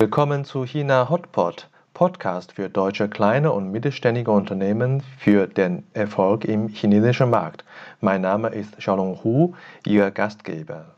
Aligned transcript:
Willkommen 0.00 0.44
zu 0.44 0.62
China 0.62 1.08
Hotpot, 1.10 1.68
Podcast 1.92 2.52
für 2.52 2.70
deutsche 2.70 3.08
kleine 3.08 3.50
und 3.50 3.72
mittelständige 3.72 4.30
Unternehmen 4.30 5.02
für 5.18 5.48
den 5.48 5.90
Erfolg 5.92 6.44
im 6.44 6.68
chinesischen 6.68 7.30
Markt. 7.30 7.64
Mein 8.00 8.20
Name 8.20 8.50
ist 8.50 8.78
Xiaolong 8.78 9.24
Hu, 9.24 9.56
Ihr 9.84 10.12
Gastgeber. 10.12 10.94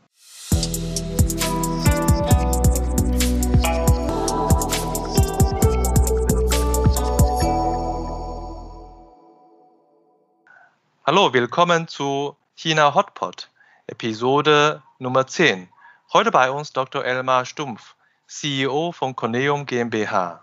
Hallo, 11.03 11.33
willkommen 11.33 11.87
zu 11.87 12.35
China 12.53 12.93
Hotpot, 12.93 13.49
Episode 13.87 14.83
Nummer 14.99 15.25
10. 15.25 15.69
Heute 16.13 16.29
bei 16.29 16.51
uns 16.51 16.71
Dr. 16.71 17.03
Elmar 17.03 17.45
Stumpf, 17.45 17.95
CEO 18.33 18.93
von 18.93 19.13
Coneum 19.13 19.65
GmbH. 19.65 20.41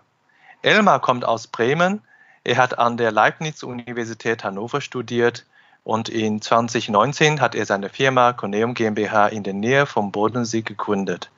Elmar 0.61 1.01
kommt 1.01 1.25
aus 1.25 1.47
Bremen. 1.47 2.03
Er 2.43 2.57
hat 2.57 2.77
an 2.77 2.97
der 2.97 3.11
Leibniz-Universität 3.11 4.43
Hannover 4.43 4.79
studiert 4.79 5.47
und 5.83 6.07
in 6.07 6.39
2019 6.39 7.41
hat 7.41 7.55
er 7.55 7.65
seine 7.65 7.89
Firma 7.89 8.33
Coneum 8.33 8.75
GmbH 8.75 9.29
in 9.29 9.41
der 9.41 9.55
Nähe 9.55 9.87
vom 9.87 10.11
Bodensee 10.11 10.61
gegründet. 10.61 11.31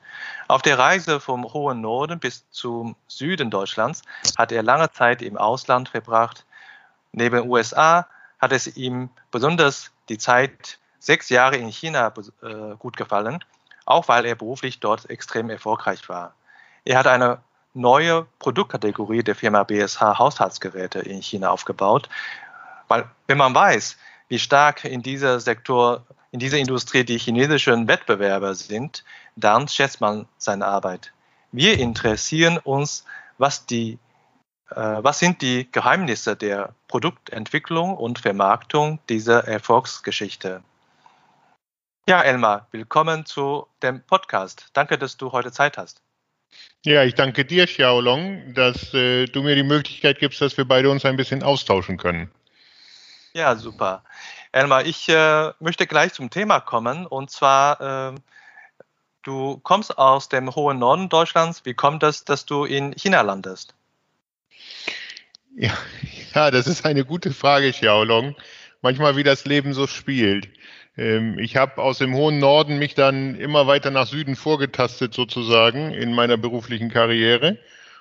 Auf 0.46 0.60
der 0.60 0.78
Reise 0.78 1.20
vom 1.20 1.50
hohen 1.54 1.80
Norden 1.80 2.20
bis 2.20 2.44
zum 2.50 2.96
Süden 3.08 3.50
Deutschlands 3.50 4.02
hat 4.36 4.52
er 4.52 4.62
lange 4.62 4.92
Zeit 4.92 5.22
im 5.22 5.38
Ausland 5.38 5.88
verbracht. 5.88 6.44
Neben 7.12 7.48
USA 7.48 8.06
hat 8.38 8.52
es 8.52 8.76
ihm 8.76 9.08
besonders 9.30 9.90
die 10.10 10.18
Zeit 10.18 10.78
sechs 10.98 11.30
Jahre 11.30 11.56
in 11.56 11.68
China 11.68 12.12
äh, 12.42 12.76
gut 12.78 12.98
gefallen, 12.98 13.42
auch 13.86 14.06
weil 14.08 14.26
er 14.26 14.34
beruflich 14.34 14.80
dort 14.80 15.08
extrem 15.08 15.48
erfolgreich 15.48 16.06
war. 16.10 16.34
Er 16.84 16.98
hat 16.98 17.06
eine 17.06 17.40
neue 17.74 18.26
Produktkategorie 18.38 19.22
der 19.22 19.34
Firma 19.34 19.62
BSH 19.62 20.00
Haushaltsgeräte 20.00 20.98
in 20.98 21.22
China 21.22 21.50
aufgebaut, 21.50 22.08
weil 22.88 23.08
wenn 23.26 23.38
man 23.38 23.54
weiß, 23.54 23.96
wie 24.28 24.38
stark 24.38 24.84
in 24.84 25.02
dieser 25.02 25.40
Sektor, 25.40 26.04
in 26.30 26.40
dieser 26.40 26.58
Industrie 26.58 27.04
die 27.04 27.18
chinesischen 27.18 27.88
Wettbewerber 27.88 28.54
sind, 28.54 29.04
dann 29.36 29.68
schätzt 29.68 30.00
man 30.00 30.26
seine 30.38 30.66
Arbeit. 30.66 31.12
Wir 31.52 31.78
interessieren 31.78 32.58
uns, 32.58 33.04
was 33.38 33.66
die 33.66 33.98
äh, 34.70 35.02
was 35.02 35.18
sind 35.18 35.42
die 35.42 35.70
Geheimnisse 35.70 36.34
der 36.34 36.74
Produktentwicklung 36.88 37.96
und 37.96 38.18
Vermarktung 38.18 38.98
dieser 39.08 39.46
Erfolgsgeschichte? 39.46 40.62
Ja, 42.08 42.22
Elmar, 42.22 42.66
willkommen 42.70 43.26
zu 43.26 43.66
dem 43.82 44.02
Podcast. 44.02 44.70
Danke, 44.72 44.98
dass 44.98 45.16
du 45.16 45.32
heute 45.32 45.52
Zeit 45.52 45.78
hast. 45.78 46.02
Ja, 46.84 47.04
ich 47.04 47.14
danke 47.14 47.44
dir, 47.44 47.66
Xiaolong, 47.66 48.54
dass 48.54 48.92
äh, 48.92 49.26
du 49.26 49.42
mir 49.42 49.54
die 49.54 49.62
Möglichkeit 49.62 50.18
gibst, 50.18 50.40
dass 50.40 50.56
wir 50.56 50.64
beide 50.64 50.90
uns 50.90 51.04
ein 51.04 51.16
bisschen 51.16 51.42
austauschen 51.42 51.96
können. 51.96 52.30
Ja, 53.34 53.56
super. 53.56 54.02
Elmar, 54.50 54.84
ich 54.84 55.08
äh, 55.08 55.52
möchte 55.60 55.86
gleich 55.86 56.12
zum 56.12 56.28
Thema 56.28 56.60
kommen. 56.60 57.06
Und 57.06 57.30
zwar, 57.30 58.12
äh, 58.12 58.14
du 59.22 59.58
kommst 59.58 59.96
aus 59.96 60.28
dem 60.28 60.54
hohen 60.54 60.78
Norden 60.78 61.08
Deutschlands. 61.08 61.64
Wie 61.64 61.74
kommt 61.74 62.02
es, 62.02 62.24
dass 62.24 62.44
du 62.44 62.64
in 62.64 62.92
China 62.94 63.22
landest? 63.22 63.74
Ja, 65.56 65.72
ja, 66.34 66.50
das 66.50 66.66
ist 66.66 66.84
eine 66.84 67.04
gute 67.04 67.32
Frage, 67.32 67.72
Xiaolong. 67.72 68.36
Manchmal, 68.82 69.16
wie 69.16 69.22
das 69.22 69.44
Leben 69.44 69.72
so 69.72 69.86
spielt. 69.86 70.48
Ähm, 70.96 71.38
ich 71.38 71.56
habe 71.56 71.80
aus 71.82 71.98
dem 71.98 72.14
hohen 72.14 72.38
Norden 72.38 72.78
mich 72.78 72.94
dann 72.94 73.34
immer 73.36 73.66
weiter 73.66 73.90
nach 73.90 74.06
Süden 74.06 74.36
vorgetastet, 74.36 75.14
sozusagen, 75.14 75.92
in 75.92 76.12
meiner 76.12 76.36
beruflichen 76.36 76.90
Karriere 76.90 77.58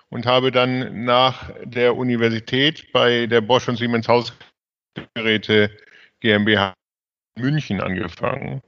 und 0.09 0.25
habe 0.25 0.51
dann 0.51 1.05
nach 1.05 1.51
der 1.63 1.95
Universität 1.95 2.91
bei 2.91 3.27
der 3.27 3.41
Bosch 3.41 3.67
und 3.69 3.77
Siemens 3.77 4.07
Hausgeräte 4.07 5.71
GmbH 6.19 6.73
München 7.37 7.81
angefangen. 7.81 8.61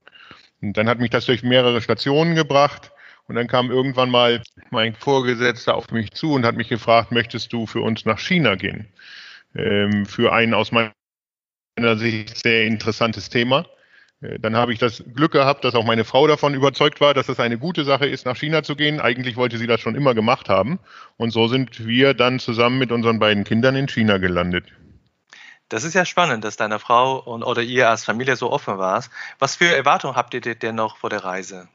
Und 0.62 0.78
dann 0.78 0.88
hat 0.88 1.00
mich 1.00 1.10
das 1.10 1.26
durch 1.26 1.44
mehrere 1.44 1.82
Stationen 1.82 2.36
gebracht 2.36 2.92
und 3.28 3.36
dann 3.36 3.48
kam 3.48 3.70
irgendwann 3.72 4.10
mal 4.10 4.42
mein 4.72 4.96
Vorgesetzter 4.96 5.76
auf 5.76 5.92
mich 5.92 6.12
zu 6.12 6.34
und 6.34 6.46
hat 6.46 6.56
mich 6.56 6.70
gefragt, 6.70 7.12
möchtest 7.12 7.52
du 7.52 7.66
für 7.66 7.82
uns 7.82 8.06
nach 8.06 8.20
China 8.20 8.56
gehen? 8.56 8.88
Ähm, 9.56 10.06
für 10.06 10.32
ein 10.32 10.54
aus 10.54 10.72
meiner 10.72 10.94
Sicht 11.98 12.38
sehr 12.38 12.66
interessantes 12.66 13.30
Thema. 13.30 13.66
Äh, 14.24 14.40
dann 14.40 14.56
habe 14.56 14.74
ich 14.74 14.80
das 14.80 15.04
Glück 15.14 15.32
gehabt, 15.32 15.66
dass 15.66 15.76
auch 15.76 15.86
meine 15.86 16.06
Frau 16.06 16.28
davon 16.28 16.54
überzeugt 16.54 17.02
war, 17.02 17.14
dass 17.14 17.30
es 17.30 17.40
eine 17.40 17.58
gute 17.58 17.84
Sache 17.84 18.08
ist, 18.08 18.26
nach 18.26 18.38
China 18.38 18.64
zu 18.64 18.76
gehen. 18.76 19.00
Eigentlich 19.00 19.36
wollte 19.36 19.58
sie 19.58 19.68
das 19.68 19.82
schon 19.82 19.96
immer 19.96 20.14
gemacht 20.16 20.50
haben. 20.50 20.80
Und 21.18 21.32
so 21.32 21.48
sind 21.48 21.86
wir 21.86 22.14
dann 22.14 22.40
zusammen 22.40 22.78
mit 22.78 22.92
unseren 22.92 23.20
beiden 23.20 23.44
Kindern 23.44 23.76
in 23.76 23.88
China 23.88 24.18
gelandet. 24.18 24.66
Das 25.70 25.84
ist 25.84 25.94
ja 25.94 26.06
spannend, 26.06 26.44
dass 26.44 26.56
deine 26.56 26.80
Frau 26.80 27.18
und, 27.20 27.44
oder 27.44 27.62
ihr 27.62 27.90
als 27.90 28.06
Familie 28.06 28.36
so 28.36 28.52
offen 28.52 28.78
warst. 28.78 29.12
Was 29.40 29.56
für 29.56 29.76
Erwartungen 29.76 30.16
habt 30.16 30.34
ihr 30.34 30.42
denn 30.42 30.76
noch 30.76 30.98
vor 30.98 31.10
der 31.10 31.24
Reise? 31.24 31.68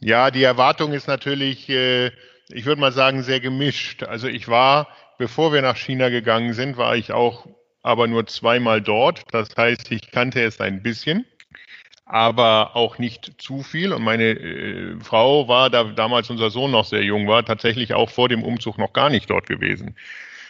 Ja, 0.00 0.30
die 0.30 0.42
Erwartung 0.42 0.92
ist 0.92 1.08
natürlich, 1.08 1.68
äh, 1.68 2.06
ich 2.48 2.64
würde 2.64 2.80
mal 2.80 2.92
sagen, 2.92 3.22
sehr 3.22 3.40
gemischt. 3.40 4.02
Also 4.02 4.28
ich 4.28 4.48
war, 4.48 4.88
bevor 5.18 5.52
wir 5.52 5.62
nach 5.62 5.76
China 5.76 6.08
gegangen 6.08 6.52
sind, 6.52 6.76
war 6.76 6.96
ich 6.96 7.12
auch 7.12 7.46
aber 7.86 8.08
nur 8.08 8.26
zweimal 8.26 8.82
dort. 8.82 9.22
Das 9.30 9.56
heißt, 9.56 9.92
ich 9.92 10.10
kannte 10.10 10.42
es 10.42 10.60
ein 10.60 10.82
bisschen, 10.82 11.24
aber 12.04 12.74
auch 12.74 12.98
nicht 12.98 13.40
zu 13.40 13.62
viel. 13.62 13.92
Und 13.92 14.02
meine 14.02 14.30
äh, 14.30 14.96
Frau 15.00 15.46
war, 15.46 15.70
da 15.70 15.84
damals 15.84 16.28
unser 16.28 16.50
Sohn 16.50 16.72
noch 16.72 16.84
sehr 16.84 17.04
jung 17.04 17.28
war, 17.28 17.44
tatsächlich 17.44 17.94
auch 17.94 18.10
vor 18.10 18.28
dem 18.28 18.42
Umzug 18.42 18.76
noch 18.76 18.92
gar 18.92 19.08
nicht 19.08 19.30
dort 19.30 19.46
gewesen. 19.46 19.94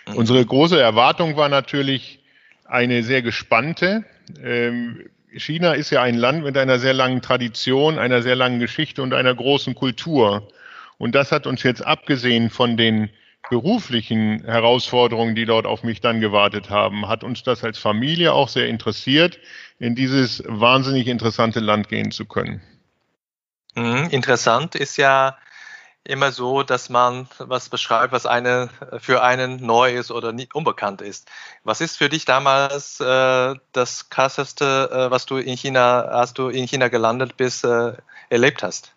Mhm. 0.08 0.16
Unsere 0.16 0.46
große 0.46 0.80
Erwartung 0.80 1.36
war 1.36 1.50
natürlich 1.50 2.20
eine 2.64 3.02
sehr 3.02 3.20
gespannte. 3.20 4.06
Ähm, 4.42 5.04
China 5.30 5.74
ist 5.74 5.90
ja 5.90 6.00
ein 6.00 6.16
Land 6.16 6.42
mit 6.42 6.56
einer 6.56 6.78
sehr 6.78 6.94
langen 6.94 7.20
Tradition, 7.20 7.98
einer 7.98 8.22
sehr 8.22 8.34
langen 8.34 8.60
Geschichte 8.60 9.02
und 9.02 9.12
einer 9.12 9.34
großen 9.34 9.74
Kultur. 9.74 10.48
Und 10.96 11.14
das 11.14 11.32
hat 11.32 11.46
uns 11.46 11.62
jetzt 11.64 11.84
abgesehen 11.84 12.48
von 12.48 12.78
den 12.78 13.10
beruflichen 13.48 14.44
Herausforderungen, 14.44 15.34
die 15.34 15.44
dort 15.44 15.66
auf 15.66 15.82
mich 15.82 16.00
dann 16.00 16.20
gewartet 16.20 16.70
haben, 16.70 17.08
hat 17.08 17.24
uns 17.24 17.42
das 17.42 17.62
als 17.62 17.78
Familie 17.78 18.32
auch 18.32 18.48
sehr 18.48 18.68
interessiert, 18.68 19.38
in 19.78 19.94
dieses 19.94 20.42
wahnsinnig 20.46 21.06
interessante 21.06 21.60
Land 21.60 21.88
gehen 21.88 22.10
zu 22.10 22.24
können. 22.24 22.60
Mhm, 23.74 24.08
interessant 24.10 24.74
ist 24.74 24.96
ja 24.96 25.36
immer 26.02 26.32
so, 26.32 26.62
dass 26.62 26.88
man 26.88 27.28
was 27.38 27.68
beschreibt, 27.68 28.12
was 28.12 28.26
eine, 28.26 28.70
für 28.98 29.22
einen 29.22 29.64
neu 29.64 29.94
ist 29.94 30.10
oder 30.10 30.32
nicht 30.32 30.54
unbekannt 30.54 31.02
ist. 31.02 31.28
Was 31.64 31.80
ist 31.80 31.98
für 31.98 32.08
dich 32.08 32.24
damals 32.24 33.00
äh, 33.00 33.54
das 33.72 34.08
krasseste, 34.08 34.90
äh, 34.92 35.10
was 35.10 35.26
du 35.26 35.36
in 35.36 35.56
China, 35.56 36.02
als 36.02 36.32
du 36.32 36.48
in 36.48 36.66
China 36.66 36.88
gelandet 36.88 37.36
bist, 37.36 37.64
äh, 37.64 37.94
erlebt 38.30 38.62
hast? 38.62 38.95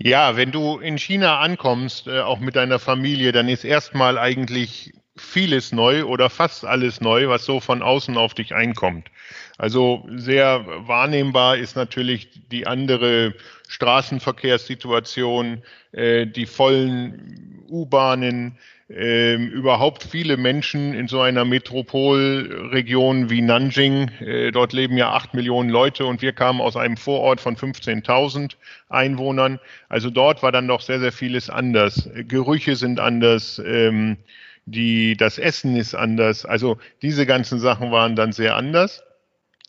Ja, 0.00 0.36
wenn 0.36 0.52
du 0.52 0.78
in 0.78 0.96
China 0.96 1.40
ankommst, 1.40 2.06
äh, 2.06 2.20
auch 2.20 2.38
mit 2.38 2.54
deiner 2.54 2.78
Familie, 2.78 3.32
dann 3.32 3.48
ist 3.48 3.64
erstmal 3.64 4.16
eigentlich 4.16 4.92
vieles 5.16 5.72
neu 5.72 6.04
oder 6.04 6.30
fast 6.30 6.64
alles 6.64 7.00
neu, 7.00 7.28
was 7.28 7.44
so 7.44 7.58
von 7.58 7.82
außen 7.82 8.16
auf 8.16 8.34
dich 8.34 8.54
einkommt. 8.54 9.10
Also 9.58 10.06
sehr 10.14 10.64
wahrnehmbar 10.86 11.56
ist 11.56 11.74
natürlich 11.74 12.30
die 12.52 12.68
andere 12.68 13.34
Straßenverkehrssituation, 13.66 15.62
äh, 15.90 16.26
die 16.26 16.46
vollen 16.46 17.64
U-Bahnen, 17.68 18.56
äh, 18.90 19.34
überhaupt 19.34 20.02
viele 20.02 20.36
Menschen 20.36 20.94
in 20.94 21.08
so 21.08 21.20
einer 21.20 21.44
Metropolregion 21.44 23.28
wie 23.28 23.42
Nanjing. 23.42 24.10
Äh, 24.20 24.50
dort 24.50 24.72
leben 24.72 24.96
ja 24.96 25.12
acht 25.12 25.34
Millionen 25.34 25.68
Leute 25.68 26.06
und 26.06 26.22
wir 26.22 26.32
kamen 26.32 26.60
aus 26.60 26.76
einem 26.76 26.96
Vorort 26.96 27.40
von 27.40 27.56
15.000 27.56 28.52
Einwohnern. 28.88 29.60
Also 29.88 30.10
dort 30.10 30.42
war 30.42 30.52
dann 30.52 30.68
doch 30.68 30.80
sehr, 30.80 31.00
sehr 31.00 31.12
vieles 31.12 31.50
anders. 31.50 32.08
Gerüche 32.14 32.76
sind 32.76 32.98
anders. 32.98 33.60
Ähm, 33.64 34.16
die, 34.64 35.16
das 35.16 35.38
Essen 35.38 35.76
ist 35.76 35.94
anders. 35.94 36.44
Also 36.44 36.78
diese 37.02 37.26
ganzen 37.26 37.58
Sachen 37.58 37.90
waren 37.90 38.16
dann 38.16 38.32
sehr 38.32 38.56
anders. 38.56 39.02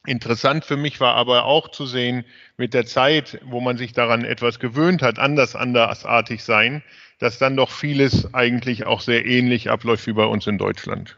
Interessant 0.06 0.63
für 0.63 0.77
mich 0.77 1.00
war 1.01 1.16
aber 1.16 1.44
auch 1.45 1.69
zu 1.69 1.86
sehen, 1.86 2.24
mit 2.57 2.74
der 2.74 2.86
Zeit, 2.86 3.39
wo 3.44 3.60
man 3.60 3.77
sich 3.77 3.92
daran 3.94 4.24
etwas 4.24 4.60
gewöhnt 4.60 5.01
hat, 5.01 5.19
anders 5.19 5.56
andersartig 5.56 6.44
sein, 6.44 6.83
dass 7.19 7.38
dann 7.38 7.56
doch 7.56 7.71
vieles 7.71 8.33
eigentlich 8.33 8.86
auch 8.86 9.01
sehr 9.01 9.25
ähnlich 9.25 9.69
abläuft 9.69 10.07
wie 10.07 10.13
bei 10.13 10.25
uns 10.25 10.48
in 10.48 10.57
Deutschland. 10.57 11.18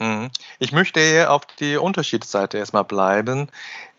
Mhm. 0.00 0.30
Ich 0.58 0.72
möchte 0.72 1.30
auf 1.30 1.46
die 1.58 1.76
Unterschiedsseite 1.76 2.58
erstmal 2.58 2.84
bleiben. 2.84 3.48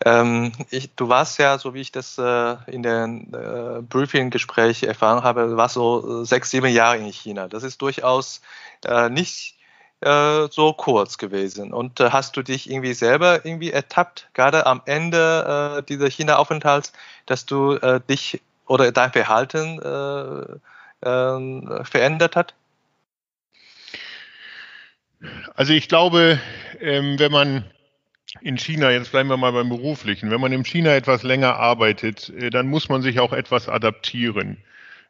Ähm, 0.04 0.52
ich, 0.70 0.94
du 0.94 1.08
warst 1.08 1.38
ja, 1.38 1.58
so 1.58 1.74
wie 1.74 1.80
ich 1.80 1.92
das 1.92 2.16
äh, 2.18 2.56
in 2.66 2.82
den 2.82 3.32
äh, 3.34 3.82
Briefing-Gespräch 3.82 4.82
erfahren 4.84 5.22
habe, 5.22 5.56
warst 5.56 5.74
so 5.74 6.24
sechs, 6.24 6.50
sieben 6.50 6.72
Jahre 6.72 6.96
in 6.96 7.12
China. 7.12 7.48
Das 7.48 7.62
ist 7.64 7.82
durchaus 7.82 8.40
äh, 8.84 9.10
nicht 9.10 9.56
äh, 10.00 10.48
so 10.50 10.72
kurz 10.72 11.18
gewesen. 11.18 11.72
Und 11.72 12.00
äh, 12.00 12.10
hast 12.10 12.36
du 12.36 12.42
dich 12.42 12.70
irgendwie 12.70 12.94
selber 12.94 13.44
irgendwie 13.44 13.70
ertappt, 13.70 14.30
gerade 14.32 14.66
am 14.66 14.80
Ende 14.86 15.78
äh, 15.78 15.82
dieser 15.82 16.08
China-Aufenthalts, 16.08 16.92
dass 17.26 17.44
du 17.44 17.74
äh, 17.74 18.00
dich 18.08 18.40
oder 18.66 18.92
dein 18.92 19.12
Verhalten 19.12 19.80
äh, 21.04 21.08
äh, 21.08 21.84
verändert 21.84 22.36
hat? 22.36 22.54
Also 25.54 25.72
ich 25.72 25.88
glaube, 25.88 26.40
ähm, 26.80 27.18
wenn 27.18 27.32
man 27.32 27.64
in 28.40 28.56
China, 28.56 28.90
jetzt 28.90 29.10
bleiben 29.10 29.28
wir 29.28 29.36
mal 29.36 29.52
beim 29.52 29.68
beruflichen, 29.68 30.30
wenn 30.30 30.40
man 30.40 30.52
in 30.52 30.64
China 30.64 30.94
etwas 30.94 31.22
länger 31.22 31.56
arbeitet, 31.56 32.30
äh, 32.30 32.50
dann 32.50 32.68
muss 32.68 32.88
man 32.88 33.02
sich 33.02 33.20
auch 33.20 33.32
etwas 33.32 33.68
adaptieren. 33.68 34.58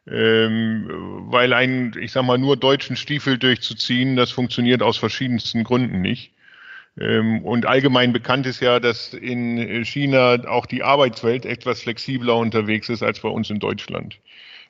Ähm, 0.07 0.87
weil 1.29 1.53
ein, 1.53 1.93
ich 1.99 2.11
sag 2.11 2.23
mal, 2.23 2.39
nur 2.39 2.57
deutschen 2.57 2.95
Stiefel 2.95 3.37
durchzuziehen, 3.37 4.15
das 4.15 4.31
funktioniert 4.31 4.81
aus 4.81 4.97
verschiedensten 4.97 5.63
Gründen 5.63 6.01
nicht. 6.01 6.33
Ähm, 6.99 7.43
und 7.45 7.67
allgemein 7.67 8.11
bekannt 8.11 8.47
ist 8.47 8.61
ja, 8.61 8.79
dass 8.79 9.13
in 9.13 9.85
China 9.85 10.43
auch 10.47 10.65
die 10.65 10.83
Arbeitswelt 10.83 11.45
etwas 11.45 11.83
flexibler 11.83 12.35
unterwegs 12.35 12.89
ist 12.89 13.03
als 13.03 13.19
bei 13.19 13.29
uns 13.29 13.49
in 13.49 13.59
Deutschland. 13.59 14.19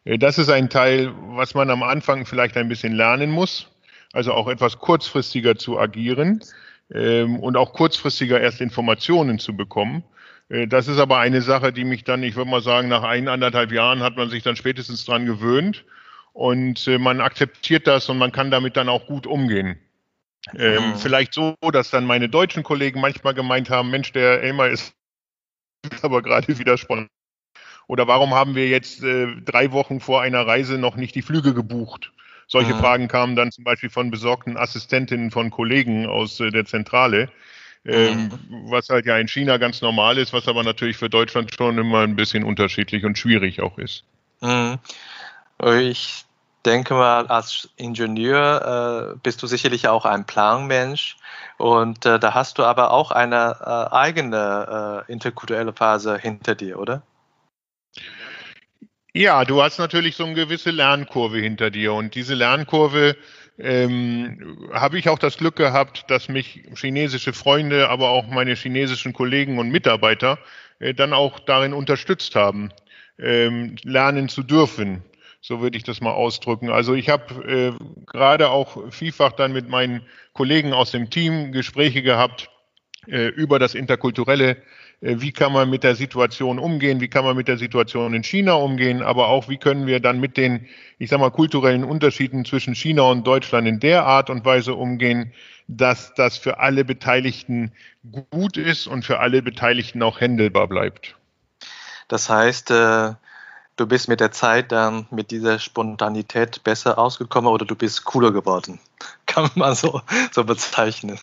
Äh, 0.06 0.18
das 0.18 0.38
ist 0.38 0.50
ein 0.50 0.70
Teil, 0.70 1.14
was 1.36 1.54
man 1.54 1.70
am 1.70 1.84
Anfang 1.84 2.26
vielleicht 2.26 2.58
ein 2.58 2.70
bisschen 2.70 2.94
lernen 2.94 3.32
muss, 3.32 3.68
also 4.14 4.34
auch 4.34 4.48
etwas 4.48 4.80
kurzfristiger 4.80 5.56
zu 5.56 5.80
agieren 5.80 6.42
ähm, 6.94 7.40
und 7.40 7.58
auch 7.58 7.74
kurzfristiger 7.74 8.40
erst 8.40 8.62
Informationen 8.62 9.40
zu 9.40 9.56
bekommen. 9.56 10.04
Äh, 10.50 10.68
das 10.68 10.88
ist 10.88 11.00
aber 11.00 11.20
eine 11.20 11.42
Sache, 11.42 11.74
die 11.74 11.86
mich 11.86 12.04
dann, 12.04 12.24
ich 12.24 12.36
würde 12.36 12.50
mal 12.50 12.62
sagen, 12.62 12.88
nach 12.88 13.04
ein, 13.04 13.28
anderthalb 13.28 13.72
Jahren 13.72 14.02
hat 14.02 14.18
man 14.18 14.30
sich 14.30 14.44
dann 14.44 14.56
spätestens 14.56 15.06
dran 15.06 15.26
gewöhnt 15.26 15.86
und 16.34 16.88
äh, 16.88 16.98
man 16.98 17.22
akzeptiert 17.22 17.88
das 17.88 18.10
und 18.10 18.18
man 18.18 18.32
kann 18.32 18.52
damit 18.52 18.78
dann 18.78 18.90
auch 18.90 19.08
gut 19.08 19.28
umgehen. 19.28 19.80
Ähm, 20.56 20.90
mhm. 20.90 20.96
Vielleicht 20.96 21.34
so, 21.34 21.56
dass 21.72 21.92
dann 21.92 22.06
meine 22.06 22.28
deutschen 22.28 22.64
Kollegen 22.64 23.00
manchmal 23.00 23.34
gemeint 23.34 23.70
haben, 23.70 23.92
Mensch, 23.92 24.12
der 24.12 24.42
Elmar 24.42 24.70
ist 24.70 24.94
aber 26.02 26.22
gerade 26.22 26.58
wieder 26.58 26.78
spontan. 26.78 27.08
Oder 27.92 28.08
warum 28.08 28.34
haben 28.34 28.56
wir 28.56 28.70
jetzt 28.70 29.04
äh, 29.04 29.28
drei 29.44 29.74
Wochen 29.74 30.00
vor 30.00 30.22
einer 30.22 30.48
Reise 30.48 30.78
noch 30.78 30.96
nicht 30.96 31.14
die 31.14 31.22
Flüge 31.22 31.54
gebucht? 31.54 32.14
Solche 32.48 32.74
mhm. 32.74 32.80
Fragen 32.80 33.08
kamen 33.10 33.36
dann 33.36 33.52
zum 33.52 33.66
Beispiel 33.66 33.90
von 33.90 34.10
besorgten 34.10 34.56
Assistentinnen 34.56 35.30
von 35.30 35.52
Kollegen 35.52 36.06
aus 36.06 36.40
äh, 36.40 36.52
der 36.52 36.64
Zentrale, 36.64 37.28
ähm, 37.84 38.32
mhm. 38.48 38.72
was 38.72 38.88
halt 38.88 39.06
ja 39.06 39.18
in 39.18 39.28
China 39.28 39.58
ganz 39.58 39.82
normal 39.82 40.18
ist, 40.18 40.32
was 40.32 40.48
aber 40.48 40.64
natürlich 40.64 40.96
für 40.96 41.10
Deutschland 41.10 41.54
schon 41.54 41.78
immer 41.78 42.00
ein 42.00 42.16
bisschen 42.16 42.46
unterschiedlich 42.46 43.04
und 43.04 43.18
schwierig 43.18 43.62
auch 43.62 43.78
ist. 43.78 44.06
Mhm. 44.40 44.78
Ich 45.82 46.24
denke 46.64 46.94
mal, 46.94 47.28
als 47.28 47.68
Ingenieur 47.76 49.16
äh, 49.16 49.20
bist 49.22 49.44
du 49.44 49.48
sicherlich 49.48 49.90
auch 49.90 50.06
ein 50.06 50.26
Planmensch 50.26 51.18
und 51.58 52.06
äh, 52.06 52.20
da 52.20 52.36
hast 52.36 52.58
du 52.58 52.64
aber 52.64 52.92
auch 52.92 53.12
eine 53.12 53.58
äh, 53.60 53.94
eigene 53.94 55.04
äh, 55.10 55.12
interkulturelle 55.12 55.74
Phase 55.74 56.18
hinter 56.18 56.56
dir, 56.56 56.80
oder? 56.80 57.04
Ja, 59.14 59.44
du 59.44 59.62
hast 59.62 59.78
natürlich 59.78 60.16
so 60.16 60.24
eine 60.24 60.36
gewisse 60.36 60.72
Lernkurve 60.72 61.40
hinter 61.40 61.70
dir 61.70 61.94
und 61.94 62.16
diese 62.16 62.34
Lernkurve 62.34 63.18
ähm, 63.60 64.70
habe 64.72 64.98
ich 64.98 65.10
auch 65.10 65.20
das 65.20 65.38
Glück 65.38 65.58
gehabt, 65.58 66.06
dass 66.10 66.30
mich 66.30 66.64
chinesische 66.76 67.34
Freunde, 67.34 67.90
aber 67.90 68.10
auch 68.10 68.28
meine 68.28 68.56
chinesischen 68.56 69.12
Kollegen 69.12 69.60
und 69.60 69.70
Mitarbeiter 69.70 70.40
äh, 70.80 70.94
dann 70.94 71.12
auch 71.12 71.40
darin 71.40 71.74
unterstützt 71.74 72.36
haben, 72.36 72.72
ähm, 73.20 73.76
lernen 73.84 74.30
zu 74.30 74.44
dürfen. 74.44 75.04
So 75.42 75.60
würde 75.60 75.78
ich 75.78 75.84
das 75.84 76.00
mal 76.00 76.14
ausdrücken. 76.14 76.70
Also 76.70 76.94
ich 76.94 77.10
habe 77.10 77.76
äh, 77.78 78.06
gerade 78.06 78.50
auch 78.50 78.94
vielfach 78.94 79.34
dann 79.34 79.52
mit 79.52 79.68
meinen 79.68 80.06
Kollegen 80.32 80.72
aus 80.72 80.92
dem 80.92 81.10
Team 81.10 81.52
Gespräche 81.52 82.02
gehabt 82.02 82.50
äh, 83.08 83.28
über 83.28 83.60
das 83.60 83.76
interkulturelle 83.76 84.56
wie 85.02 85.32
kann 85.32 85.52
man 85.52 85.70
mit 85.70 85.84
der 85.84 85.96
Situation 85.96 86.60
umgehen, 86.60 87.02
wie 87.02 87.08
kann 87.08 87.26
man 87.26 87.36
mit 87.36 87.48
der 87.48 87.58
Situation 87.58 88.14
in 88.14 88.24
China 88.24 88.54
umgehen, 88.54 89.02
aber 89.02 89.28
auch 89.28 89.50
wie 89.50 89.58
können 89.58 89.88
wir 89.88 90.00
dann 90.00 90.20
mit 90.20 90.38
den, 90.38 90.68
ich 91.00 91.10
sag 91.10 91.20
mal, 91.20 91.32
kulturellen 91.32 91.84
Unterschieden 91.84 92.46
zwischen 92.46 92.76
China 92.76 93.04
und 93.04 93.26
Deutschland 93.26 93.68
in 93.68 93.80
der 93.80 94.06
Art 94.06 94.30
und 94.30 94.46
Weise 94.46 94.76
umgehen, 94.76 95.34
dass 95.68 96.14
das 96.14 96.38
für 96.38 96.60
alle 96.60 96.86
Beteiligten 96.86 97.72
gut 98.30 98.58
ist 98.58 98.86
und 98.86 99.04
für 99.04 99.20
alle 99.20 99.42
Beteiligten 99.42 100.04
auch 100.04 100.22
händelbar 100.22 100.68
bleibt. 100.68 101.16
Das 102.08 102.30
heißt, 102.30 102.70
äh, 102.72 103.14
du 103.78 103.88
bist 103.88 104.08
mit 104.08 104.20
der 104.20 104.32
Zeit 104.32 104.72
dann 104.72 105.08
mit 105.10 105.32
dieser 105.32 105.58
Spontanität 105.58 106.64
besser 106.64 107.00
ausgekommen 107.00 107.52
oder 107.52 107.66
du 107.66 107.76
bist 107.76 108.04
cooler 108.04 108.32
geworden. 108.32 108.80
Kann 109.26 109.50
man 109.56 109.74
so, 109.74 110.02
so 110.32 110.44
bezeichnen. 110.44 111.20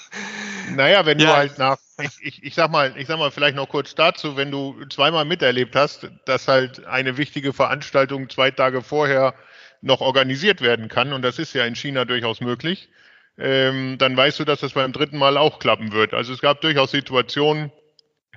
Naja, 0.75 1.07
wenn 1.07 1.21
ja. 1.21 1.27
du 1.27 1.37
halt 1.37 1.59
nach, 1.59 1.79
ich, 2.03 2.11
ich, 2.21 2.43
ich 2.43 2.55
sag 2.55 2.71
mal, 2.71 2.95
ich 2.97 3.07
sag 3.07 3.19
mal 3.19 3.31
vielleicht 3.31 3.57
noch 3.57 3.69
kurz 3.69 3.95
dazu, 3.95 4.37
wenn 4.37 4.51
du 4.51 4.85
zweimal 4.87 5.25
miterlebt 5.25 5.75
hast, 5.75 6.11
dass 6.25 6.49
halt 6.49 6.87
eine 6.87 7.17
wichtige 7.17 7.53
Veranstaltung 7.53 8.29
zwei 8.29 8.51
Tage 8.51 8.83
vorher 8.83 9.35
noch 9.81 10.01
organisiert 10.01 10.61
werden 10.61 10.89
kann, 10.89 11.13
und 11.13 11.23
das 11.23 11.39
ist 11.39 11.55
ja 11.55 11.65
in 11.65 11.75
China 11.75 12.05
durchaus 12.05 12.41
möglich, 12.41 12.89
ähm, 13.39 13.97
dann 13.99 14.17
weißt 14.17 14.41
du, 14.41 14.45
dass 14.45 14.61
das 14.61 14.73
beim 14.73 14.93
dritten 14.93 15.19
Mal 15.19 15.37
auch 15.37 15.59
klappen 15.59 15.93
wird. 15.93 16.15
Also 16.15 16.33
es 16.33 16.41
gab 16.41 16.61
durchaus 16.61 16.91
Situationen, 16.91 17.73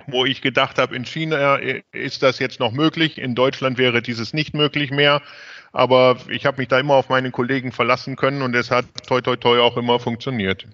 wo 0.06 0.24
ich 0.24 0.42
gedacht 0.42 0.78
habe, 0.78 0.96
in 0.96 1.04
China 1.04 1.56
ist 1.92 2.22
das 2.22 2.38
jetzt 2.38 2.60
noch 2.60 2.72
möglich, 2.72 3.18
in 3.18 3.34
Deutschland 3.34 3.78
wäre 3.78 4.02
dieses 4.02 4.32
nicht 4.32 4.54
möglich 4.54 4.90
mehr. 4.90 5.22
Aber 5.72 6.16
ich 6.28 6.46
habe 6.46 6.58
mich 6.60 6.68
da 6.68 6.78
immer 6.78 6.94
auf 6.94 7.08
meine 7.08 7.30
Kollegen 7.30 7.72
verlassen 7.72 8.16
können 8.16 8.42
und 8.42 8.54
es 8.54 8.70
hat 8.70 8.84
toi 9.06 9.20
toi 9.20 9.36
toi 9.36 9.60
auch 9.60 9.76
immer 9.76 10.00
funktioniert. 10.00 10.66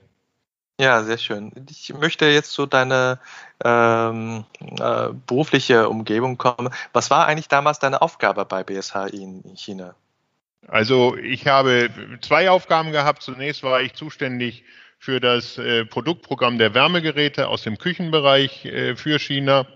Ja, 0.81 1.03
sehr 1.03 1.19
schön. 1.19 1.51
Ich 1.69 1.93
möchte 1.93 2.27
jetzt 2.27 2.53
zu 2.53 2.65
deiner 2.67 3.19
ähm, 3.65 4.45
äh, 4.61 5.09
berufliche 5.27 5.89
Umgebung 5.89 6.39
kommen. 6.39 6.73
Was 6.93 7.11
war 7.11 7.27
eigentlich 7.27 7.49
damals 7.49 7.81
deine 7.81 8.01
Aufgabe 8.01 8.45
bei 8.45 8.63
BSH 8.63 9.09
in 9.13 9.43
China? 9.57 9.97
Also 10.69 11.17
ich 11.17 11.49
habe 11.49 11.91
zwei 12.21 12.51
Aufgaben 12.51 12.93
gehabt. 12.93 13.23
Zunächst 13.23 13.65
war 13.65 13.81
ich 13.81 13.95
zuständig 13.95 14.65
für 15.01 15.19
das 15.19 15.59
äh, 15.59 15.85
Produktprogramm 15.85 16.59
der 16.59 16.75
Wärmegeräte 16.75 17.49
aus 17.49 17.63
dem 17.63 17.79
Küchenbereich 17.79 18.65
äh, 18.65 18.95
für 18.95 19.19
China. 19.19 19.67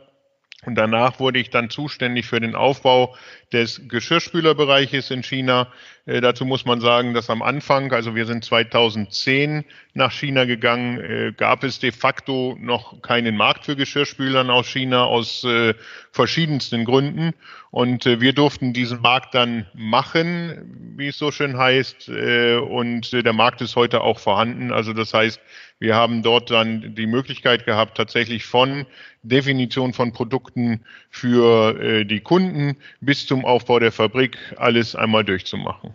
Und 0.64 0.76
danach 0.76 1.18
wurde 1.18 1.40
ich 1.40 1.50
dann 1.50 1.70
zuständig 1.70 2.26
für 2.26 2.38
den 2.38 2.54
Aufbau 2.54 3.16
des 3.52 3.88
Geschirrspülerbereiches 3.88 5.10
in 5.10 5.24
China. 5.24 5.72
Äh, 6.06 6.20
dazu 6.20 6.44
muss 6.44 6.64
man 6.64 6.80
sagen, 6.80 7.14
dass 7.14 7.30
am 7.30 7.42
Anfang, 7.42 7.92
also 7.92 8.14
wir 8.14 8.26
sind 8.26 8.44
2010 8.44 9.64
nach 9.94 10.12
China 10.12 10.44
gegangen, 10.44 11.00
äh, 11.00 11.32
gab 11.36 11.64
es 11.64 11.80
de 11.80 11.90
facto 11.90 12.56
noch 12.60 13.02
keinen 13.02 13.36
Markt 13.36 13.64
für 13.64 13.74
Geschirrspülern 13.74 14.50
aus 14.50 14.68
China 14.68 15.04
aus 15.04 15.42
äh, 15.42 15.74
verschiedensten 16.12 16.84
Gründen. 16.84 17.32
Und 17.72 18.06
äh, 18.06 18.20
wir 18.20 18.32
durften 18.32 18.72
diesen 18.72 19.00
Markt 19.00 19.34
dann 19.34 19.66
machen, 19.74 20.94
wie 20.96 21.08
es 21.08 21.18
so 21.18 21.32
schön 21.32 21.58
heißt. 21.58 22.08
Äh, 22.08 22.56
und 22.58 23.12
der 23.12 23.32
Markt 23.32 23.62
ist 23.62 23.74
heute 23.74 24.02
auch 24.02 24.20
vorhanden. 24.20 24.72
Also 24.72 24.92
das 24.92 25.12
heißt, 25.12 25.40
wir 25.82 25.96
haben 25.96 26.22
dort 26.22 26.52
dann 26.52 26.94
die 26.94 27.08
Möglichkeit 27.08 27.66
gehabt, 27.66 27.96
tatsächlich 27.96 28.44
von 28.44 28.86
Definition 29.24 29.92
von 29.92 30.12
Produkten 30.12 30.84
für 31.10 31.76
äh, 31.80 32.04
die 32.04 32.20
Kunden 32.20 32.76
bis 33.00 33.26
zum 33.26 33.44
Aufbau 33.44 33.80
der 33.80 33.90
Fabrik 33.90 34.38
alles 34.58 34.94
einmal 34.94 35.24
durchzumachen. 35.24 35.92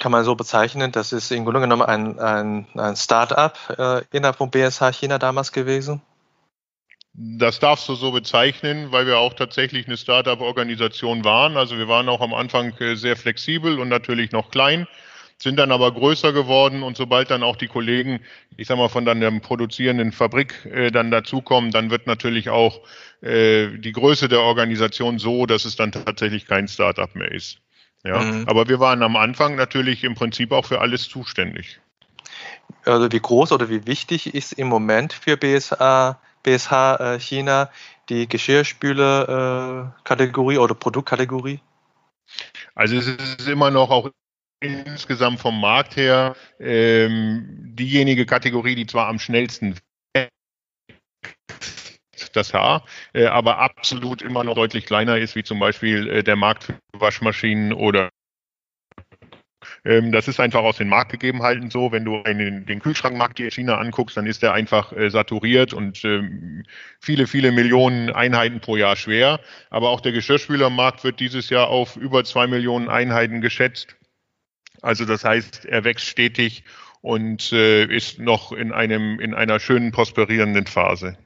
Kann 0.00 0.10
man 0.10 0.24
so 0.24 0.34
bezeichnen, 0.34 0.90
das 0.90 1.12
ist 1.12 1.30
im 1.30 1.44
Grunde 1.44 1.60
genommen 1.60 1.82
ein, 1.82 2.18
ein, 2.18 2.66
ein 2.74 2.96
Start-up 2.96 3.56
äh, 3.78 4.02
innerhalb 4.10 4.36
von 4.36 4.50
BSH 4.50 4.90
China 4.90 5.18
damals 5.18 5.52
gewesen? 5.52 6.02
Das 7.14 7.60
darfst 7.60 7.88
du 7.88 7.94
so 7.94 8.10
bezeichnen, 8.10 8.90
weil 8.90 9.06
wir 9.06 9.18
auch 9.18 9.34
tatsächlich 9.34 9.86
eine 9.86 9.96
Start-up-Organisation 9.96 11.24
waren. 11.24 11.56
Also 11.56 11.78
wir 11.78 11.86
waren 11.86 12.08
auch 12.08 12.20
am 12.20 12.34
Anfang 12.34 12.76
äh, 12.80 12.96
sehr 12.96 13.16
flexibel 13.16 13.78
und 13.78 13.88
natürlich 13.88 14.32
noch 14.32 14.50
klein 14.50 14.88
sind 15.42 15.56
dann 15.56 15.72
aber 15.72 15.92
größer 15.92 16.32
geworden 16.32 16.84
und 16.84 16.96
sobald 16.96 17.32
dann 17.32 17.42
auch 17.42 17.56
die 17.56 17.66
Kollegen, 17.66 18.20
ich 18.56 18.68
sag 18.68 18.78
mal, 18.78 18.88
von 18.88 19.04
dann 19.04 19.20
der 19.20 19.32
produzierenden 19.32 20.12
Fabrik 20.12 20.64
äh, 20.66 20.92
dann 20.92 21.10
dazukommen, 21.10 21.72
dann 21.72 21.90
wird 21.90 22.06
natürlich 22.06 22.48
auch 22.48 22.80
äh, 23.22 23.76
die 23.76 23.90
Größe 23.90 24.28
der 24.28 24.38
Organisation 24.40 25.18
so, 25.18 25.46
dass 25.46 25.64
es 25.64 25.74
dann 25.74 25.90
tatsächlich 25.90 26.46
kein 26.46 26.68
Startup 26.68 27.12
mehr 27.16 27.32
ist. 27.32 27.58
Ja, 28.04 28.20
mhm. 28.20 28.44
aber 28.46 28.68
wir 28.68 28.78
waren 28.78 29.02
am 29.02 29.16
Anfang 29.16 29.56
natürlich 29.56 30.04
im 30.04 30.14
Prinzip 30.14 30.52
auch 30.52 30.64
für 30.64 30.80
alles 30.80 31.08
zuständig. 31.08 31.80
Also 32.84 33.10
wie 33.10 33.20
groß 33.20 33.50
oder 33.50 33.68
wie 33.68 33.84
wichtig 33.86 34.32
ist 34.34 34.52
im 34.52 34.68
Moment 34.68 35.12
für 35.12 35.36
BSA, 35.36 36.20
BSH 36.44 37.00
äh, 37.00 37.18
China 37.18 37.68
die 38.08 38.28
Geschirrspüler-Kategorie 38.28 40.54
äh, 40.54 40.58
oder 40.58 40.74
Produktkategorie? 40.74 41.58
Also 42.74 42.96
es 42.96 43.06
ist 43.08 43.48
immer 43.48 43.70
noch 43.70 43.90
auch 43.90 44.10
insgesamt 44.62 45.40
vom 45.40 45.60
Markt 45.60 45.96
her 45.96 46.36
ähm, 46.60 47.74
diejenige 47.74 48.26
Kategorie, 48.26 48.74
die 48.74 48.86
zwar 48.86 49.08
am 49.08 49.18
schnellsten 49.18 49.76
das 52.32 52.54
Haar, 52.54 52.84
äh, 53.12 53.26
aber 53.26 53.58
absolut 53.58 54.22
immer 54.22 54.44
noch 54.44 54.54
deutlich 54.54 54.86
kleiner 54.86 55.18
ist, 55.18 55.34
wie 55.34 55.42
zum 55.42 55.58
Beispiel 55.58 56.08
äh, 56.08 56.22
der 56.22 56.36
Markt 56.36 56.64
für 56.64 56.78
Waschmaschinen 56.94 57.72
oder 57.72 58.08
Ähm, 59.84 60.12
das 60.12 60.28
ist 60.28 60.38
einfach 60.40 60.62
aus 60.62 60.76
den 60.76 60.88
Marktgegebenheiten 60.88 61.70
so. 61.70 61.92
Wenn 61.92 62.04
du 62.04 62.22
einen, 62.22 62.66
den 62.66 62.80
Kühlschrankmarkt 62.80 63.40
in 63.40 63.50
China 63.50 63.78
anguckst, 63.78 64.16
dann 64.16 64.26
ist 64.26 64.42
der 64.42 64.52
einfach 64.52 64.92
äh, 64.92 65.10
saturiert 65.10 65.72
und 65.72 66.04
ähm, 66.04 66.64
viele, 67.00 67.26
viele 67.26 67.52
Millionen 67.52 68.10
Einheiten 68.10 68.60
pro 68.60 68.76
Jahr 68.76 68.96
schwer. 68.96 69.40
Aber 69.70 69.90
auch 69.90 70.00
der 70.00 70.12
Geschirrspülermarkt 70.12 71.04
wird 71.04 71.20
dieses 71.20 71.50
Jahr 71.50 71.68
auf 71.68 71.96
über 71.96 72.24
zwei 72.24 72.46
Millionen 72.46 72.88
Einheiten 72.88 73.40
geschätzt. 73.40 73.96
Also 74.82 75.04
das 75.04 75.24
heißt, 75.24 75.64
er 75.64 75.84
wächst 75.84 76.06
stetig 76.06 76.64
und 77.00 77.52
äh, 77.52 77.84
ist 77.84 78.18
noch 78.18 78.52
in 78.52 78.72
einem 78.72 79.18
in 79.20 79.34
einer 79.34 79.58
schönen 79.60 79.92
prosperierenden 79.92 80.66
Phase. 80.66 81.16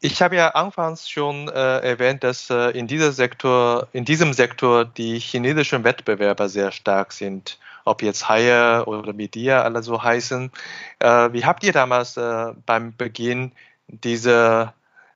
Ich 0.00 0.22
habe 0.22 0.36
ja 0.36 0.50
anfangs 0.50 1.10
schon 1.10 1.48
äh, 1.48 1.78
erwähnt, 1.80 2.22
dass 2.22 2.50
äh, 2.50 2.70
in, 2.70 2.86
dieser 2.86 3.10
Sektor, 3.10 3.88
in 3.92 4.04
diesem 4.04 4.32
Sektor 4.32 4.84
die 4.84 5.18
chinesischen 5.18 5.82
Wettbewerber 5.82 6.48
sehr 6.48 6.70
stark 6.70 7.12
sind, 7.12 7.58
ob 7.84 8.02
jetzt 8.02 8.28
Haier 8.28 8.84
oder 8.86 9.12
Media 9.12 9.62
alle 9.62 9.82
so 9.82 10.00
heißen. 10.00 10.52
Äh, 11.00 11.32
wie 11.32 11.44
habt 11.44 11.64
ihr 11.64 11.72
damals 11.72 12.16
äh, 12.16 12.52
beim 12.64 12.94
Beginn 12.96 13.50
dieser 13.88 14.74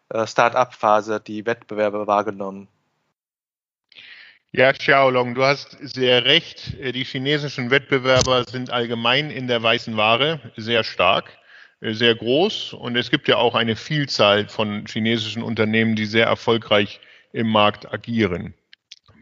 äh, 0.09 0.27
Start-up-Phase 0.27 1.21
die 1.21 1.47
Wettbewerber 1.47 2.09
wahrgenommen? 2.09 2.67
Ja, 4.55 4.73
Xiaolong, 4.73 5.35
du 5.35 5.45
hast 5.45 5.79
sehr 5.81 6.27
recht. 6.27 6.77
Die 6.95 7.05
chinesischen 7.05 7.71
Wettbewerber 7.71 8.45
sind 8.45 8.71
allgemein 8.71 9.31
in 9.31 9.47
der 9.47 9.63
weißen 9.63 9.97
Ware 9.97 10.41
sehr 10.57 10.85
stark 10.85 11.39
sehr 11.83 12.15
groß 12.15 12.75
und 12.75 12.97
es 12.97 13.11
gibt 13.11 13.27
ja 13.29 13.37
auch 13.37 13.55
eine 13.55 13.75
Vielzahl 13.75 14.49
von 14.49 14.85
chinesischen 14.87 15.43
Unternehmen, 15.43 15.97
die 15.97 16.07
sehr 16.07 16.27
erfolgreich 16.27 17.01
im 17.33 17.49
Markt 17.49 17.93
agieren. 17.93 18.55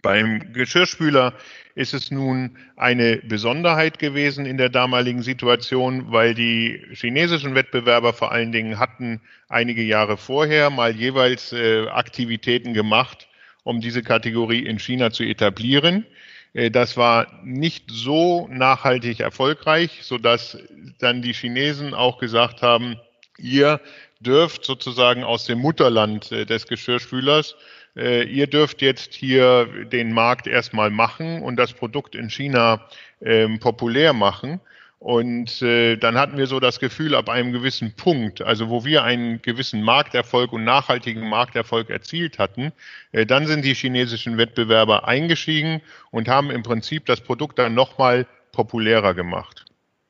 Beim 0.02 0.52
Geschirrspüler 0.52 1.34
ist 1.74 1.94
es 1.94 2.10
nun 2.10 2.58
eine 2.76 3.18
Besonderheit 3.18 3.98
gewesen 3.98 4.44
in 4.46 4.58
der 4.58 4.68
damaligen 4.68 5.22
Situation, 5.22 6.10
weil 6.12 6.34
die 6.34 6.82
chinesischen 6.92 7.54
Wettbewerber 7.54 8.12
vor 8.12 8.32
allen 8.32 8.52
Dingen 8.52 8.78
hatten 8.78 9.20
einige 9.48 9.82
Jahre 9.82 10.16
vorher 10.16 10.70
mal 10.70 10.94
jeweils 10.94 11.52
äh, 11.52 11.86
Aktivitäten 11.88 12.74
gemacht, 12.74 13.28
um 13.70 13.80
diese 13.80 14.02
Kategorie 14.02 14.66
in 14.66 14.78
China 14.78 15.12
zu 15.12 15.22
etablieren. 15.22 16.04
Äh, 16.52 16.70
das 16.70 16.96
war 16.96 17.40
nicht 17.44 17.84
so 17.90 18.48
nachhaltig 18.48 19.20
erfolgreich, 19.20 20.00
sodass 20.02 20.58
dann 20.98 21.22
die 21.22 21.32
Chinesen 21.32 21.94
auch 21.94 22.18
gesagt 22.18 22.62
haben, 22.62 22.96
ihr 23.38 23.80
dürft 24.18 24.64
sozusagen 24.64 25.24
aus 25.24 25.46
dem 25.46 25.60
Mutterland 25.60 26.30
äh, 26.32 26.44
des 26.44 26.66
Geschirrspülers, 26.66 27.54
äh, 27.96 28.24
ihr 28.24 28.48
dürft 28.48 28.82
jetzt 28.82 29.14
hier 29.14 29.66
den 29.86 30.12
Markt 30.12 30.46
erstmal 30.46 30.90
machen 30.90 31.40
und 31.42 31.56
das 31.56 31.72
Produkt 31.72 32.14
in 32.14 32.28
China 32.28 32.86
ähm, 33.22 33.60
populär 33.60 34.12
machen. 34.12 34.60
Und 35.00 35.62
äh, 35.62 35.96
dann 35.96 36.18
hatten 36.18 36.36
wir 36.36 36.46
so 36.46 36.60
das 36.60 36.78
Gefühl, 36.78 37.14
ab 37.14 37.30
einem 37.30 37.52
gewissen 37.52 37.94
Punkt, 37.94 38.42
also 38.42 38.68
wo 38.68 38.84
wir 38.84 39.02
einen 39.02 39.40
gewissen 39.40 39.82
Markterfolg 39.82 40.52
und 40.52 40.64
nachhaltigen 40.64 41.26
Markterfolg 41.26 41.88
erzielt 41.88 42.38
hatten, 42.38 42.70
äh, 43.12 43.24
dann 43.24 43.46
sind 43.46 43.64
die 43.64 43.72
chinesischen 43.72 44.36
Wettbewerber 44.36 45.08
eingestiegen 45.08 45.80
und 46.10 46.28
haben 46.28 46.50
im 46.50 46.62
Prinzip 46.62 47.06
das 47.06 47.22
Produkt 47.22 47.58
dann 47.58 47.72
nochmal 47.72 48.26
populärer 48.52 49.14
gemacht. 49.14 49.64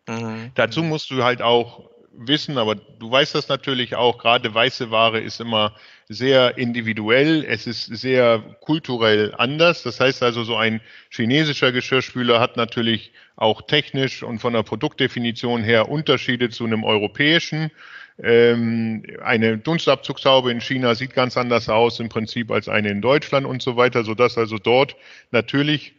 Mhm. 0.09 0.51
Dazu 0.57 0.83
musst 0.83 1.13
du 1.13 1.23
halt 1.23 1.41
auch 1.41 1.89
wissen, 2.13 2.59
aber 2.59 2.75
du 2.75 3.09
weißt 3.13 3.37
das 3.37 3.47
natürlich 3.47 3.95
auch, 3.95 4.19
gerade 4.19 4.53
weiße 4.53 4.91
Ware 4.91 5.21
ist 5.21 5.41
immer 5.41 5.73
sehr 6.13 6.59
individuell, 6.59 7.45
es 7.49 7.69
ist 7.69 7.85
sehr 7.85 8.41
kulturell 8.61 9.33
anders. 9.39 9.85
Das 9.85 10.01
heißt 10.01 10.25
also, 10.25 10.43
so 10.43 10.57
ein 10.57 10.81
chinesischer 11.09 11.71
Geschirrspüler 11.71 12.41
hat 12.41 12.57
natürlich 12.57 13.13
auch 13.37 13.63
technisch 13.63 14.25
und 14.25 14.41
von 14.41 14.53
der 14.53 14.65
Produktdefinition 14.65 15.63
her 15.63 15.89
Unterschiede 15.89 16.51
zu 16.51 16.65
einem 16.65 16.83
europäischen. 16.83 17.71
Ähm, 18.21 19.05
eine 19.23 19.57
Dunstabzugshaube 19.57 20.51
in 20.51 20.61
China 20.61 20.97
sieht 20.97 21.15
ganz 21.15 21.37
anders 21.37 21.69
aus 21.69 22.01
im 22.01 22.09
Prinzip 22.09 22.51
als 22.51 22.69
eine 22.69 22.89
in 22.89 23.01
Deutschland 23.01 23.47
und 23.47 23.63
so 23.63 23.77
weiter, 23.77 24.03
sodass 24.03 24.37
also 24.37 24.59
dort 24.59 24.97
natürlich 25.31 25.95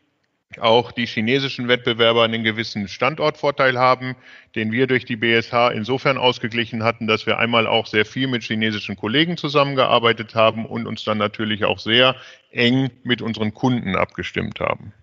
auch 0.59 0.91
die 0.91 1.05
chinesischen 1.05 1.67
Wettbewerber 1.67 2.23
einen 2.23 2.43
gewissen 2.43 2.87
Standortvorteil 2.87 3.77
haben, 3.77 4.15
den 4.55 4.71
wir 4.71 4.87
durch 4.87 5.05
die 5.05 5.15
BSH 5.15 5.71
insofern 5.73 6.17
ausgeglichen 6.17 6.83
hatten, 6.83 7.07
dass 7.07 7.25
wir 7.25 7.37
einmal 7.37 7.67
auch 7.67 7.87
sehr 7.87 8.05
viel 8.05 8.27
mit 8.27 8.43
chinesischen 8.43 8.97
Kollegen 8.97 9.37
zusammengearbeitet 9.37 10.35
haben 10.35 10.65
und 10.65 10.87
uns 10.87 11.03
dann 11.03 11.17
natürlich 11.17 11.65
auch 11.65 11.79
sehr 11.79 12.15
eng 12.51 12.89
mit 13.03 13.21
unseren 13.21 13.53
Kunden 13.53 13.95
abgestimmt 13.95 14.59
haben. 14.59 14.93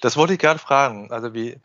Das 0.00 0.16
wollte 0.16 0.34
ich 0.34 0.38
gerade 0.38 0.60
fragen. 0.60 1.10
Also 1.10 1.34
wie, 1.34 1.56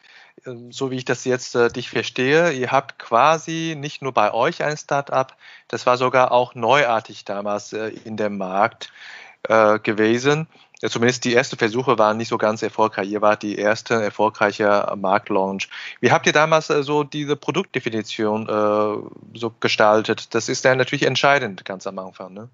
so 0.70 0.92
wie 0.92 0.98
ich 0.98 1.06
das 1.06 1.26
jetzt 1.26 1.56
äh, 1.56 1.70
dich 1.70 1.90
verstehe, 1.90 2.52
ihr 2.52 2.72
habt 2.72 3.00
quasi 3.00 3.76
nicht 3.78 4.02
nur 4.02 4.14
bei 4.14 4.34
euch 4.34 4.64
ein 4.64 4.78
Startup, 4.78 5.36
das 5.68 5.86
war 5.86 5.98
sogar 5.98 6.32
auch 6.32 6.56
neuartig 6.56 7.26
damals 7.26 7.74
äh, 7.74 7.90
in 8.06 8.18
dem 8.18 8.38
Markt 8.38 8.92
äh, 9.44 9.80
gewesen 9.80 10.48
ja, 10.82 10.90
zumindest 10.90 11.26
die 11.26 11.36
ersten 11.36 11.58
Versuche 11.58 11.98
waren 11.98 12.18
nicht 12.18 12.30
so 12.30 12.38
ganz 12.38 12.62
erfolgreich. 12.62 13.10
Ihr 13.10 13.22
wart 13.22 13.44
die 13.44 13.58
erste 13.58 13.96
erfolgreiche 13.96 14.94
Marktlaunch. 14.96 15.68
Wie 16.00 16.12
habt 16.12 16.26
ihr 16.26 16.34
damals 16.34 16.70
äh, 16.70 16.84
so 16.84 17.04
diese 17.04 17.36
Produktdefinition 17.36 18.48
äh, 18.48 19.38
so 19.38 19.54
gestaltet? 19.60 20.34
Das 20.34 20.48
ist 20.48 20.64
ja 20.64 20.74
natürlich 20.76 21.06
entscheidend 21.06 21.66
ganz 21.66 21.86
am 21.86 22.00
Anfang. 22.00 22.34
Ne? 22.34 22.50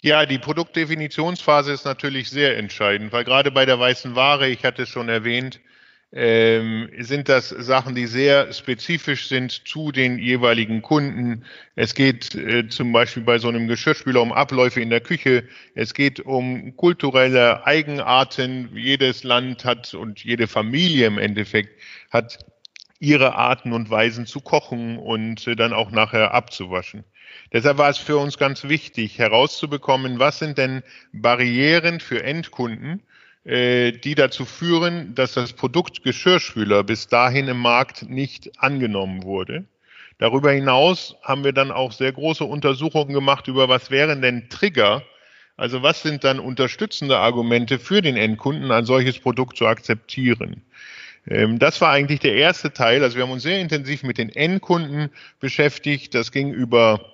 Ja, 0.00 0.26
die 0.26 0.38
Produktdefinitionsphase 0.38 1.72
ist 1.72 1.84
natürlich 1.84 2.30
sehr 2.30 2.56
entscheidend, 2.56 3.12
weil 3.12 3.24
gerade 3.24 3.50
bei 3.50 3.66
der 3.66 3.80
weißen 3.80 4.14
Ware, 4.14 4.48
ich 4.48 4.64
hatte 4.64 4.82
es 4.82 4.88
schon 4.88 5.08
erwähnt, 5.08 5.58
ähm, 6.18 6.88
sind 6.98 7.28
das 7.28 7.50
Sachen, 7.50 7.94
die 7.94 8.06
sehr 8.06 8.50
spezifisch 8.54 9.28
sind 9.28 9.68
zu 9.68 9.92
den 9.92 10.18
jeweiligen 10.18 10.80
Kunden. 10.80 11.44
Es 11.74 11.94
geht 11.94 12.34
äh, 12.34 12.66
zum 12.68 12.90
Beispiel 12.92 13.22
bei 13.22 13.38
so 13.38 13.48
einem 13.48 13.68
Geschirrspüler 13.68 14.22
um 14.22 14.32
Abläufe 14.32 14.80
in 14.80 14.88
der 14.88 15.02
Küche. 15.02 15.44
Es 15.74 15.92
geht 15.92 16.20
um 16.20 16.74
kulturelle 16.74 17.66
Eigenarten. 17.66 18.70
Jedes 18.74 19.24
Land 19.24 19.66
hat 19.66 19.92
und 19.92 20.24
jede 20.24 20.46
Familie 20.46 21.06
im 21.06 21.18
Endeffekt 21.18 21.78
hat 22.10 22.38
ihre 22.98 23.34
Arten 23.34 23.74
und 23.74 23.90
Weisen 23.90 24.24
zu 24.24 24.40
kochen 24.40 24.96
und 24.96 25.46
äh, 25.46 25.54
dann 25.54 25.74
auch 25.74 25.90
nachher 25.90 26.32
abzuwaschen. 26.32 27.04
Deshalb 27.52 27.76
war 27.76 27.90
es 27.90 27.98
für 27.98 28.16
uns 28.16 28.38
ganz 28.38 28.64
wichtig 28.64 29.18
herauszubekommen, 29.18 30.18
was 30.18 30.38
sind 30.38 30.56
denn 30.56 30.82
Barrieren 31.12 32.00
für 32.00 32.22
Endkunden, 32.22 33.02
die 33.48 34.14
dazu 34.16 34.44
führen, 34.44 35.14
dass 35.14 35.34
das 35.34 35.52
Produkt 35.52 36.02
Geschirrspüler 36.02 36.82
bis 36.82 37.06
dahin 37.06 37.46
im 37.46 37.58
Markt 37.58 38.10
nicht 38.10 38.50
angenommen 38.58 39.22
wurde. 39.22 39.64
Darüber 40.18 40.50
hinaus 40.50 41.14
haben 41.22 41.44
wir 41.44 41.52
dann 41.52 41.70
auch 41.70 41.92
sehr 41.92 42.10
große 42.10 42.42
Untersuchungen 42.42 43.12
gemacht 43.12 43.46
über 43.46 43.68
was 43.68 43.90
wären 43.90 44.20
denn 44.20 44.48
Trigger, 44.48 45.04
also 45.56 45.82
was 45.82 46.02
sind 46.02 46.24
dann 46.24 46.38
unterstützende 46.38 47.18
Argumente 47.18 47.78
für 47.78 48.02
den 48.02 48.16
Endkunden, 48.16 48.70
ein 48.70 48.84
solches 48.84 49.18
Produkt 49.18 49.56
zu 49.56 49.66
akzeptieren. 49.66 50.62
Ähm, 51.26 51.58
das 51.58 51.80
war 51.80 51.92
eigentlich 51.92 52.20
der 52.20 52.34
erste 52.34 52.72
Teil. 52.72 53.02
Also 53.02 53.16
wir 53.16 53.24
haben 53.24 53.32
uns 53.32 53.42
sehr 53.42 53.60
intensiv 53.60 54.02
mit 54.02 54.18
den 54.18 54.28
Endkunden 54.28 55.10
beschäftigt. 55.40 56.14
Das 56.14 56.30
ging 56.30 56.52
über, 56.52 57.12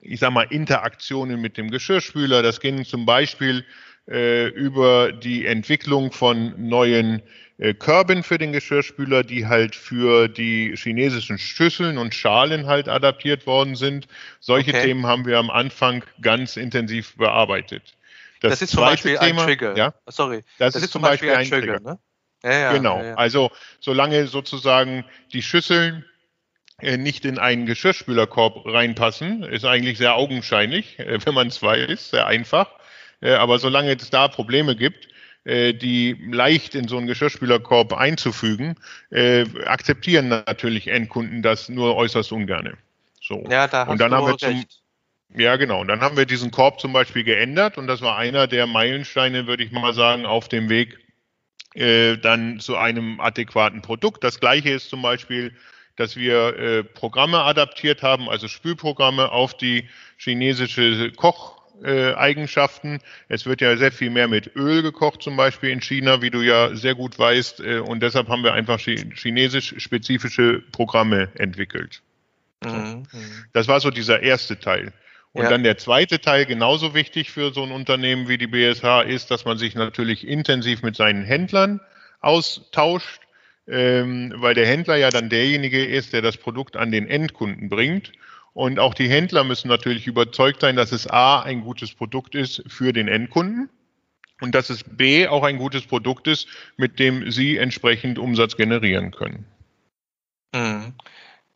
ich 0.00 0.20
sag 0.20 0.32
mal, 0.32 0.46
Interaktionen 0.50 1.40
mit 1.40 1.56
dem 1.56 1.70
Geschirrspüler. 1.70 2.42
Das 2.42 2.60
ging 2.60 2.84
zum 2.84 3.06
Beispiel 3.06 3.64
äh, 4.08 4.48
über 4.48 5.12
die 5.12 5.46
Entwicklung 5.46 6.12
von 6.12 6.54
neuen 6.56 7.22
äh, 7.58 7.74
Körben 7.74 8.22
für 8.22 8.38
den 8.38 8.52
Geschirrspüler, 8.52 9.24
die 9.24 9.46
halt 9.46 9.74
für 9.74 10.28
die 10.28 10.74
chinesischen 10.76 11.38
Schüsseln 11.38 11.98
und 11.98 12.14
Schalen 12.14 12.66
halt 12.66 12.88
adaptiert 12.88 13.46
worden 13.46 13.76
sind. 13.76 14.08
Solche 14.40 14.70
okay. 14.70 14.82
Themen 14.82 15.06
haben 15.06 15.24
wir 15.24 15.38
am 15.38 15.50
Anfang 15.50 16.04
ganz 16.20 16.56
intensiv 16.56 17.16
bearbeitet. 17.16 17.96
Das, 18.40 18.50
das 18.50 18.62
ist 18.62 18.70
zum 18.72 18.80
Beispiel 18.80 19.16
Thema, 19.16 19.42
ein 19.42 19.46
Trigger. 19.46 19.76
Ja? 19.76 19.94
Sorry. 20.06 20.42
Das, 20.58 20.74
das 20.74 20.76
ist, 20.76 20.82
ist, 20.84 20.90
zum 20.92 21.02
Beispiel, 21.02 21.32
Beispiel 21.32 21.56
ein 21.56 21.62
Trigger. 21.62 21.78
Trigger. 21.78 21.92
Ne? 21.92 21.98
Ja, 22.44 22.58
ja, 22.58 22.72
genau. 22.72 23.02
Ja, 23.02 23.14
also 23.14 23.50
solange 23.80 24.26
sozusagen 24.26 25.04
die 25.32 25.42
Schüsseln 25.42 26.04
äh, 26.80 26.98
nicht 26.98 27.24
in 27.24 27.38
einen 27.38 27.64
Geschirrspülerkorb 27.64 28.66
reinpassen, 28.66 29.42
ist 29.42 29.64
eigentlich 29.64 29.96
sehr 29.96 30.14
augenscheinlich, 30.14 30.98
äh, 30.98 31.18
wenn 31.24 31.34
man 31.34 31.48
es 31.48 31.62
weiß, 31.62 32.10
sehr 32.10 32.26
einfach. 32.26 32.70
Äh, 33.20 33.34
aber 33.34 33.58
solange 33.58 33.92
es 33.94 34.10
da 34.10 34.28
Probleme 34.28 34.76
gibt, 34.76 35.08
äh, 35.44 35.74
die 35.74 36.16
leicht 36.30 36.74
in 36.74 36.88
so 36.88 36.96
einen 36.96 37.06
Geschirrspülerkorb 37.06 37.92
einzufügen, 37.92 38.74
äh, 39.10 39.44
akzeptieren 39.64 40.28
natürlich 40.28 40.88
Endkunden 40.88 41.42
das 41.42 41.68
nur 41.68 41.94
äußerst 41.96 42.32
ungerne. 42.32 42.74
So. 43.20 43.44
Ja, 43.48 43.68
da 43.68 43.86
hast 43.86 43.92
und 43.92 44.00
dann 44.00 44.10
du 44.10 44.16
haben 44.16 44.26
wir 44.26 44.38
zum, 44.38 44.64
Ja, 45.36 45.56
genau. 45.56 45.80
Und 45.80 45.88
dann 45.88 46.00
haben 46.00 46.16
wir 46.16 46.26
diesen 46.26 46.50
Korb 46.50 46.80
zum 46.80 46.92
Beispiel 46.92 47.24
geändert 47.24 47.78
und 47.78 47.86
das 47.86 48.00
war 48.00 48.16
einer 48.16 48.46
der 48.46 48.66
Meilensteine, 48.66 49.46
würde 49.46 49.62
ich 49.62 49.70
mal 49.70 49.94
sagen, 49.94 50.26
auf 50.26 50.48
dem 50.48 50.68
Weg 50.68 50.98
äh, 51.74 52.16
dann 52.16 52.58
zu 52.58 52.76
einem 52.76 53.20
adäquaten 53.20 53.82
Produkt. 53.82 54.24
Das 54.24 54.40
gleiche 54.40 54.70
ist 54.70 54.88
zum 54.88 55.02
Beispiel, 55.02 55.54
dass 55.96 56.16
wir 56.16 56.58
äh, 56.58 56.84
Programme 56.84 57.42
adaptiert 57.42 58.02
haben, 58.02 58.28
also 58.28 58.48
Spülprogramme 58.48 59.30
auf 59.30 59.56
die 59.56 59.88
chinesische 60.16 61.12
Koch 61.12 61.56
Kocheigenschaften. 61.82 63.00
es 63.28 63.46
wird 63.46 63.60
ja 63.60 63.76
sehr 63.76 63.92
viel 63.92 64.10
mehr 64.10 64.28
mit 64.28 64.54
Öl 64.56 64.82
gekocht, 64.82 65.22
zum 65.22 65.36
Beispiel 65.36 65.70
in 65.70 65.80
China, 65.80 66.22
wie 66.22 66.30
du 66.30 66.40
ja 66.40 66.74
sehr 66.74 66.94
gut 66.94 67.18
weißt. 67.18 67.60
Äh, 67.60 67.78
und 67.80 68.02
deshalb 68.02 68.28
haben 68.28 68.42
wir 68.42 68.54
einfach 68.54 68.78
chinesisch-spezifische 68.78 70.62
Programme 70.72 71.28
entwickelt. 71.34 72.02
Mhm. 72.64 73.04
Das 73.52 73.68
war 73.68 73.80
so 73.80 73.90
dieser 73.90 74.22
erste 74.22 74.58
Teil. 74.58 74.92
Und 75.32 75.44
ja. 75.44 75.50
dann 75.50 75.64
der 75.64 75.76
zweite 75.76 76.18
Teil, 76.18 76.46
genauso 76.46 76.94
wichtig 76.94 77.30
für 77.30 77.52
so 77.52 77.62
ein 77.62 77.70
Unternehmen 77.70 78.26
wie 78.28 78.38
die 78.38 78.46
BSH, 78.46 79.02
ist, 79.06 79.30
dass 79.30 79.44
man 79.44 79.58
sich 79.58 79.74
natürlich 79.74 80.26
intensiv 80.26 80.82
mit 80.82 80.96
seinen 80.96 81.24
Händlern 81.24 81.80
austauscht, 82.20 83.20
ähm, 83.68 84.32
weil 84.36 84.54
der 84.54 84.66
Händler 84.66 84.96
ja 84.96 85.10
dann 85.10 85.28
derjenige 85.28 85.84
ist, 85.84 86.14
der 86.14 86.22
das 86.22 86.38
Produkt 86.38 86.76
an 86.76 86.90
den 86.90 87.06
Endkunden 87.06 87.68
bringt. 87.68 88.12
Und 88.56 88.78
auch 88.78 88.94
die 88.94 89.10
Händler 89.10 89.44
müssen 89.44 89.68
natürlich 89.68 90.06
überzeugt 90.06 90.62
sein, 90.62 90.76
dass 90.76 90.90
es 90.90 91.06
A 91.06 91.42
ein 91.42 91.60
gutes 91.60 91.92
Produkt 91.92 92.34
ist 92.34 92.62
für 92.66 92.94
den 92.94 93.06
Endkunden 93.06 93.68
und 94.40 94.54
dass 94.54 94.70
es 94.70 94.82
B 94.82 95.28
auch 95.28 95.42
ein 95.42 95.58
gutes 95.58 95.86
Produkt 95.86 96.26
ist, 96.26 96.48
mit 96.78 96.98
dem 96.98 97.30
sie 97.30 97.58
entsprechend 97.58 98.18
Umsatz 98.18 98.56
generieren 98.56 99.10
können. 99.10 99.44
Mhm. 100.54 100.94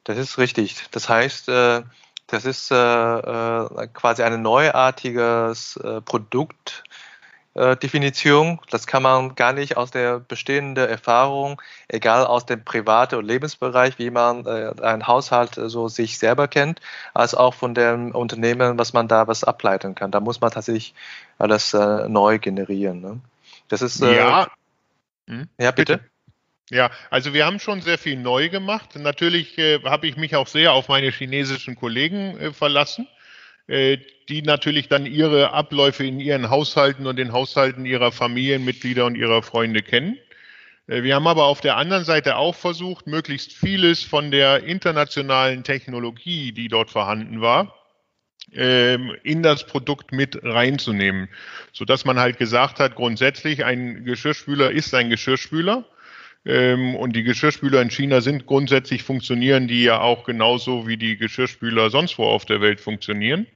Das 0.04 0.18
ist 0.18 0.36
richtig. 0.36 0.76
Das 0.90 1.08
heißt, 1.08 1.48
äh, 1.48 1.84
das 2.26 2.44
ist 2.44 2.70
äh, 2.70 2.74
äh, 2.74 3.88
quasi 3.94 4.22
ein 4.22 4.42
neuartiges 4.42 5.80
Produkt, 6.04 6.84
äh, 7.54 7.76
Definition. 7.76 8.60
Das 8.70 8.86
kann 8.86 9.02
man 9.02 9.34
gar 9.34 9.52
nicht 9.52 9.76
aus 9.76 9.90
der 9.90 10.20
bestehenden 10.20 10.88
Erfahrung, 10.88 11.60
egal 11.88 12.26
aus 12.26 12.46
dem 12.46 12.64
privaten 12.64 13.16
und 13.16 13.26
Lebensbereich, 13.26 13.98
wie 13.98 14.10
man 14.10 14.46
äh, 14.46 14.72
einen 14.82 15.06
Haushalt 15.06 15.58
äh, 15.58 15.68
so 15.68 15.88
sich 15.88 16.18
selber 16.18 16.48
kennt, 16.48 16.80
als 17.14 17.34
auch 17.34 17.54
von 17.54 17.74
dem 17.74 18.14
Unternehmen, 18.14 18.78
was 18.78 18.92
man 18.92 19.08
da 19.08 19.26
was 19.26 19.44
ableiten 19.44 19.94
kann. 19.94 20.10
Da 20.10 20.20
muss 20.20 20.40
man 20.40 20.50
tatsächlich 20.50 20.94
alles 21.38 21.74
äh, 21.74 22.08
neu 22.08 22.38
generieren. 22.38 23.00
Ne? 23.00 23.20
Das 23.68 23.82
ist 23.82 24.00
äh, 24.02 24.16
ja. 24.16 24.48
Hm? 25.26 25.48
Ja, 25.58 25.70
bitte. 25.70 25.98
bitte. 25.98 26.10
Ja, 26.70 26.90
also 27.10 27.34
wir 27.34 27.46
haben 27.46 27.58
schon 27.58 27.80
sehr 27.82 27.98
viel 27.98 28.16
neu 28.16 28.48
gemacht. 28.48 28.94
Natürlich 28.94 29.58
äh, 29.58 29.82
habe 29.82 30.06
ich 30.06 30.16
mich 30.16 30.36
auch 30.36 30.46
sehr 30.46 30.72
auf 30.72 30.88
meine 30.88 31.10
chinesischen 31.10 31.74
Kollegen 31.74 32.38
äh, 32.38 32.52
verlassen. 32.52 33.08
Äh, 33.70 33.98
die 34.28 34.42
natürlich 34.42 34.88
dann 34.88 35.06
ihre 35.06 35.52
Abläufe 35.52 36.04
in 36.04 36.18
ihren 36.18 36.50
Haushalten 36.50 37.06
und 37.06 37.16
den 37.16 37.32
Haushalten 37.32 37.86
ihrer 37.86 38.10
Familienmitglieder 38.10 39.06
und 39.06 39.14
ihrer 39.14 39.44
Freunde 39.44 39.82
kennen. 39.82 40.18
Äh, 40.88 41.04
wir 41.04 41.14
haben 41.14 41.28
aber 41.28 41.44
auf 41.44 41.60
der 41.60 41.76
anderen 41.76 42.04
Seite 42.04 42.34
auch 42.34 42.56
versucht, 42.56 43.06
möglichst 43.06 43.52
vieles 43.52 44.02
von 44.02 44.32
der 44.32 44.64
internationalen 44.64 45.62
Technologie, 45.62 46.50
die 46.50 46.66
dort 46.66 46.90
vorhanden 46.90 47.40
war, 47.42 47.76
ähm, 48.52 49.14
in 49.22 49.44
das 49.44 49.64
Produkt 49.66 50.10
mit 50.10 50.40
reinzunehmen, 50.42 51.28
so 51.72 51.84
dass 51.84 52.04
man 52.04 52.18
halt 52.18 52.38
gesagt 52.38 52.80
hat, 52.80 52.96
grundsätzlich 52.96 53.64
ein 53.64 54.04
Geschirrspüler 54.04 54.72
ist 54.72 54.92
ein 54.94 55.10
Geschirrspüler 55.10 55.84
ähm, 56.44 56.96
und 56.96 57.14
die 57.14 57.22
Geschirrspüler 57.22 57.80
in 57.82 57.90
China 57.90 58.20
sind 58.20 58.46
grundsätzlich 58.46 59.04
funktionieren 59.04 59.68
die 59.68 59.84
ja 59.84 60.00
auch 60.00 60.24
genauso 60.24 60.88
wie 60.88 60.96
die 60.96 61.16
Geschirrspüler 61.16 61.90
sonst 61.90 62.18
wo 62.18 62.24
auf 62.24 62.44
der 62.46 62.60
Welt 62.60 62.80
funktionieren. 62.80 63.46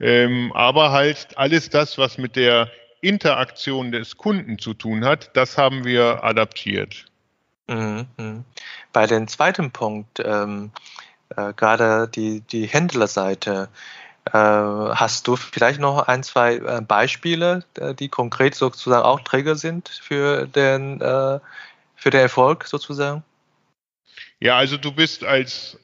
Ähm, 0.00 0.52
aber 0.54 0.92
halt 0.92 1.36
alles 1.36 1.68
das, 1.68 1.98
was 1.98 2.18
mit 2.18 2.36
der 2.36 2.70
Interaktion 3.02 3.92
des 3.92 4.16
Kunden 4.16 4.58
zu 4.58 4.74
tun 4.74 5.04
hat, 5.04 5.30
das 5.36 5.58
haben 5.58 5.84
wir 5.84 6.24
adaptiert. 6.24 7.06
Mhm. 7.68 8.06
mhm. 8.16 8.44
Bei 8.92 9.06
dem 9.06 9.28
zweiten 9.28 9.70
Punkt, 9.70 10.20
ähm, 10.24 10.72
äh, 11.36 11.52
gerade 11.52 12.08
die, 12.08 12.40
die 12.40 12.66
Händlerseite, 12.66 13.68
äh, 14.26 14.32
hast 14.32 15.28
du 15.28 15.36
vielleicht 15.36 15.80
noch 15.80 16.08
ein, 16.08 16.22
zwei 16.22 16.56
äh, 16.56 16.80
Beispiele, 16.80 17.64
äh, 17.78 17.94
die 17.94 18.08
konkret 18.08 18.54
sozusagen 18.54 19.04
auch 19.04 19.20
Träger 19.20 19.56
sind 19.56 19.88
für 19.88 20.46
den, 20.46 21.00
äh, 21.00 21.38
für 21.94 22.10
den 22.10 22.20
Erfolg 22.20 22.66
sozusagen? 22.66 23.22
Ja, 24.40 24.56
also 24.56 24.76
du 24.76 24.92
bist 24.92 25.24
als 25.24 25.78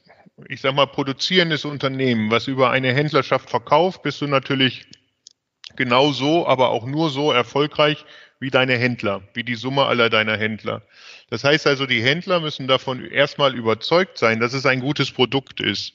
ich 0.47 0.61
sag 0.61 0.75
mal, 0.75 0.85
produzierendes 0.85 1.65
Unternehmen, 1.65 2.31
was 2.31 2.47
über 2.47 2.69
eine 2.69 2.93
Händlerschaft 2.93 3.49
verkauft, 3.49 4.03
bist 4.03 4.21
du 4.21 4.27
natürlich 4.27 4.85
genau 5.75 6.11
so, 6.11 6.47
aber 6.47 6.69
auch 6.69 6.85
nur 6.85 7.09
so 7.09 7.31
erfolgreich 7.31 8.05
wie 8.39 8.51
deine 8.51 8.77
Händler, 8.77 9.23
wie 9.33 9.43
die 9.43 9.55
Summe 9.55 9.85
aller 9.85 10.09
deiner 10.09 10.37
Händler. 10.37 10.83
Das 11.29 11.43
heißt 11.43 11.65
also, 11.65 11.85
die 11.85 12.03
Händler 12.03 12.39
müssen 12.39 12.67
davon 12.67 13.03
erstmal 13.03 13.55
überzeugt 13.55 14.17
sein, 14.17 14.39
dass 14.39 14.53
es 14.53 14.65
ein 14.65 14.79
gutes 14.79 15.11
Produkt 15.11 15.59
ist. 15.59 15.93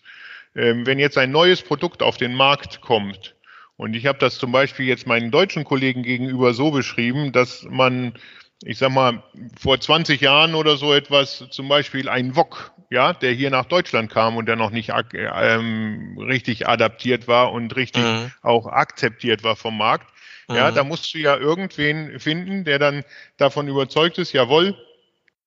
Ähm, 0.55 0.87
wenn 0.87 0.99
jetzt 0.99 1.19
ein 1.19 1.31
neues 1.31 1.63
Produkt 1.63 2.03
auf 2.03 2.17
den 2.17 2.35
Markt 2.35 2.81
kommt, 2.81 3.35
und 3.77 3.95
ich 3.95 4.07
habe 4.07 4.19
das 4.19 4.39
zum 4.39 4.53
Beispiel 4.53 4.87
jetzt 4.87 5.07
meinen 5.07 5.31
deutschen 5.31 5.65
Kollegen 5.65 6.03
gegenüber 6.03 6.53
so 6.53 6.71
beschrieben, 6.71 7.33
dass 7.33 7.65
man 7.65 8.15
ich 8.65 8.79
sag 8.79 8.91
mal, 8.91 9.23
vor 9.61 9.81
20 9.81 10.21
Jahren 10.21 10.55
oder 10.55 10.77
so 10.77 10.93
etwas, 10.93 11.45
zum 11.51 11.69
Beispiel 11.69 12.09
ein 12.09 12.37
Wok, 12.37 12.73
ja, 12.91 13.13
der 13.13 13.33
hier 13.33 13.51
nach 13.51 13.65
Deutschland 13.65 14.11
kam 14.11 14.37
und 14.37 14.47
der 14.47 14.57
noch 14.57 14.71
nicht 14.71 14.93
ähm, 15.15 16.17
richtig 16.19 16.69
adaptiert 16.69 17.29
war 17.29 17.53
und 17.53 17.75
richtig 17.75 18.03
mhm. 18.03 18.31
auch 18.43 18.67
akzeptiert 18.67 19.43
war 19.45 19.57
vom 19.57 19.77
Markt. 19.77 20.09
Mhm. 20.49 20.57
Ja, 20.57 20.71
da 20.71 20.85
musst 20.85 21.13
du 21.15 21.19
ja 21.19 21.37
irgendwen 21.37 22.19
finden, 22.21 22.65
der 22.65 22.79
dann 22.79 23.05
davon 23.37 23.69
überzeugt 23.69 24.19
ist, 24.19 24.33
jawohl, 24.33 24.77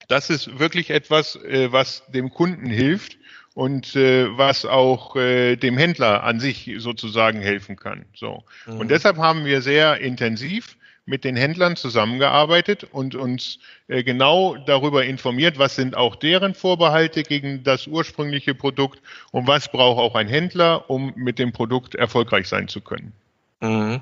das 0.08 0.30
ist 0.30 0.60
wirklich 0.60 0.90
etwas, 0.90 1.36
äh, 1.36 1.72
was 1.72 2.04
dem 2.08 2.32
Kunden 2.32 2.70
hilft 2.70 3.18
und 3.54 3.96
äh, 3.96 4.28
was 4.38 4.66
auch 4.66 5.16
äh, 5.16 5.56
dem 5.56 5.78
Händler 5.78 6.24
an 6.24 6.40
sich 6.40 6.72
sozusagen 6.78 7.42
helfen 7.42 7.76
kann. 7.78 8.06
So. 8.14 8.44
Mhm. 8.66 8.78
Und 8.78 8.92
deshalb 8.92 9.18
haben 9.18 9.46
wir 9.46 9.62
sehr 9.62 10.00
intensiv 10.02 10.78
mit 11.06 11.24
den 11.24 11.36
Händlern 11.36 11.76
zusammengearbeitet 11.76 12.88
und 12.92 13.14
uns 13.16 13.60
äh, 13.88 14.04
genau 14.04 14.56
darüber 14.56 15.06
informiert, 15.06 15.60
was 15.60 15.76
sind 15.76 15.96
auch 15.96 16.16
deren 16.16 16.56
Vorbehalte 16.56 17.22
gegen 17.24 17.64
das 17.64 17.88
ursprüngliche 17.88 18.56
Produkt 18.56 19.02
und 19.32 19.48
was 19.48 19.72
braucht 19.72 20.00
auch 20.00 20.16
ein 20.16 20.28
Händler, 20.28 20.90
um 20.90 21.14
mit 21.16 21.38
dem 21.38 21.52
Produkt 21.52 21.94
erfolgreich 21.96 22.50
sein 22.50 22.68
zu 22.68 22.82
können. 22.82 23.14
Mhm. 23.62 24.02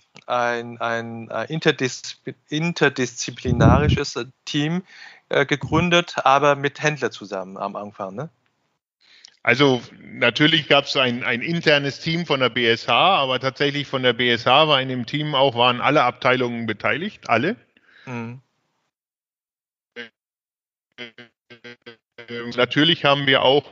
ein 0.80 1.30
interdis 1.48 2.22
interdisziplinarisches 2.50 4.20
Team 4.46 4.84
äh, 5.30 5.46
gegründet, 5.46 6.16
aber 6.24 6.56
mit 6.56 6.82
Händler 6.82 7.12
zusammen 7.12 7.58
am 7.58 7.76
Anfang. 7.76 8.16
Ne? 8.16 8.30
Also 9.44 9.82
natürlich 10.00 10.68
gab 10.68 10.86
es 10.86 10.96
ein, 10.96 11.24
ein 11.24 11.42
internes 11.42 12.00
Team 12.00 12.26
von 12.26 12.40
der 12.42 12.50
BSH, 12.50 12.90
aber 12.90 13.40
tatsächlich 13.40 13.88
von 13.88 14.04
der 14.04 14.14
BSH 14.14 14.46
war 14.46 14.82
in 14.82 14.90
dem 14.90 15.06
Team 15.06 15.34
auch, 15.34 15.56
waren 15.56 15.82
alle 15.82 16.04
Abteilungen 16.04 16.68
beteiligt, 16.68 17.30
alle. 17.30 17.56
Mhm. 18.06 18.42
Natürlich 22.56 23.04
haben 23.04 23.26
wir 23.26 23.42
auch 23.42 23.64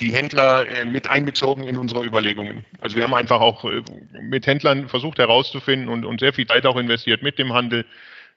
die 0.00 0.12
Händler 0.12 0.68
äh, 0.68 0.84
mit 0.84 1.08
einbezogen 1.08 1.64
in 1.64 1.76
unsere 1.76 2.04
Überlegungen. 2.04 2.64
Also 2.80 2.96
wir 2.96 3.04
haben 3.04 3.14
einfach 3.14 3.40
auch 3.40 3.64
äh, 3.64 3.82
mit 4.20 4.46
Händlern 4.46 4.88
versucht 4.88 5.18
herauszufinden 5.18 5.88
und, 5.88 6.04
und 6.04 6.20
sehr 6.20 6.32
viel 6.32 6.46
Zeit 6.46 6.66
auch 6.66 6.76
investiert 6.76 7.22
mit 7.22 7.38
dem 7.38 7.52
Handel. 7.52 7.84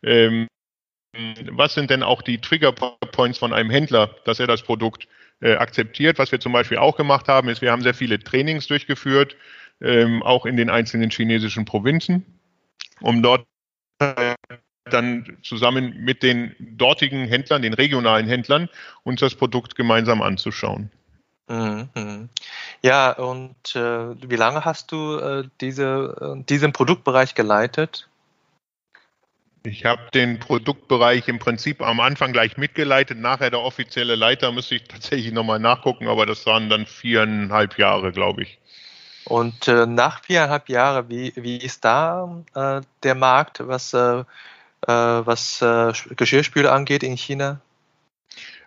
Ähm, 0.04 0.48
was 1.52 1.74
sind 1.74 1.90
denn 1.90 2.04
auch 2.04 2.22
die 2.22 2.40
Trigger 2.40 2.74
Points 2.74 3.38
von 3.38 3.54
einem 3.54 3.70
Händler, 3.70 4.16
dass 4.26 4.40
er 4.40 4.48
das 4.48 4.62
Produkt 4.62 5.08
äh, 5.42 5.56
akzeptiert? 5.56 6.20
Was 6.20 6.32
wir 6.32 6.40
zum 6.40 6.52
Beispiel 6.52 6.78
auch 6.78 6.98
gemacht 6.98 7.28
haben, 7.28 7.48
ist, 7.50 7.62
wir 7.62 7.72
haben 7.72 7.82
sehr 7.82 7.94
viele 7.94 8.20
Trainings 8.20 8.68
durchgeführt, 8.68 9.36
ähm, 9.82 10.22
auch 10.24 10.46
in 10.46 10.58
den 10.58 10.70
einzelnen 10.70 11.10
chinesischen 11.10 11.66
Provinzen, 11.66 12.26
um 13.02 13.24
dort 13.24 13.46
dann 14.92 15.38
zusammen 15.42 15.96
mit 16.04 16.22
den 16.22 16.54
dortigen 16.60 17.28
Händlern, 17.28 17.62
den 17.62 17.74
regionalen 17.74 18.28
Händlern, 18.28 18.70
uns 19.04 19.22
das 19.22 19.36
Produkt 19.36 19.76
gemeinsam 19.76 20.22
anzuschauen. 20.22 20.92
Mhm, 21.48 21.90
mhm. 21.94 22.30
Ja, 22.82 23.12
und 23.12 23.76
äh, 23.76 24.30
wie 24.30 24.36
lange 24.36 24.66
hast 24.66 24.92
du 24.92 25.18
äh, 25.18 25.48
diese, 25.62 26.36
äh, 26.40 26.44
diesen 26.44 26.74
Produktbereich 26.74 27.36
geleitet? 27.36 28.08
Ich 29.64 29.86
habe 29.86 30.02
den 30.14 30.40
Produktbereich 30.40 31.28
im 31.28 31.40
Prinzip 31.40 31.82
am 31.82 32.00
Anfang 32.00 32.32
gleich 32.32 32.58
mitgeleitet. 32.58 33.20
Nachher 33.20 33.50
der 33.50 33.62
offizielle 33.62 34.16
Leiter 34.16 34.52
müsste 34.52 34.76
ich 34.76 34.84
tatsächlich 34.88 35.34
nochmal 35.34 35.60
nachgucken, 35.60 36.08
aber 36.08 36.26
das 36.26 36.46
waren 36.46 36.70
dann 36.70 36.86
viereinhalb 36.86 37.78
Jahre, 37.78 38.12
glaube 38.12 38.44
ich. 38.44 38.60
Und 39.26 39.68
äh, 39.68 39.88
nach 39.88 40.24
viereinhalb 40.24 40.70
Jahren, 40.70 41.10
wie, 41.10 41.34
wie 41.36 41.58
ist 41.58 41.84
da 41.84 42.44
äh, 42.54 42.82
der 43.02 43.16
Markt, 43.16 43.68
was, 43.68 43.92
äh, 43.94 44.24
was 44.88 45.66
Geschirrspüler 46.16 46.72
angeht 46.72 47.02
in 47.02 47.18
China? 47.18 47.60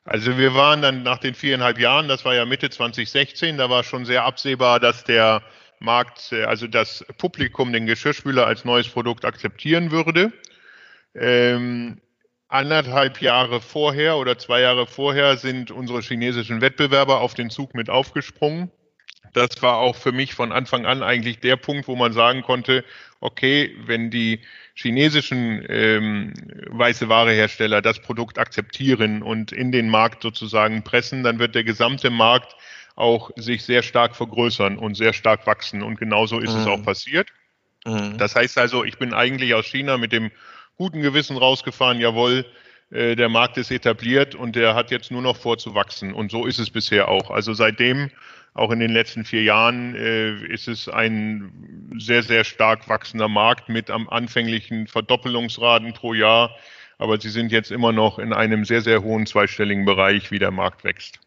Also 0.09 0.39
wir 0.39 0.55
waren 0.55 0.81
dann 0.81 1.03
nach 1.03 1.19
den 1.19 1.35
viereinhalb 1.35 1.79
Jahren, 1.79 2.09
das 2.09 2.25
war 2.25 2.35
ja 2.35 2.47
Mitte 2.47 2.71
2016, 2.71 3.59
da 3.59 3.69
war 3.69 3.85
schon 3.85 4.07
sehr 4.07 4.25
absehbar, 4.25 4.81
dass 4.81 5.05
der 5.05 5.43
Markt, 5.81 6.33
äh, 6.33 6.45
also 6.45 6.67
das 6.67 7.05
Publikum 7.19 7.75
den 7.75 7.85
Geschirrspüler 7.85 8.47
als 8.47 8.65
neues 8.65 8.89
Produkt 8.89 9.27
akzeptieren 9.27 9.91
würde. 9.91 10.33
Ähm, 11.15 12.01
anderthalb 12.49 13.21
Jahre 13.21 13.61
vorher 13.61 14.17
oder 14.17 14.39
zwei 14.39 14.63
Jahre 14.63 14.87
vorher 14.87 15.37
sind 15.37 15.71
unsere 15.71 16.01
chinesischen 16.01 16.63
Wettbewerber 16.63 17.21
auf 17.21 17.35
den 17.35 17.51
Zug 17.51 17.75
mit 17.75 17.91
aufgesprungen. 17.91 18.71
Das 19.35 19.61
war 19.61 19.77
auch 19.77 19.97
für 19.97 20.13
mich 20.13 20.33
von 20.33 20.53
Anfang 20.53 20.87
an 20.87 21.03
eigentlich 21.03 21.41
der 21.41 21.57
Punkt, 21.57 21.87
wo 21.87 21.97
man 21.97 22.15
sagen 22.15 22.41
konnte, 22.41 22.83
okay, 23.21 23.75
wenn 23.85 24.11
die 24.11 24.41
chinesischen 24.75 25.65
ähm, 25.69 26.35
weiße 26.69 27.09
Warehersteller 27.09 27.83
das 27.83 28.01
Produkt 28.01 28.39
akzeptieren 28.39 29.23
und 29.23 29.53
in 29.53 29.73
den 29.73 29.89
Markt 29.89 30.23
sozusagen 30.23 30.83
pressen, 30.83 31.25
dann 31.25 31.39
wird 31.39 31.55
der 31.55 31.65
gesamte 31.65 32.11
Markt 32.11 32.55
auch 32.95 33.31
sich 33.37 33.65
sehr 33.65 33.83
stark 33.83 34.17
vergrößern 34.17 34.77
und 34.77 34.97
sehr 34.97 35.13
stark 35.13 35.47
wachsen. 35.47 35.83
Und 35.83 35.99
genauso 35.99 36.41
ist 36.41 36.55
mhm. 36.55 36.61
es 36.61 36.67
auch 36.67 36.83
passiert. 36.83 37.29
Mhm. 37.85 38.19
Das 38.19 38.35
heißt 38.35 38.59
also, 38.59 38.85
ich 38.85 38.99
bin 38.99 39.15
eigentlich 39.15 39.55
aus 39.55 39.67
China 39.67 39.99
mit 39.99 40.13
dem 40.13 40.31
guten 40.77 41.01
Gewissen 41.01 41.37
rausgefahren, 41.37 42.01
jawohl, 42.01 42.45
äh, 42.91 43.17
der 43.17 43.29
Markt 43.29 43.57
ist 43.57 43.71
etabliert 43.71 44.35
und 44.35 44.57
der 44.57 44.75
hat 44.75 44.91
jetzt 44.91 45.11
nur 45.11 45.23
noch 45.23 45.37
vor 45.37 45.59
zu 45.59 45.75
wachsen. 45.75 46.13
Und 46.13 46.31
so 46.31 46.47
ist 46.47 46.59
es 46.59 46.71
bisher 46.71 47.09
auch. 47.09 47.31
Also 47.31 47.53
seitdem, 47.53 48.11
auch 48.59 48.71
in 48.71 48.81
den 48.81 48.91
letzten 48.91 49.25
vier 49.25 49.43
Jahren, 49.43 49.95
äh, 49.95 50.35
ist 50.47 50.69
es 50.69 50.89
ein 50.89 51.93
sehr, 51.99 52.23
sehr 52.23 52.45
stark 52.45 52.89
wachsender 52.89 53.29
Markt 53.29 53.69
mit 53.69 53.91
am 53.91 54.09
anfänglichen 54.09 54.87
Verdoppelungsraten 54.87 55.93
pro 55.95 56.15
Jahr. 56.15 56.51
Aber 56.99 57.21
sie 57.21 57.31
sind 57.31 57.53
jetzt 57.53 57.71
immer 57.71 57.93
noch 57.93 58.19
in 58.19 58.33
einem 58.33 58.65
sehr, 58.65 58.83
sehr 58.83 59.03
hohen 59.03 59.27
zweistelligen 59.27 59.85
Bereich, 59.85 60.31
wie 60.31 60.39
der 60.39 60.51
Markt 60.51 60.85
wächst. 60.85 61.21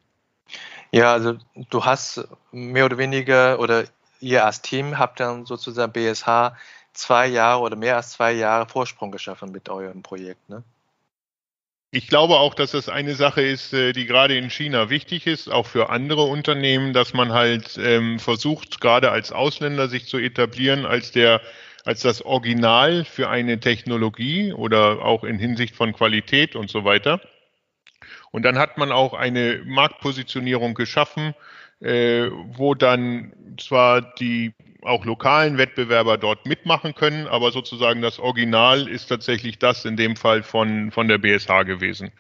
Ja, 0.92 1.14
also 1.14 1.38
du 1.70 1.86
hast 1.86 2.28
mehr 2.52 2.86
oder 2.86 2.98
weniger 2.98 3.60
oder 3.60 3.86
ihr 4.20 4.46
als 4.46 4.62
Team 4.62 5.00
habt 5.00 5.20
dann 5.22 5.46
sozusagen 5.46 5.94
BSH 5.94 6.54
zwei 6.94 7.28
Jahre 7.28 7.62
oder 7.62 7.78
mehr 7.78 7.96
als 7.96 8.12
zwei 8.12 8.34
Jahre 8.34 8.68
Vorsprung 8.68 9.12
geschaffen 9.12 9.52
mit 9.52 9.70
eurem 9.70 10.04
Projekt. 10.04 10.50
Ne? 10.50 10.64
Ich 11.94 12.08
glaube 12.08 12.40
auch, 12.40 12.54
dass 12.54 12.72
das 12.72 12.88
eine 12.88 13.16
Sache 13.16 13.42
ist, 13.42 13.74
äh, 13.74 13.92
die 13.92 14.06
gerade 14.06 14.38
in 14.38 14.50
China 14.50 14.90
wichtig 14.90 15.28
ist, 15.28 15.50
auch 15.50 15.66
für 15.68 15.90
andere 15.90 16.24
Unternehmen, 16.24 16.94
dass 16.94 17.14
man 17.14 17.34
halt 17.34 17.78
ähm, 17.78 18.18
versucht, 18.18 18.80
gerade 18.80 19.12
als 19.12 19.34
Ausländer 19.34 19.90
sich 19.90 20.06
zu 20.06 20.18
etablieren 20.18 20.86
als 20.86 21.12
der 21.12 21.42
als 21.84 22.02
das 22.02 22.22
Original 22.22 23.06
für 23.06 23.28
eine 23.30 23.60
Technologie 23.60 24.54
oder 24.54 25.04
auch 25.04 25.24
in 25.24 25.40
Hinsicht 25.40 25.76
von 25.76 25.94
Qualität 25.94 26.56
und 26.56 26.70
so 26.70 26.86
weiter. 26.86 27.20
Und 28.32 28.44
dann 28.44 28.58
hat 28.58 28.78
man 28.78 28.92
auch 28.92 29.14
eine 29.14 29.62
Marktpositionierung 29.66 30.76
geschaffen, 30.76 31.34
äh, 31.82 32.30
wo 32.30 32.76
dann 32.76 33.34
zwar 33.60 34.02
die 34.16 34.54
auch 34.84 35.06
lokalen 35.06 35.58
Wettbewerber 35.58 36.18
dort 36.18 36.46
mitmachen 36.46 36.96
können, 36.96 37.28
aber 37.28 37.52
sozusagen 37.52 38.02
das 38.02 38.20
Original 38.20 38.88
ist 38.88 39.08
tatsächlich 39.08 39.60
das 39.60 39.86
in 39.86 39.98
dem 39.98 40.16
Fall 40.16 40.44
von, 40.44 40.92
von 40.92 41.08
der 41.08 41.18
BSH 41.18 41.64
gewesen. 41.64 42.12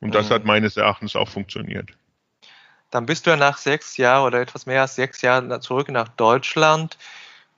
Und 0.00 0.14
das 0.14 0.28
mhm. 0.28 0.34
hat 0.34 0.44
meines 0.44 0.76
Erachtens 0.76 1.16
auch 1.16 1.28
funktioniert. 1.28 1.90
Dann 2.90 3.06
bist 3.06 3.26
du 3.26 3.30
ja 3.30 3.36
nach 3.36 3.58
sechs 3.58 3.96
Jahren 3.96 4.26
oder 4.26 4.40
etwas 4.40 4.66
mehr 4.66 4.82
als 4.82 4.94
sechs 4.94 5.22
Jahren 5.22 5.60
zurück 5.60 5.90
nach 5.90 6.08
Deutschland. 6.08 6.96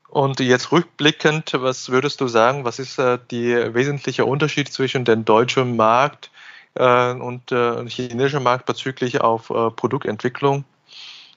Und 0.09 0.41
jetzt 0.41 0.73
rückblickend, 0.73 1.53
was 1.55 1.91
würdest 1.91 2.21
du 2.21 2.29
sagen, 2.29 2.65
was 2.65 2.79
ist 2.79 2.99
äh, 2.99 3.19
der 3.31 3.75
wesentliche 3.75 4.25
Unterschied 4.25 4.73
zwischen 4.73 5.05
dem 5.05 5.27
deutschen 5.27 5.77
Markt 5.77 6.31
äh, 6.75 7.13
und 7.13 7.53
äh, 7.53 7.87
chinesischen 7.89 8.43
Markt 8.43 8.65
bezüglich 8.65 9.21
auf 9.21 9.51
äh, 9.51 9.71
Produktentwicklung? 9.71 10.65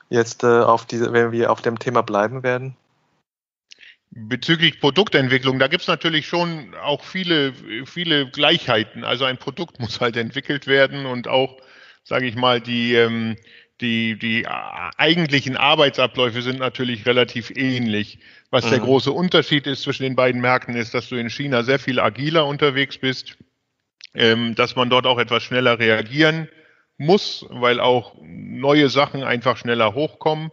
Jetzt 0.09 0.43
äh, 0.43 0.61
auf 0.61 0.85
diese, 0.85 1.11
wenn 1.11 1.33
wir 1.33 1.51
auf 1.51 1.61
dem 1.61 1.79
Thema 1.79 2.01
bleiben 2.01 2.43
werden? 2.43 2.77
Bezüglich 4.13 4.81
Produktentwicklung, 4.81 5.57
da 5.57 5.67
gibt's 5.67 5.87
natürlich 5.87 6.27
schon 6.27 6.75
auch 6.75 7.01
viele, 7.03 7.53
viele 7.85 8.29
Gleichheiten. 8.29 9.05
Also 9.05 9.23
ein 9.23 9.37
Produkt 9.37 9.79
muss 9.79 10.01
halt 10.01 10.17
entwickelt 10.17 10.67
werden 10.67 11.05
und 11.05 11.29
auch, 11.29 11.57
sage 12.03 12.25
ich 12.27 12.35
mal, 12.35 12.59
die, 12.59 12.93
ähm, 12.93 13.37
die, 13.79 14.19
die 14.19 14.45
eigentlichen 14.47 15.55
Arbeitsabläufe 15.55 16.41
sind 16.41 16.59
natürlich 16.59 17.05
relativ 17.05 17.51
ähnlich. 17.51 18.19
Was 18.49 18.65
mhm. 18.65 18.69
der 18.71 18.79
große 18.79 19.13
Unterschied 19.13 19.65
ist 19.65 19.83
zwischen 19.83 20.03
den 20.03 20.17
beiden 20.17 20.41
Märkten, 20.41 20.75
ist, 20.75 20.93
dass 20.93 21.07
du 21.07 21.15
in 21.15 21.29
China 21.29 21.63
sehr 21.63 21.79
viel 21.79 21.99
agiler 21.99 22.45
unterwegs 22.45 22.97
bist, 22.97 23.37
ähm, 24.13 24.55
dass 24.55 24.75
man 24.75 24.89
dort 24.89 25.05
auch 25.07 25.19
etwas 25.19 25.43
schneller 25.43 25.79
reagieren 25.79 26.49
muss, 26.97 27.45
weil 27.49 27.79
auch 27.79 28.15
neue 28.21 28.89
Sachen 28.89 29.23
einfach 29.23 29.55
schneller 29.55 29.93
hochkommen. 29.93 30.51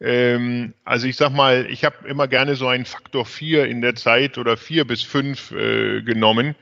Ähm, 0.00 0.74
also 0.84 1.06
ich 1.06 1.16
sag 1.16 1.30
mal, 1.32 1.66
ich 1.70 1.84
habe 1.84 2.08
immer 2.08 2.28
gerne 2.28 2.56
so 2.56 2.66
einen 2.66 2.84
Faktor 2.84 3.24
4 3.24 3.66
in 3.66 3.80
der 3.80 3.94
Zeit 3.94 4.38
oder 4.38 4.56
4 4.56 4.86
bis 4.86 5.02
5 5.02 5.52
äh, 5.52 6.02
genommen. 6.02 6.54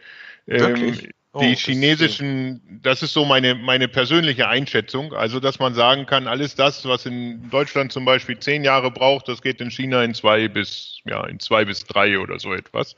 Ähm, 0.47 0.99
oh, 1.33 1.40
die 1.40 1.55
chinesischen, 1.55 2.61
das, 2.83 3.01
das 3.01 3.03
ist 3.05 3.14
so 3.14 3.25
meine, 3.25 3.55
meine 3.55 3.88
persönliche 3.88 4.49
Einschätzung. 4.49 5.14
Also, 5.14 5.40
dass 5.40 5.59
man 5.59 5.75
sagen 5.75 6.07
kann, 6.07 6.29
alles 6.29 6.55
das, 6.55 6.85
was 6.85 7.07
in 7.07 7.49
Deutschland 7.51 7.92
zum 7.92 8.05
Beispiel 8.05 8.38
zehn 8.38 8.64
Jahre 8.64 8.90
braucht, 8.90 9.29
das 9.29 9.40
geht 9.40 9.61
in 9.61 9.71
China 9.71 10.05
in 10.05 10.14
zwei 10.14 10.49
bis, 10.49 11.01
ja, 11.05 11.27
in 11.27 11.40
zwei 11.40 11.64
bis 11.64 11.85
drei 11.85 12.18
oder 12.18 12.38
so 12.38 12.53
etwas. 12.53 12.97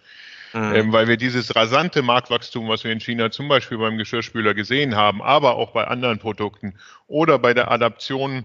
Mhm. 0.52 0.74
Ähm, 0.74 0.92
weil 0.92 1.08
wir 1.08 1.16
dieses 1.16 1.56
rasante 1.56 2.02
Marktwachstum, 2.02 2.68
was 2.68 2.84
wir 2.84 2.92
in 2.92 3.00
China 3.00 3.30
zum 3.30 3.48
Beispiel 3.48 3.78
beim 3.78 3.98
Geschirrspüler 3.98 4.54
gesehen 4.54 4.94
haben, 4.94 5.20
aber 5.20 5.56
auch 5.56 5.72
bei 5.72 5.84
anderen 5.84 6.18
Produkten 6.18 6.74
oder 7.08 7.40
bei 7.40 7.54
der 7.54 7.70
Adaption 7.72 8.44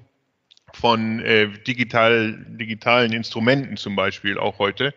von 0.76 1.20
äh, 1.20 1.50
digital, 1.68 2.46
digitalen 2.48 3.14
Instrumenten 3.14 3.78
zum 3.78 3.96
Beispiel 3.96 4.38
auch 4.38 4.60
heute. 4.60 4.94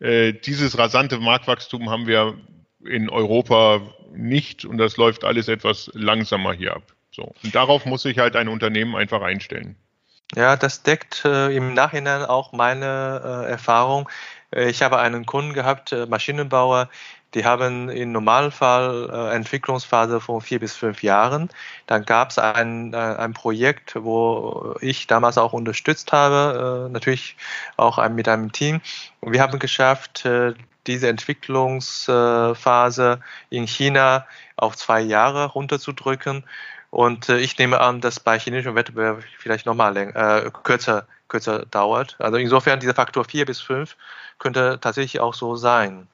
Äh, 0.00 0.32
dieses 0.32 0.78
rasante 0.78 1.18
Marktwachstum 1.18 1.90
haben 1.90 2.06
wir 2.06 2.36
in 2.84 3.08
Europa 3.08 3.80
nicht 4.14 4.64
und 4.64 4.78
das 4.78 4.96
läuft 4.96 5.24
alles 5.24 5.48
etwas 5.48 5.90
langsamer 5.94 6.52
hier 6.52 6.76
ab. 6.76 6.82
So. 7.10 7.32
Und 7.42 7.54
darauf 7.54 7.86
muss 7.86 8.02
sich 8.02 8.18
halt 8.18 8.36
ein 8.36 8.48
Unternehmen 8.48 8.96
einfach 8.96 9.22
einstellen. 9.22 9.76
Ja, 10.34 10.56
das 10.56 10.82
deckt 10.82 11.24
äh, 11.24 11.54
im 11.54 11.74
Nachhinein 11.74 12.24
auch 12.24 12.52
meine 12.52 13.44
äh, 13.46 13.50
Erfahrung. 13.50 14.08
Äh, 14.50 14.68
ich 14.68 14.82
habe 14.82 14.98
einen 14.98 15.26
Kunden 15.26 15.52
gehabt, 15.52 15.92
äh, 15.92 16.06
Maschinenbauer, 16.06 16.88
die 17.34 17.44
haben 17.44 17.88
im 17.88 18.12
Normalfall 18.12 19.10
äh, 19.12 19.34
Entwicklungsphase 19.34 20.20
von 20.20 20.40
vier 20.40 20.60
bis 20.60 20.76
fünf 20.76 21.02
Jahren. 21.02 21.50
Dann 21.86 22.04
gab 22.04 22.30
es 22.30 22.38
ein, 22.38 22.94
äh, 22.94 22.96
ein 22.96 23.34
Projekt, 23.34 23.96
wo 23.96 24.76
ich 24.80 25.08
damals 25.08 25.36
auch 25.36 25.52
unterstützt 25.52 26.12
habe, 26.12 26.86
äh, 26.88 26.92
natürlich 26.92 27.36
auch 27.76 27.98
ein, 27.98 28.14
mit 28.14 28.28
einem 28.28 28.52
Team. 28.52 28.80
Und 29.20 29.32
wir 29.32 29.42
haben 29.42 29.58
geschafft, 29.58 30.24
äh, 30.24 30.54
diese 30.86 31.08
Entwicklungsphase 31.08 33.18
in 33.50 33.66
China 33.66 34.26
auf 34.56 34.76
zwei 34.76 35.00
Jahre 35.00 35.46
runterzudrücken. 35.46 36.44
Und 36.90 37.28
äh, 37.28 37.38
ich 37.38 37.58
nehme 37.58 37.80
an, 37.80 38.00
dass 38.00 38.20
bei 38.20 38.38
chinesischen 38.38 38.76
Wettbewerb 38.76 39.24
vielleicht 39.38 39.66
nochmal 39.66 39.96
äh, 39.96 40.48
kürzer, 40.62 41.08
kürzer 41.28 41.66
dauert. 41.66 42.14
Also 42.20 42.36
insofern 42.36 42.78
dieser 42.78 42.94
Faktor 42.94 43.24
vier 43.24 43.44
bis 43.46 43.60
fünf 43.60 43.96
könnte 44.38 44.78
tatsächlich 44.80 45.20
auch 45.20 45.34
so 45.34 45.56
sein. 45.56 46.06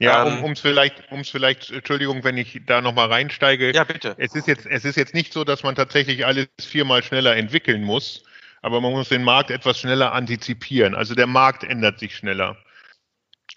Ja, 0.00 0.22
um 0.22 0.44
ähm, 0.44 0.52
es 0.52 0.60
vielleicht, 0.60 1.12
ums 1.12 1.28
vielleicht, 1.28 1.70
Entschuldigung, 1.70 2.24
wenn 2.24 2.38
ich 2.38 2.62
da 2.66 2.80
nochmal 2.80 3.08
reinsteige. 3.08 3.72
Ja, 3.74 3.84
bitte. 3.84 4.14
Es 4.16 4.34
ist 4.34 4.48
jetzt, 4.48 4.66
es 4.66 4.86
ist 4.86 4.96
jetzt 4.96 5.12
nicht 5.12 5.32
so, 5.32 5.44
dass 5.44 5.62
man 5.62 5.74
tatsächlich 5.74 6.24
alles 6.24 6.48
viermal 6.58 7.02
schneller 7.02 7.36
entwickeln 7.36 7.82
muss, 7.82 8.24
aber 8.62 8.80
man 8.80 8.92
muss 8.92 9.10
den 9.10 9.22
Markt 9.22 9.50
etwas 9.50 9.78
schneller 9.78 10.12
antizipieren. 10.14 10.94
Also 10.94 11.14
der 11.14 11.26
Markt 11.26 11.64
ändert 11.64 11.98
sich 11.98 12.16
schneller. 12.16 12.56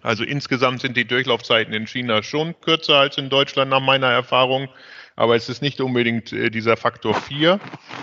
Also 0.01 0.25
insgesamt 0.25 0.81
sind 0.81 0.97
die 0.97 1.07
Durchlaufzeiten 1.07 1.73
in 1.73 1.87
China 1.87 2.21
schon 2.21 2.59
kürzer 2.59 2.97
als 2.97 3.17
in 3.17 3.29
Deutschland 3.29 3.71
nach 3.71 3.79
meiner 3.79 4.11
Erfahrung. 4.11 4.67
Aber 5.15 5.37
es 5.37 5.47
ist 5.47 5.61
nicht 5.61 5.79
unbedingt 5.79 6.33
äh, 6.33 6.49
dieser 6.49 6.75
Faktor 6.75 7.15
4. 7.15 7.57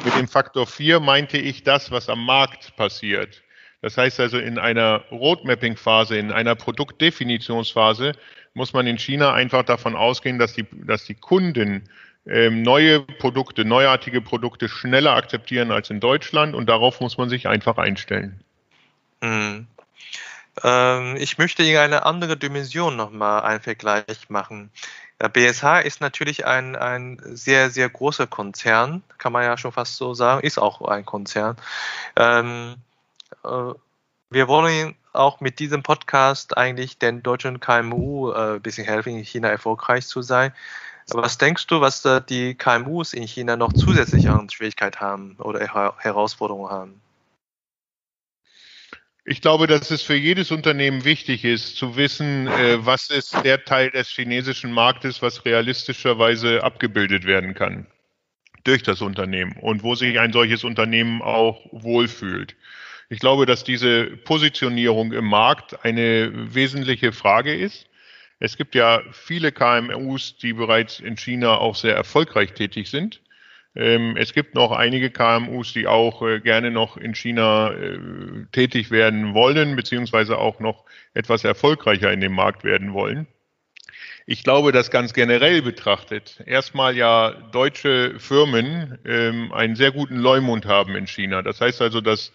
Mit 0.04 0.14
dem 0.16 0.28
Faktor 0.28 0.66
4 0.66 0.98
meinte 1.00 1.36
ich 1.36 1.62
das, 1.62 1.90
was 1.90 2.08
am 2.08 2.24
Markt 2.24 2.74
passiert. 2.76 3.42
Das 3.82 3.96
heißt 3.96 4.20
also, 4.20 4.38
in 4.38 4.58
einer 4.58 5.04
Roadmapping-Phase, 5.10 6.16
in 6.16 6.32
einer 6.32 6.54
Produktdefinitionsphase 6.54 8.12
muss 8.54 8.72
man 8.72 8.86
in 8.86 8.98
China 8.98 9.32
einfach 9.32 9.64
davon 9.64 9.96
ausgehen, 9.96 10.38
dass 10.38 10.52
die, 10.52 10.66
dass 10.72 11.04
die 11.04 11.14
Kunden 11.14 11.88
ähm, 12.26 12.62
neue 12.62 13.00
Produkte, 13.00 13.64
neuartige 13.64 14.20
Produkte 14.20 14.68
schneller 14.68 15.14
akzeptieren 15.14 15.70
als 15.70 15.88
in 15.88 16.00
Deutschland 16.00 16.54
und 16.54 16.68
darauf 16.68 17.00
muss 17.00 17.16
man 17.16 17.28
sich 17.28 17.48
einfach 17.48 17.78
einstellen. 17.78 18.40
Mhm. 19.22 19.66
Ähm, 20.62 21.16
ich 21.16 21.38
möchte 21.38 21.62
Ihnen 21.62 21.78
eine 21.78 22.04
andere 22.04 22.36
Dimension 22.36 22.96
nochmal 22.96 23.42
einen 23.42 23.60
Vergleich 23.60 24.28
machen. 24.28 24.70
BSH 25.18 25.80
ist 25.84 26.00
natürlich 26.00 26.46
ein, 26.46 26.76
ein 26.76 27.20
sehr, 27.24 27.70
sehr 27.70 27.90
großer 27.90 28.26
Konzern, 28.26 29.02
kann 29.18 29.32
man 29.32 29.44
ja 29.44 29.58
schon 29.58 29.72
fast 29.72 29.96
so 29.96 30.14
sagen, 30.14 30.46
ist 30.46 30.58
auch 30.58 30.80
ein 30.82 31.04
Konzern. 31.04 31.56
Ähm, 32.16 32.76
äh, 32.76 32.89
wir 33.42 34.48
wollen 34.48 34.96
auch 35.12 35.40
mit 35.40 35.58
diesem 35.58 35.82
Podcast 35.82 36.56
eigentlich 36.56 36.98
den 36.98 37.22
deutschen 37.22 37.60
KMU 37.60 38.30
äh, 38.30 38.54
ein 38.54 38.62
bisschen 38.62 38.84
helfen, 38.84 39.16
in 39.16 39.24
China 39.24 39.48
erfolgreich 39.48 40.06
zu 40.06 40.22
sein. 40.22 40.52
Was 41.12 41.38
denkst 41.38 41.66
du, 41.66 41.80
was 41.80 42.06
die 42.28 42.54
KMUs 42.54 43.14
in 43.14 43.26
China 43.26 43.56
noch 43.56 43.72
zusätzlich 43.72 44.28
an 44.28 44.48
Schwierigkeiten 44.48 45.00
haben 45.00 45.36
oder 45.38 45.60
Herausforderungen 45.98 46.70
haben? 46.70 47.00
Ich 49.24 49.40
glaube, 49.40 49.66
dass 49.66 49.90
es 49.90 50.02
für 50.02 50.14
jedes 50.14 50.50
Unternehmen 50.50 51.04
wichtig 51.04 51.44
ist, 51.44 51.76
zu 51.76 51.96
wissen, 51.96 52.46
äh, 52.48 52.84
was 52.84 53.10
ist 53.10 53.44
der 53.44 53.64
Teil 53.64 53.90
des 53.90 54.08
chinesischen 54.08 54.72
Marktes, 54.72 55.20
was 55.20 55.44
realistischerweise 55.44 56.64
abgebildet 56.64 57.24
werden 57.24 57.54
kann 57.54 57.86
durch 58.64 58.82
das 58.82 59.00
Unternehmen 59.00 59.52
und 59.60 59.82
wo 59.82 59.94
sich 59.94 60.18
ein 60.18 60.32
solches 60.32 60.64
Unternehmen 60.64 61.22
auch 61.22 61.60
wohlfühlt. 61.70 62.56
Ich 63.12 63.18
glaube, 63.18 63.44
dass 63.44 63.64
diese 63.64 64.04
Positionierung 64.06 65.12
im 65.12 65.24
Markt 65.24 65.84
eine 65.84 66.30
wesentliche 66.54 67.10
Frage 67.10 67.52
ist. 67.52 67.88
Es 68.38 68.56
gibt 68.56 68.76
ja 68.76 69.02
viele 69.10 69.50
KMUs, 69.50 70.36
die 70.38 70.52
bereits 70.52 71.00
in 71.00 71.16
China 71.16 71.58
auch 71.58 71.74
sehr 71.74 71.96
erfolgreich 71.96 72.52
tätig 72.52 72.88
sind. 72.88 73.20
Ähm, 73.74 74.16
es 74.16 74.32
gibt 74.32 74.54
noch 74.54 74.70
einige 74.70 75.10
KMUs, 75.10 75.72
die 75.72 75.88
auch 75.88 76.22
äh, 76.22 76.38
gerne 76.38 76.70
noch 76.70 76.96
in 76.96 77.16
China 77.16 77.72
äh, 77.72 77.98
tätig 78.52 78.92
werden 78.92 79.34
wollen, 79.34 79.74
beziehungsweise 79.74 80.38
auch 80.38 80.60
noch 80.60 80.84
etwas 81.12 81.42
erfolgreicher 81.42 82.12
in 82.12 82.20
dem 82.20 82.32
Markt 82.32 82.62
werden 82.62 82.92
wollen. 82.92 83.26
Ich 84.26 84.44
glaube, 84.44 84.70
dass 84.70 84.92
ganz 84.92 85.14
generell 85.14 85.62
betrachtet 85.62 86.40
erstmal 86.46 86.96
ja 86.96 87.32
deutsche 87.50 88.20
Firmen 88.20 89.00
ähm, 89.04 89.52
einen 89.52 89.74
sehr 89.74 89.90
guten 89.90 90.18
Leumund 90.18 90.66
haben 90.66 90.94
in 90.94 91.08
China. 91.08 91.42
Das 91.42 91.60
heißt 91.60 91.82
also, 91.82 92.00
dass 92.00 92.32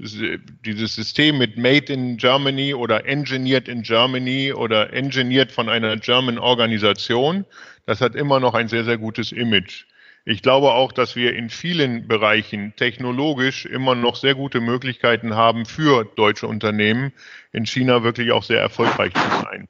dieses 0.00 0.94
System 0.94 1.38
mit 1.38 1.56
Made 1.56 1.92
in 1.92 2.16
Germany 2.16 2.74
oder 2.74 3.06
Engineered 3.06 3.68
in 3.68 3.82
Germany 3.82 4.52
oder 4.52 4.92
Engineered 4.92 5.52
von 5.52 5.68
einer 5.68 5.96
German 5.96 6.38
Organisation, 6.38 7.44
das 7.86 8.00
hat 8.00 8.14
immer 8.14 8.40
noch 8.40 8.54
ein 8.54 8.68
sehr, 8.68 8.84
sehr 8.84 8.98
gutes 8.98 9.32
Image. 9.32 9.84
Ich 10.24 10.42
glaube 10.42 10.72
auch, 10.72 10.92
dass 10.92 11.16
wir 11.16 11.34
in 11.34 11.50
vielen 11.50 12.06
Bereichen 12.06 12.74
technologisch 12.76 13.64
immer 13.66 13.94
noch 13.94 14.16
sehr 14.16 14.34
gute 14.34 14.60
Möglichkeiten 14.60 15.34
haben 15.34 15.64
für 15.66 16.04
deutsche 16.04 16.46
Unternehmen, 16.46 17.12
in 17.52 17.66
China 17.66 18.02
wirklich 18.02 18.32
auch 18.32 18.42
sehr 18.42 18.60
erfolgreich 18.60 19.12
zu 19.14 19.28
sein. 19.42 19.68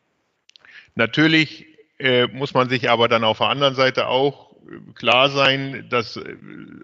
Natürlich 0.96 1.66
äh, 1.98 2.26
muss 2.26 2.52
man 2.54 2.68
sich 2.68 2.90
aber 2.90 3.08
dann 3.08 3.24
auf 3.24 3.38
der 3.38 3.48
anderen 3.48 3.74
Seite 3.74 4.08
auch 4.08 4.49
klar 4.94 5.30
sein, 5.30 5.86
dass 5.90 6.20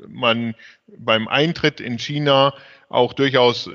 man 0.08 0.54
beim 0.86 1.28
Eintritt 1.28 1.80
in 1.80 1.98
China 1.98 2.54
auch 2.88 3.12
durchaus 3.12 3.70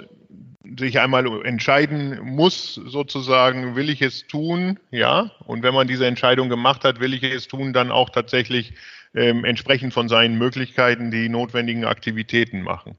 sich 0.77 0.99
einmal 0.99 1.45
entscheiden 1.45 2.19
muss, 2.23 2.75
sozusagen, 2.75 3.75
will 3.75 3.89
ich 3.89 4.01
es 4.01 4.27
tun, 4.27 4.79
ja, 4.91 5.31
und 5.45 5.63
wenn 5.63 5.73
man 5.73 5.87
diese 5.87 6.05
Entscheidung 6.05 6.49
gemacht 6.49 6.83
hat, 6.83 6.99
will 6.99 7.13
ich 7.13 7.23
es 7.23 7.47
tun, 7.47 7.73
dann 7.73 7.91
auch 7.91 8.09
tatsächlich 8.09 8.73
ähm, 9.13 9.43
entsprechend 9.43 9.93
von 9.93 10.07
seinen 10.07 10.37
Möglichkeiten 10.37 11.11
die 11.11 11.29
notwendigen 11.29 11.85
Aktivitäten 11.85 12.61
machen. 12.61 12.97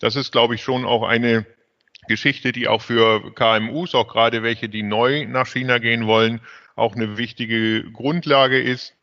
Das 0.00 0.16
ist, 0.16 0.32
glaube 0.32 0.54
ich, 0.54 0.62
schon 0.62 0.84
auch 0.84 1.02
eine 1.02 1.46
Geschichte, 2.08 2.52
die 2.52 2.68
auch 2.68 2.82
für 2.82 3.34
KMUs, 3.34 3.94
auch 3.94 4.08
gerade 4.08 4.42
welche, 4.42 4.68
die 4.68 4.82
neu 4.82 5.26
nach 5.26 5.46
China 5.46 5.78
gehen 5.78 6.06
wollen, 6.06 6.40
auch 6.76 6.94
eine 6.94 7.16
wichtige 7.16 7.90
Grundlage 7.90 8.60
ist. 8.60 8.94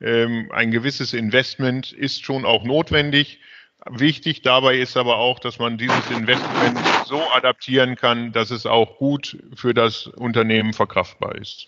Ähm, 0.00 0.50
ein 0.52 0.70
gewisses 0.70 1.12
Investment 1.12 1.92
ist 1.92 2.24
schon 2.24 2.44
auch 2.44 2.64
notwendig. 2.64 3.40
Wichtig 3.88 4.42
dabei 4.42 4.76
ist 4.78 4.96
aber 4.96 5.16
auch, 5.16 5.38
dass 5.38 5.58
man 5.58 5.78
dieses 5.78 6.10
Investment 6.10 6.78
so 7.06 7.22
adaptieren 7.32 7.94
kann, 7.94 8.32
dass 8.32 8.50
es 8.50 8.66
auch 8.66 8.98
gut 8.98 9.38
für 9.54 9.74
das 9.74 10.06
Unternehmen 10.08 10.72
verkraftbar 10.72 11.36
ist. 11.36 11.66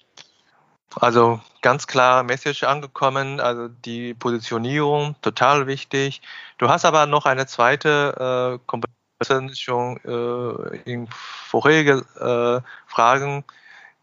Also 0.97 1.41
ganz 1.62 1.87
klar 1.87 2.23
Message 2.23 2.64
angekommen, 2.64 3.41
also 3.41 3.69
die 3.69 4.14
Positionierung 4.14 5.14
total 5.23 5.67
wichtig. 5.67 6.23
Du 6.57 6.69
hast 6.69 6.85
aber 6.85 7.07
noch 7.07 7.27
eine 7.27 7.47
zweite 7.47 8.59
äh, 8.59 8.67
Kompetenz 8.67 9.59
schon 9.59 9.99
äh, 10.05 10.91
in 10.91 11.07
vorherigen 11.11 12.03
äh, 12.19 12.61
Fragen 12.87 13.45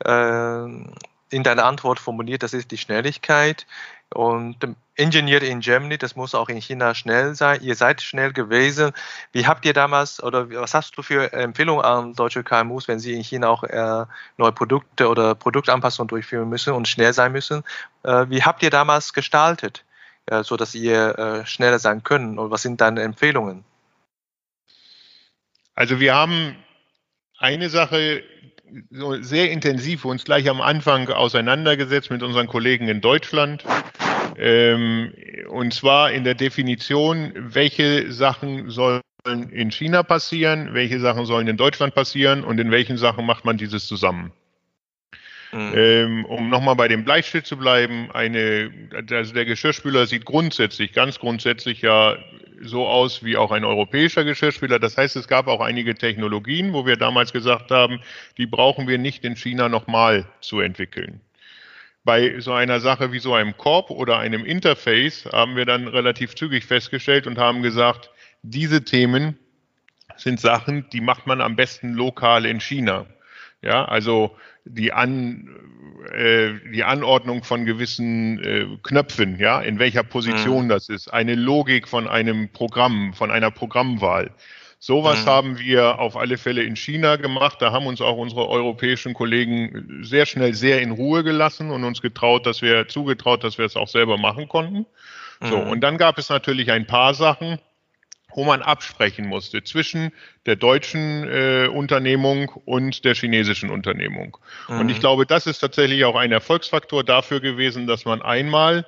äh, 0.06 0.66
in 1.32 1.44
deiner 1.44 1.66
Antwort 1.66 2.00
formuliert, 2.00 2.44
das 2.44 2.54
ist 2.54 2.72
die 2.72 2.78
Schnelligkeit. 2.78 3.66
Und 4.14 4.58
Engineered 4.98 5.44
in 5.44 5.60
Germany, 5.60 5.98
das 5.98 6.16
muss 6.16 6.36
auch 6.36 6.48
in 6.48 6.62
China 6.62 6.96
schnell 6.96 7.36
sein. 7.36 7.62
Ihr 7.62 7.76
seid 7.76 8.02
schnell 8.02 8.32
gewesen. 8.32 8.94
Wie 9.34 9.46
habt 9.46 9.66
ihr 9.66 9.74
damals 9.74 10.24
oder 10.24 10.50
was 10.50 10.74
hast 10.74 10.98
du 10.98 11.02
für 11.02 11.34
Empfehlungen 11.34 11.84
an 11.84 12.14
deutsche 12.14 12.44
KMUs, 12.44 12.88
wenn 12.88 13.00
sie 13.00 13.14
in 13.14 13.24
China 13.24 13.50
auch 13.50 13.64
äh, 13.64 14.06
neue 14.38 14.52
Produkte 14.54 15.10
oder 15.10 15.36
Produktanpassungen 15.36 16.08
durchführen 16.08 16.48
müssen 16.48 16.74
und 16.74 16.88
schnell 16.88 17.12
sein 17.12 17.34
müssen? 17.34 17.64
Äh, 18.04 18.28
wie 18.30 18.44
habt 18.44 18.64
ihr 18.64 18.70
damals 18.70 19.12
gestaltet, 19.12 19.84
äh, 20.28 20.44
so 20.44 20.56
dass 20.56 20.76
ihr 20.76 21.18
äh, 21.20 21.46
schneller 21.46 21.80
sein 21.80 22.04
könnt? 22.04 22.40
Und 22.40 22.52
was 22.52 22.62
sind 22.62 22.80
deine 22.80 23.02
Empfehlungen? 23.02 23.66
Also 25.74 26.00
wir 26.00 26.16
haben 26.16 26.56
eine 27.38 27.70
Sache 27.70 28.24
sehr 29.22 29.52
intensiv 29.52 30.06
uns 30.06 30.24
gleich 30.24 30.50
am 30.50 30.62
Anfang 30.62 31.10
auseinandergesetzt 31.10 32.12
mit 32.12 32.24
unseren 32.24 32.48
Kollegen 32.48 32.88
in 32.88 33.02
Deutschland. 33.02 33.64
Ähm, 34.38 35.14
und 35.50 35.74
zwar 35.74 36.12
in 36.12 36.24
der 36.24 36.36
Definition, 36.36 37.32
welche 37.36 38.12
Sachen 38.12 38.70
sollen 38.70 39.02
in 39.26 39.72
China 39.72 40.04
passieren, 40.04 40.74
welche 40.74 41.00
Sachen 41.00 41.26
sollen 41.26 41.48
in 41.48 41.58
Deutschland 41.58 41.96
passieren 41.96 42.44
und 42.44 42.60
in 42.60 42.72
welchen 42.72 42.98
Sachen 42.98 43.26
macht 43.26 43.46
man 43.46 43.58
dieses 43.58 43.88
zusammen. 43.88 44.32
Mhm. 45.52 45.72
Ähm, 45.74 46.26
um 46.26 46.50
nochmal 46.50 46.76
bei 46.76 46.88
dem 46.88 47.06
Bleistift 47.06 47.48
zu 47.48 47.58
bleiben, 47.58 48.12
eine, 48.12 48.72
also 49.10 49.34
der 49.34 49.46
Geschirrspüler 49.46 50.06
sieht 50.06 50.26
grundsätzlich, 50.26 50.92
ganz 50.92 51.20
grundsätzlich 51.20 51.82
ja 51.82 52.18
so 52.62 52.88
aus 52.88 53.24
wie 53.24 53.38
auch 53.38 53.52
ein 53.52 53.64
europäischer 53.64 54.24
Geschirrspüler. 54.24 54.80
Das 54.80 54.98
heißt, 54.98 55.16
es 55.16 55.28
gab 55.28 55.48
auch 55.48 55.62
einige 55.62 55.96
Technologien, 55.96 56.74
wo 56.74 56.86
wir 56.86 56.98
damals 56.98 57.34
gesagt 57.34 57.72
haben, 57.72 58.00
die 58.38 58.46
brauchen 58.46 58.88
wir 58.88 58.98
nicht 58.98 59.24
in 59.24 59.36
China 59.36 59.70
nochmal 59.70 60.26
zu 60.42 60.60
entwickeln. 60.60 61.22
Bei 62.04 62.40
so 62.40 62.54
einer 62.54 62.80
Sache 62.80 63.12
wie 63.12 63.20
so 63.20 63.34
einem 63.34 63.58
Korb 63.58 63.90
oder 63.90 64.20
einem 64.20 64.46
Interface 64.46 65.26
haben 65.26 65.56
wir 65.56 65.66
dann 65.66 65.88
relativ 65.88 66.36
zügig 66.36 66.66
festgestellt 66.66 67.26
und 67.26 67.38
haben 67.40 67.64
gesagt, 67.64 68.12
diese 68.44 68.84
Themen 68.84 69.40
sind 70.16 70.40
Sachen, 70.40 70.88
die 70.92 71.02
macht 71.02 71.26
man 71.26 71.42
am 71.42 71.56
besten 71.56 71.94
lokal 71.94 72.46
in 72.46 72.60
China. 72.62 73.08
Ja, 73.66 73.86
also 73.86 74.36
die, 74.64 74.94
An, 74.94 75.50
äh, 76.14 76.54
die 76.72 76.84
Anordnung 76.84 77.44
von 77.44 77.66
gewissen 77.66 78.44
äh, 78.44 78.68
Knöpfen, 78.84 79.40
ja, 79.40 79.60
in 79.60 79.80
welcher 79.80 80.04
Position 80.04 80.66
mhm. 80.66 80.70
das 80.70 80.88
ist, 80.88 81.12
eine 81.12 81.34
Logik 81.34 81.88
von 81.88 82.08
einem 82.08 82.50
Programm, 82.50 83.14
von 83.14 83.32
einer 83.32 83.50
Programmwahl. 83.50 84.32
Sowas 84.78 85.26
mhm. 85.26 85.30
haben 85.30 85.60
wir 85.60 85.98
auf 85.98 86.16
alle 86.16 86.38
Fälle 86.38 86.62
in 86.62 86.76
China 86.76 87.16
gemacht. 87.16 87.60
Da 87.60 87.72
haben 87.72 87.88
uns 87.88 88.02
auch 88.02 88.18
unsere 88.18 88.48
europäischen 88.48 89.16
Kollegen 89.16 90.02
sehr 90.04 90.28
schnell 90.28 90.54
sehr 90.54 90.80
in 90.82 90.92
Ruhe 90.92 91.24
gelassen 91.24 91.72
und 91.72 91.84
uns 91.84 92.04
getraut, 92.04 92.46
dass 92.46 92.62
wir 92.62 92.88
zugetraut, 92.88 93.44
dass 93.44 93.58
wir 93.58 93.66
es 93.66 93.76
auch 93.76 93.88
selber 93.88 94.18
machen 94.18 94.48
konnten. 94.48 94.86
Mhm. 95.40 95.48
So, 95.48 95.58
und 95.58 95.82
dann 95.82 95.98
gab 95.98 96.20
es 96.20 96.30
natürlich 96.30 96.72
ein 96.72 96.86
paar 96.86 97.16
Sachen, 97.16 97.58
wo 98.36 98.44
man 98.44 98.62
absprechen 98.62 99.26
musste 99.26 99.64
zwischen 99.64 100.12
der 100.46 100.58
deutschen 100.58 101.28
äh, 101.28 101.68
Unternehmung 101.68 102.50
und 102.66 103.06
der 103.06 103.16
chinesischen 103.16 103.70
Unternehmung. 103.70 104.38
Mhm. 104.68 104.80
Und 104.82 104.90
ich 104.90 105.00
glaube, 105.00 105.26
das 105.26 105.48
ist 105.48 105.60
tatsächlich 105.60 106.04
auch 106.04 106.16
ein 106.16 106.32
Erfolgsfaktor 106.32 107.04
dafür 107.04 107.40
gewesen, 107.40 107.88
dass 107.88 108.06
man 108.06 108.22
einmal 108.22 108.86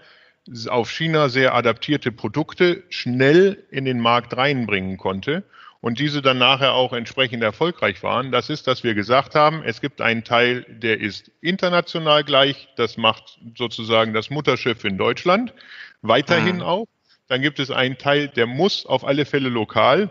auf 0.68 0.92
China 0.92 1.30
sehr 1.30 1.56
adaptierte 1.56 2.12
Produkte 2.12 2.84
schnell 2.90 3.66
in 3.72 3.86
den 3.86 4.00
Markt 4.00 4.36
reinbringen 4.36 4.98
konnte 4.98 5.44
und 5.80 6.00
diese 6.00 6.22
dann 6.22 6.38
nachher 6.38 6.74
auch 6.74 6.92
entsprechend 6.92 7.44
erfolgreich 7.44 8.04
waren, 8.04 8.32
das 8.32 8.50
ist, 8.50 8.68
dass 8.68 8.84
wir 8.84 8.94
gesagt 8.94 9.36
haben, 9.36 9.64
es 9.64 9.80
gibt 9.80 10.02
einen 10.02 10.24
Teil, 10.24 10.66
der 10.68 11.00
ist 11.00 11.32
international 11.42 12.24
gleich, 12.24 12.68
das 12.76 12.98
macht 12.98 13.40
sozusagen 13.58 14.14
das 14.14 14.30
Mutterschiff 14.30 14.84
in 14.84 14.98
Deutschland, 14.98 15.54
weiterhin 16.02 16.58
mhm. 16.58 16.64
auch. 16.64 16.86
Dann 17.28 17.42
gibt 17.42 17.60
es 17.60 17.72
einen 17.72 17.98
Teil, 17.98 18.28
der 18.30 18.48
muss 18.48 18.86
auf 18.86 19.06
alle 19.06 19.26
Fälle 19.26 19.50
lokal 19.50 20.10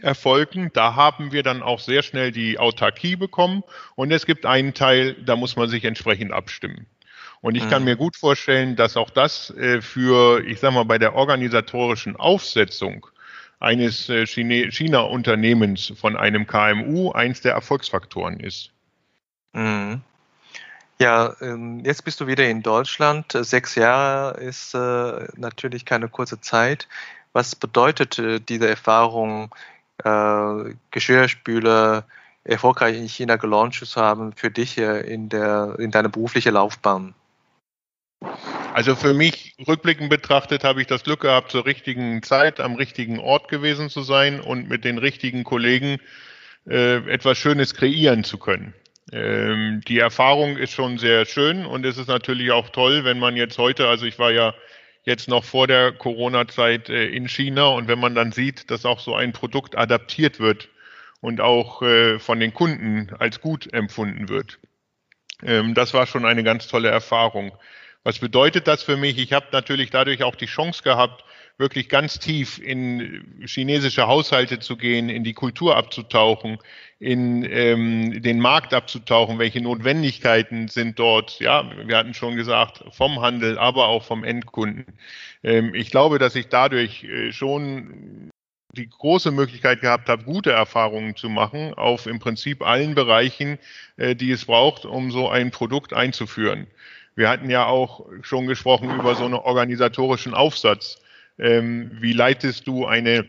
erfolgen. 0.00 0.70
Da 0.72 0.94
haben 0.94 1.32
wir 1.32 1.42
dann 1.42 1.62
auch 1.62 1.80
sehr 1.80 2.02
schnell 2.02 2.32
die 2.32 2.58
Autarkie 2.58 3.16
bekommen. 3.16 3.62
Und 3.94 4.10
es 4.10 4.26
gibt 4.26 4.46
einen 4.46 4.74
Teil, 4.74 5.14
da 5.24 5.36
muss 5.36 5.56
man 5.56 5.68
sich 5.68 5.84
entsprechend 5.84 6.32
abstimmen. 6.32 6.86
Und 7.40 7.56
ich 7.56 7.68
kann 7.68 7.82
mhm. 7.82 7.86
mir 7.86 7.96
gut 7.96 8.16
vorstellen, 8.16 8.76
dass 8.76 8.96
auch 8.96 9.10
das 9.10 9.50
äh, 9.50 9.80
für, 9.80 10.44
ich 10.44 10.60
sag 10.60 10.72
mal, 10.72 10.84
bei 10.84 10.98
der 10.98 11.14
organisatorischen 11.14 12.14
Aufsetzung 12.16 13.06
eines 13.58 14.08
äh, 14.08 14.26
China-Unternehmens 14.26 15.92
von 15.96 16.16
einem 16.16 16.46
KMU 16.46 17.10
eins 17.10 17.40
der 17.40 17.52
Erfolgsfaktoren 17.52 18.38
ist. 18.38 18.70
Mhm. 19.52 20.02
Ja, 20.98 21.34
ähm, 21.40 21.80
jetzt 21.84 22.04
bist 22.04 22.20
du 22.20 22.26
wieder 22.26 22.48
in 22.48 22.62
Deutschland. 22.62 23.32
Sechs 23.32 23.74
Jahre 23.74 24.40
ist 24.40 24.74
äh, 24.74 25.26
natürlich 25.36 25.84
keine 25.84 26.08
kurze 26.08 26.40
Zeit. 26.40 26.86
Was 27.32 27.56
bedeutet 27.56 28.18
äh, 28.18 28.40
diese 28.40 28.68
Erfahrung, 28.68 29.54
Geschirrspüler 30.90 32.04
erfolgreich 32.42 32.96
in 32.96 33.08
China 33.08 33.36
gelauncht 33.36 33.86
zu 33.86 34.00
haben 34.00 34.32
für 34.32 34.50
dich 34.50 34.76
in, 34.76 35.28
der, 35.28 35.76
in 35.78 35.92
deiner 35.92 36.08
beruflichen 36.08 36.54
Laufbahn? 36.54 37.14
Also 38.74 38.96
für 38.96 39.12
mich, 39.12 39.54
rückblickend 39.66 40.08
betrachtet, 40.08 40.64
habe 40.64 40.80
ich 40.80 40.86
das 40.86 41.04
Glück 41.04 41.20
gehabt, 41.20 41.50
zur 41.50 41.66
richtigen 41.66 42.22
Zeit 42.22 42.58
am 42.58 42.74
richtigen 42.74 43.18
Ort 43.18 43.48
gewesen 43.48 43.90
zu 43.90 44.02
sein 44.02 44.40
und 44.40 44.68
mit 44.68 44.84
den 44.84 44.98
richtigen 44.98 45.44
Kollegen 45.44 45.98
äh, 46.66 46.96
etwas 47.10 47.36
Schönes 47.36 47.74
kreieren 47.74 48.24
zu 48.24 48.38
können. 48.38 48.72
Ähm, 49.10 49.80
die 49.88 49.98
Erfahrung 49.98 50.56
ist 50.56 50.72
schon 50.72 50.98
sehr 50.98 51.26
schön 51.26 51.66
und 51.66 51.84
es 51.84 51.98
ist 51.98 52.08
natürlich 52.08 52.52
auch 52.52 52.68
toll, 52.68 53.04
wenn 53.04 53.18
man 53.18 53.36
jetzt 53.36 53.58
heute, 53.58 53.88
also 53.88 54.06
ich 54.06 54.18
war 54.18 54.30
ja 54.30 54.54
jetzt 55.04 55.28
noch 55.28 55.44
vor 55.44 55.66
der 55.66 55.92
Corona-Zeit 55.92 56.88
äh, 56.88 57.06
in 57.06 57.28
China 57.28 57.66
und 57.68 57.88
wenn 57.88 57.98
man 57.98 58.14
dann 58.14 58.30
sieht, 58.30 58.70
dass 58.70 58.86
auch 58.86 59.00
so 59.00 59.16
ein 59.16 59.32
Produkt 59.32 59.76
adaptiert 59.76 60.38
wird 60.38 60.68
und 61.20 61.40
auch 61.40 61.82
äh, 61.82 62.18
von 62.20 62.38
den 62.38 62.54
Kunden 62.54 63.10
als 63.18 63.40
gut 63.40 63.72
empfunden 63.72 64.28
wird. 64.28 64.60
Ähm, 65.42 65.74
das 65.74 65.94
war 65.94 66.06
schon 66.06 66.24
eine 66.24 66.44
ganz 66.44 66.68
tolle 66.68 66.88
Erfahrung. 66.88 67.52
Was 68.04 68.20
bedeutet 68.20 68.68
das 68.68 68.82
für 68.82 68.96
mich? 68.96 69.18
Ich 69.18 69.32
habe 69.32 69.46
natürlich 69.52 69.90
dadurch 69.90 70.22
auch 70.22 70.36
die 70.36 70.46
Chance 70.46 70.82
gehabt, 70.82 71.24
wirklich 71.58 71.88
ganz 71.88 72.18
tief 72.18 72.58
in 72.58 73.42
chinesische 73.46 74.06
Haushalte 74.06 74.58
zu 74.58 74.76
gehen, 74.76 75.08
in 75.08 75.24
die 75.24 75.34
Kultur 75.34 75.76
abzutauchen, 75.76 76.58
in 76.98 77.44
ähm, 77.44 78.22
den 78.22 78.40
Markt 78.40 78.74
abzutauchen, 78.74 79.38
welche 79.38 79.60
Notwendigkeiten 79.60 80.68
sind 80.68 80.98
dort, 80.98 81.38
ja, 81.40 81.70
wir 81.86 81.96
hatten 81.96 82.14
schon 82.14 82.36
gesagt, 82.36 82.84
vom 82.90 83.20
Handel, 83.20 83.58
aber 83.58 83.88
auch 83.88 84.04
vom 84.04 84.24
Endkunden. 84.24 84.86
Ähm, 85.42 85.74
ich 85.74 85.90
glaube, 85.90 86.18
dass 86.18 86.34
ich 86.34 86.48
dadurch 86.48 87.04
äh, 87.04 87.32
schon 87.32 88.30
die 88.74 88.88
große 88.88 89.30
Möglichkeit 89.30 89.80
gehabt 89.82 90.08
habe, 90.08 90.24
gute 90.24 90.50
Erfahrungen 90.50 91.14
zu 91.14 91.28
machen 91.28 91.74
auf 91.74 92.06
im 92.06 92.18
Prinzip 92.18 92.62
allen 92.62 92.94
Bereichen, 92.94 93.58
äh, 93.96 94.16
die 94.16 94.30
es 94.30 94.46
braucht, 94.46 94.86
um 94.86 95.10
so 95.10 95.28
ein 95.28 95.50
Produkt 95.50 95.92
einzuführen. 95.92 96.66
Wir 97.14 97.28
hatten 97.28 97.50
ja 97.50 97.66
auch 97.66 98.06
schon 98.22 98.46
gesprochen 98.46 98.94
über 98.94 99.14
so 99.14 99.24
einen 99.24 99.34
organisatorischen 99.34 100.32
Aufsatz. 100.32 100.98
Ähm, 101.42 101.90
wie 102.00 102.12
leitest 102.12 102.68
du 102.68 102.86
eine 102.86 103.28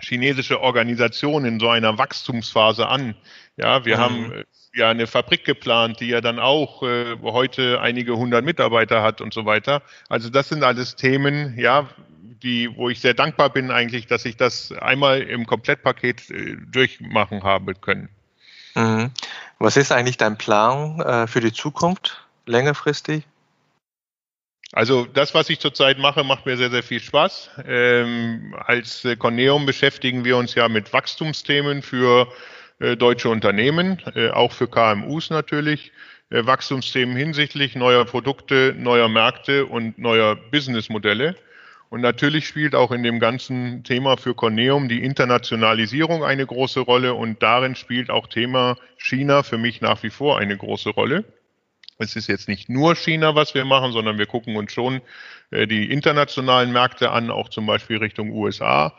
chinesische 0.00 0.60
Organisation 0.60 1.44
in 1.44 1.60
so 1.60 1.68
einer 1.68 1.98
Wachstumsphase 1.98 2.88
an? 2.88 3.14
Ja, 3.58 3.84
wir 3.84 3.98
mhm. 3.98 4.00
haben 4.00 4.32
äh, 4.32 4.44
ja 4.74 4.88
eine 4.88 5.06
Fabrik 5.06 5.44
geplant, 5.44 6.00
die 6.00 6.08
ja 6.08 6.22
dann 6.22 6.38
auch 6.38 6.82
äh, 6.82 7.16
heute 7.22 7.80
einige 7.82 8.16
hundert 8.16 8.44
Mitarbeiter 8.44 9.02
hat 9.02 9.20
und 9.20 9.34
so 9.34 9.44
weiter. 9.44 9.82
Also 10.08 10.30
das 10.30 10.48
sind 10.48 10.64
alles 10.64 10.96
Themen, 10.96 11.58
ja, 11.58 11.88
die, 12.42 12.74
wo 12.74 12.88
ich 12.88 13.00
sehr 13.00 13.14
dankbar 13.14 13.50
bin 13.50 13.70
eigentlich, 13.70 14.06
dass 14.06 14.24
ich 14.24 14.36
das 14.38 14.72
einmal 14.72 15.20
im 15.20 15.46
Komplettpaket 15.46 16.30
äh, 16.30 16.56
durchmachen 16.70 17.42
habe 17.42 17.74
können. 17.74 18.08
Mhm. 18.74 19.10
Was 19.58 19.76
ist 19.76 19.92
eigentlich 19.92 20.16
dein 20.16 20.38
Plan 20.38 21.00
äh, 21.00 21.26
für 21.26 21.40
die 21.40 21.52
Zukunft, 21.52 22.26
längerfristig? 22.46 23.24
Also 24.72 25.04
das, 25.04 25.34
was 25.34 25.50
ich 25.50 25.60
zurzeit 25.60 25.98
mache, 25.98 26.24
macht 26.24 26.46
mir 26.46 26.56
sehr, 26.56 26.70
sehr 26.70 26.82
viel 26.82 27.00
Spaß. 27.00 27.50
Ähm, 27.66 28.54
als 28.58 29.04
äh, 29.04 29.16
Corneum 29.16 29.66
beschäftigen 29.66 30.24
wir 30.24 30.38
uns 30.38 30.54
ja 30.54 30.66
mit 30.68 30.94
Wachstumsthemen 30.94 31.82
für 31.82 32.26
äh, 32.78 32.96
deutsche 32.96 33.28
Unternehmen, 33.28 34.00
äh, 34.14 34.30
auch 34.30 34.50
für 34.50 34.68
KMUs 34.68 35.28
natürlich. 35.28 35.92
Äh, 36.30 36.46
Wachstumsthemen 36.46 37.14
hinsichtlich 37.14 37.76
neuer 37.76 38.06
Produkte, 38.06 38.74
neuer 38.78 39.10
Märkte 39.10 39.66
und 39.66 39.98
neuer 39.98 40.36
Businessmodelle. 40.36 41.36
Und 41.90 42.00
natürlich 42.00 42.48
spielt 42.48 42.74
auch 42.74 42.92
in 42.92 43.02
dem 43.02 43.20
ganzen 43.20 43.84
Thema 43.84 44.16
für 44.16 44.34
Corneum 44.34 44.88
die 44.88 45.04
Internationalisierung 45.04 46.24
eine 46.24 46.46
große 46.46 46.80
Rolle 46.80 47.12
und 47.12 47.42
darin 47.42 47.76
spielt 47.76 48.08
auch 48.08 48.26
Thema 48.26 48.76
China 48.96 49.42
für 49.42 49.58
mich 49.58 49.82
nach 49.82 50.02
wie 50.02 50.08
vor 50.08 50.38
eine 50.38 50.56
große 50.56 50.88
Rolle. 50.88 51.24
Es 52.02 52.16
ist 52.16 52.28
jetzt 52.28 52.48
nicht 52.48 52.68
nur 52.68 52.94
China, 52.96 53.34
was 53.34 53.54
wir 53.54 53.64
machen, 53.64 53.92
sondern 53.92 54.18
wir 54.18 54.26
gucken 54.26 54.56
uns 54.56 54.72
schon 54.72 55.00
äh, 55.50 55.66
die 55.66 55.90
internationalen 55.90 56.72
Märkte 56.72 57.10
an, 57.10 57.30
auch 57.30 57.48
zum 57.48 57.66
Beispiel 57.66 57.98
Richtung 57.98 58.30
USA. 58.32 58.94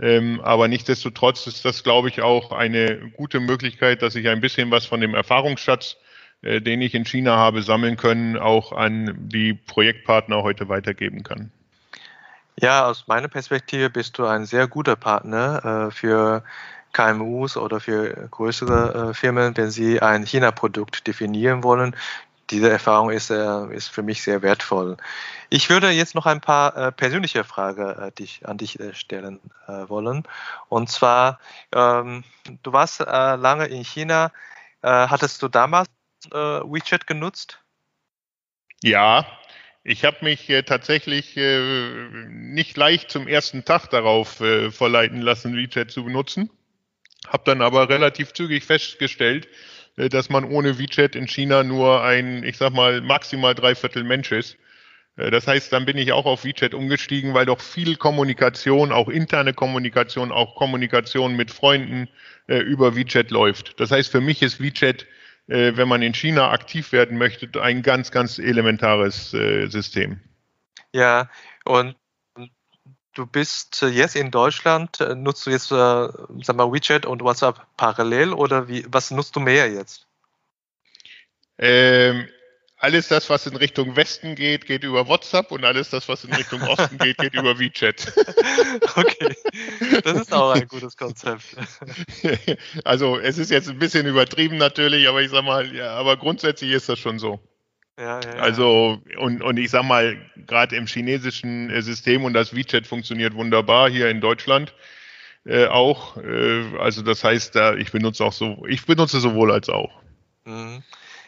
Ähm, 0.00 0.40
aber 0.42 0.66
nichtsdestotrotz 0.68 1.46
ist 1.46 1.64
das, 1.64 1.82
glaube 1.84 2.08
ich, 2.08 2.22
auch 2.22 2.52
eine 2.52 3.10
gute 3.16 3.38
Möglichkeit, 3.38 4.02
dass 4.02 4.14
ich 4.14 4.28
ein 4.28 4.40
bisschen 4.40 4.70
was 4.70 4.86
von 4.86 5.00
dem 5.00 5.14
Erfahrungsschatz, 5.14 5.96
äh, 6.42 6.60
den 6.60 6.80
ich 6.80 6.94
in 6.94 7.04
China 7.04 7.36
habe, 7.36 7.62
sammeln 7.62 7.96
können, 7.96 8.38
auch 8.38 8.72
an 8.72 9.14
die 9.28 9.52
Projektpartner 9.54 10.42
heute 10.42 10.68
weitergeben 10.68 11.22
kann. 11.22 11.50
Ja, 12.58 12.86
aus 12.86 13.06
meiner 13.06 13.28
Perspektive 13.28 13.90
bist 13.90 14.18
du 14.18 14.26
ein 14.26 14.46
sehr 14.46 14.66
guter 14.68 14.96
Partner 14.96 15.88
äh, 15.88 15.90
für 15.90 16.42
KMUs 16.92 17.56
oder 17.56 17.78
für 17.78 18.28
größere 18.30 19.14
Firmen, 19.14 19.56
wenn 19.56 19.70
sie 19.70 20.02
ein 20.02 20.26
China-Produkt 20.26 21.06
definieren 21.06 21.62
wollen, 21.62 21.94
diese 22.50 22.70
Erfahrung 22.70 23.10
ist, 23.10 23.30
äh, 23.30 23.74
ist 23.74 23.88
für 23.88 24.02
mich 24.02 24.22
sehr 24.22 24.42
wertvoll. 24.42 24.96
Ich 25.48 25.70
würde 25.70 25.90
jetzt 25.90 26.14
noch 26.14 26.26
ein 26.26 26.40
paar 26.40 26.76
äh, 26.76 26.92
persönliche 26.92 27.44
Fragen 27.44 27.88
äh, 27.88 28.12
dich, 28.12 28.46
an 28.46 28.58
dich 28.58 28.78
äh, 28.80 28.94
stellen 28.94 29.40
äh, 29.66 29.88
wollen. 29.88 30.24
Und 30.68 30.90
zwar, 30.90 31.38
ähm, 31.74 32.24
du 32.62 32.72
warst 32.72 33.00
äh, 33.00 33.04
lange 33.36 33.66
in 33.66 33.84
China. 33.84 34.32
hattest 34.82 35.42
du 35.42 35.48
damals 35.48 35.88
WeChat 36.30 37.06
genutzt? 37.06 37.60
Ja, 38.82 39.26
ich 39.84 40.06
habe 40.06 40.16
mich 40.22 40.50
tatsächlich 40.64 41.36
nicht 41.36 42.78
leicht 42.78 43.10
zum 43.10 43.28
ersten 43.28 43.66
Tag 43.66 43.88
darauf 43.88 44.42
verleiten 44.70 45.20
lassen, 45.20 45.54
WeChat 45.54 45.90
zu 45.90 46.04
benutzen. 46.04 46.48
Habe 47.28 47.42
dann 47.44 47.60
aber 47.60 47.90
relativ 47.90 48.32
zügig 48.32 48.64
festgestellt, 48.64 49.46
äh, 49.46 49.50
dass 50.08 50.30
man 50.30 50.44
ohne 50.44 50.78
WeChat 50.78 51.14
in 51.14 51.28
China 51.28 51.62
nur 51.62 52.02
ein, 52.02 52.42
ich 52.44 52.56
sag 52.56 52.72
mal, 52.72 53.00
maximal 53.00 53.54
dreiviertel 53.54 54.04
Mensch 54.04 54.32
ist. 54.32 54.56
Äh, 55.16 55.30
das 55.30 55.46
heißt, 55.46 55.72
dann 55.72 55.84
bin 55.84 55.98
ich 55.98 56.12
auch 56.12 56.26
auf 56.26 56.44
WeChat 56.44 56.74
umgestiegen, 56.74 57.34
weil 57.34 57.46
doch 57.46 57.60
viel 57.60 57.96
Kommunikation, 57.96 58.92
auch 58.92 59.08
interne 59.08 59.52
Kommunikation, 59.52 60.32
auch 60.32 60.56
Kommunikation 60.56 61.36
mit 61.36 61.50
Freunden 61.50 62.08
äh, 62.48 62.58
über 62.58 62.96
WeChat 62.96 63.30
läuft. 63.30 63.78
Das 63.80 63.90
heißt, 63.90 64.10
für 64.10 64.20
mich 64.20 64.42
ist 64.42 64.60
WeChat, 64.60 65.06
äh, 65.48 65.72
wenn 65.76 65.88
man 65.88 66.02
in 66.02 66.14
China 66.14 66.50
aktiv 66.50 66.92
werden 66.92 67.18
möchte, 67.18 67.48
ein 67.60 67.82
ganz, 67.82 68.10
ganz 68.10 68.38
elementares 68.38 69.34
äh, 69.34 69.66
System. 69.66 70.20
Ja, 70.92 71.30
und 71.64 71.94
du 73.14 73.26
bist 73.26 73.82
jetzt 73.82 74.16
in 74.16 74.30
Deutschland, 74.30 75.00
äh, 75.00 75.14
nutzt 75.14 75.46
du 75.46 75.50
jetzt, 75.50 75.70
äh, 75.70 76.08
sag 76.42 76.56
mal, 76.56 76.72
WeChat 76.72 77.06
und 77.06 77.22
WhatsApp 77.22 77.66
parallel 77.76 78.32
oder 78.32 78.68
wie, 78.68 78.84
was 78.88 79.10
nutzt 79.10 79.36
du 79.36 79.40
mehr 79.40 79.70
jetzt? 79.70 80.06
Ähm, 81.58 82.28
alles 82.80 83.08
das, 83.08 83.28
was 83.28 83.46
in 83.46 83.56
Richtung 83.56 83.94
Westen 83.94 84.34
geht, 84.34 84.64
geht 84.64 84.84
über 84.84 85.06
WhatsApp 85.06 85.52
und 85.52 85.66
alles 85.66 85.90
das, 85.90 86.08
was 86.08 86.24
in 86.24 86.32
Richtung 86.32 86.62
Osten 86.62 86.96
geht, 86.96 87.18
geht 87.18 87.34
über 87.34 87.58
WeChat. 87.58 88.10
okay, 88.96 89.36
das 90.02 90.22
ist 90.22 90.32
auch 90.32 90.52
ein 90.52 90.66
gutes 90.66 90.96
Konzept. 90.96 91.44
also 92.84 93.18
es 93.18 93.36
ist 93.36 93.50
jetzt 93.50 93.68
ein 93.68 93.78
bisschen 93.78 94.06
übertrieben 94.06 94.56
natürlich, 94.56 95.08
aber 95.08 95.20
ich 95.20 95.30
sag 95.30 95.44
mal, 95.44 95.74
ja, 95.74 95.90
aber 95.92 96.16
grundsätzlich 96.16 96.70
ist 96.70 96.88
das 96.88 96.98
schon 96.98 97.18
so. 97.18 97.38
Ja, 98.00 98.18
ja, 98.18 98.40
also, 98.40 98.98
und, 99.18 99.42
und 99.42 99.58
ich 99.58 99.70
sag 99.70 99.82
mal, 99.82 100.16
gerade 100.46 100.74
im 100.76 100.86
chinesischen 100.86 101.68
äh, 101.68 101.82
System 101.82 102.24
und 102.24 102.32
das 102.32 102.54
WeChat 102.56 102.86
funktioniert 102.86 103.34
wunderbar 103.34 103.90
hier 103.90 104.08
in 104.08 104.22
Deutschland 104.22 104.72
äh, 105.44 105.66
auch. 105.66 106.16
Äh, 106.16 106.78
also 106.78 107.02
das 107.02 107.22
heißt, 107.22 107.54
da 107.54 107.74
ich 107.74 107.92
benutze 107.92 108.24
auch 108.24 108.32
so, 108.32 108.64
ich 108.66 108.86
benutze 108.86 109.20
sowohl 109.20 109.52
als 109.52 109.68
auch. 109.68 109.90
Mhm. 110.44 110.82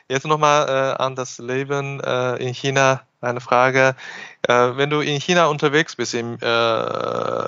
Jetzt 0.08 0.26
nochmal 0.26 0.66
äh, 0.68 1.02
an 1.02 1.14
das 1.14 1.38
Leben 1.38 2.00
äh, 2.00 2.36
in 2.36 2.54
China 2.54 3.02
eine 3.20 3.42
Frage. 3.42 3.94
Äh, 4.48 4.76
wenn 4.76 4.88
du 4.88 5.00
in 5.00 5.20
China 5.20 5.46
unterwegs 5.46 5.94
bist, 5.94 6.14
im, 6.14 6.38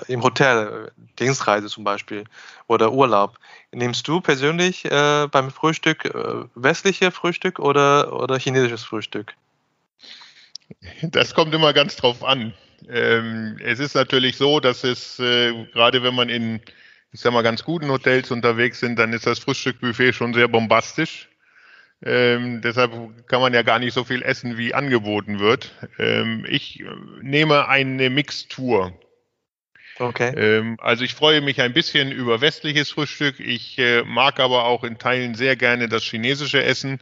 im 0.06 0.22
Hotel, 0.22 0.92
Dienstreise 1.18 1.68
zum 1.68 1.84
Beispiel 1.84 2.24
oder 2.66 2.92
Urlaub, 2.92 3.38
nimmst 3.74 4.06
du 4.08 4.20
persönlich 4.20 4.84
äh, 4.84 5.28
beim 5.30 5.50
Frühstück 5.50 6.04
äh, 6.04 6.44
westliche 6.54 7.10
Frühstück 7.10 7.58
oder, 7.58 8.12
oder 8.12 8.38
chinesisches 8.38 8.84
Frühstück? 8.84 9.34
Das 11.02 11.34
kommt 11.34 11.54
immer 11.54 11.72
ganz 11.72 11.96
drauf 11.96 12.24
an. 12.24 12.54
Ähm, 12.88 13.58
es 13.62 13.78
ist 13.78 13.94
natürlich 13.94 14.36
so, 14.36 14.60
dass 14.60 14.84
es, 14.84 15.18
äh, 15.18 15.52
gerade 15.72 16.02
wenn 16.02 16.14
man 16.14 16.28
in, 16.28 16.60
ich 17.12 17.20
sag 17.20 17.32
mal, 17.32 17.42
ganz 17.42 17.64
guten 17.64 17.88
Hotels 17.90 18.30
unterwegs 18.30 18.80
sind, 18.80 18.98
dann 18.98 19.12
ist 19.12 19.26
das 19.26 19.38
Frühstückbuffet 19.38 20.12
schon 20.12 20.34
sehr 20.34 20.48
bombastisch. 20.48 21.28
Ähm, 22.02 22.60
deshalb 22.60 22.92
kann 23.28 23.40
man 23.40 23.54
ja 23.54 23.62
gar 23.62 23.78
nicht 23.78 23.94
so 23.94 24.04
viel 24.04 24.22
essen, 24.22 24.58
wie 24.58 24.74
angeboten 24.74 25.38
wird. 25.38 25.72
Ähm, 25.98 26.44
ich 26.48 26.80
äh, 26.80 26.84
nehme 27.22 27.68
eine 27.68 28.10
Mixtur. 28.10 28.92
Okay. 29.98 30.34
Ähm, 30.36 30.76
also 30.80 31.04
ich 31.04 31.14
freue 31.14 31.40
mich 31.40 31.60
ein 31.60 31.72
bisschen 31.72 32.10
über 32.10 32.40
westliches 32.40 32.90
Frühstück. 32.90 33.38
Ich 33.38 33.78
äh, 33.78 34.02
mag 34.02 34.40
aber 34.40 34.64
auch 34.64 34.84
in 34.84 34.98
Teilen 34.98 35.34
sehr 35.34 35.56
gerne 35.56 35.88
das 35.88 36.02
chinesische 36.02 36.62
Essen, 36.62 37.00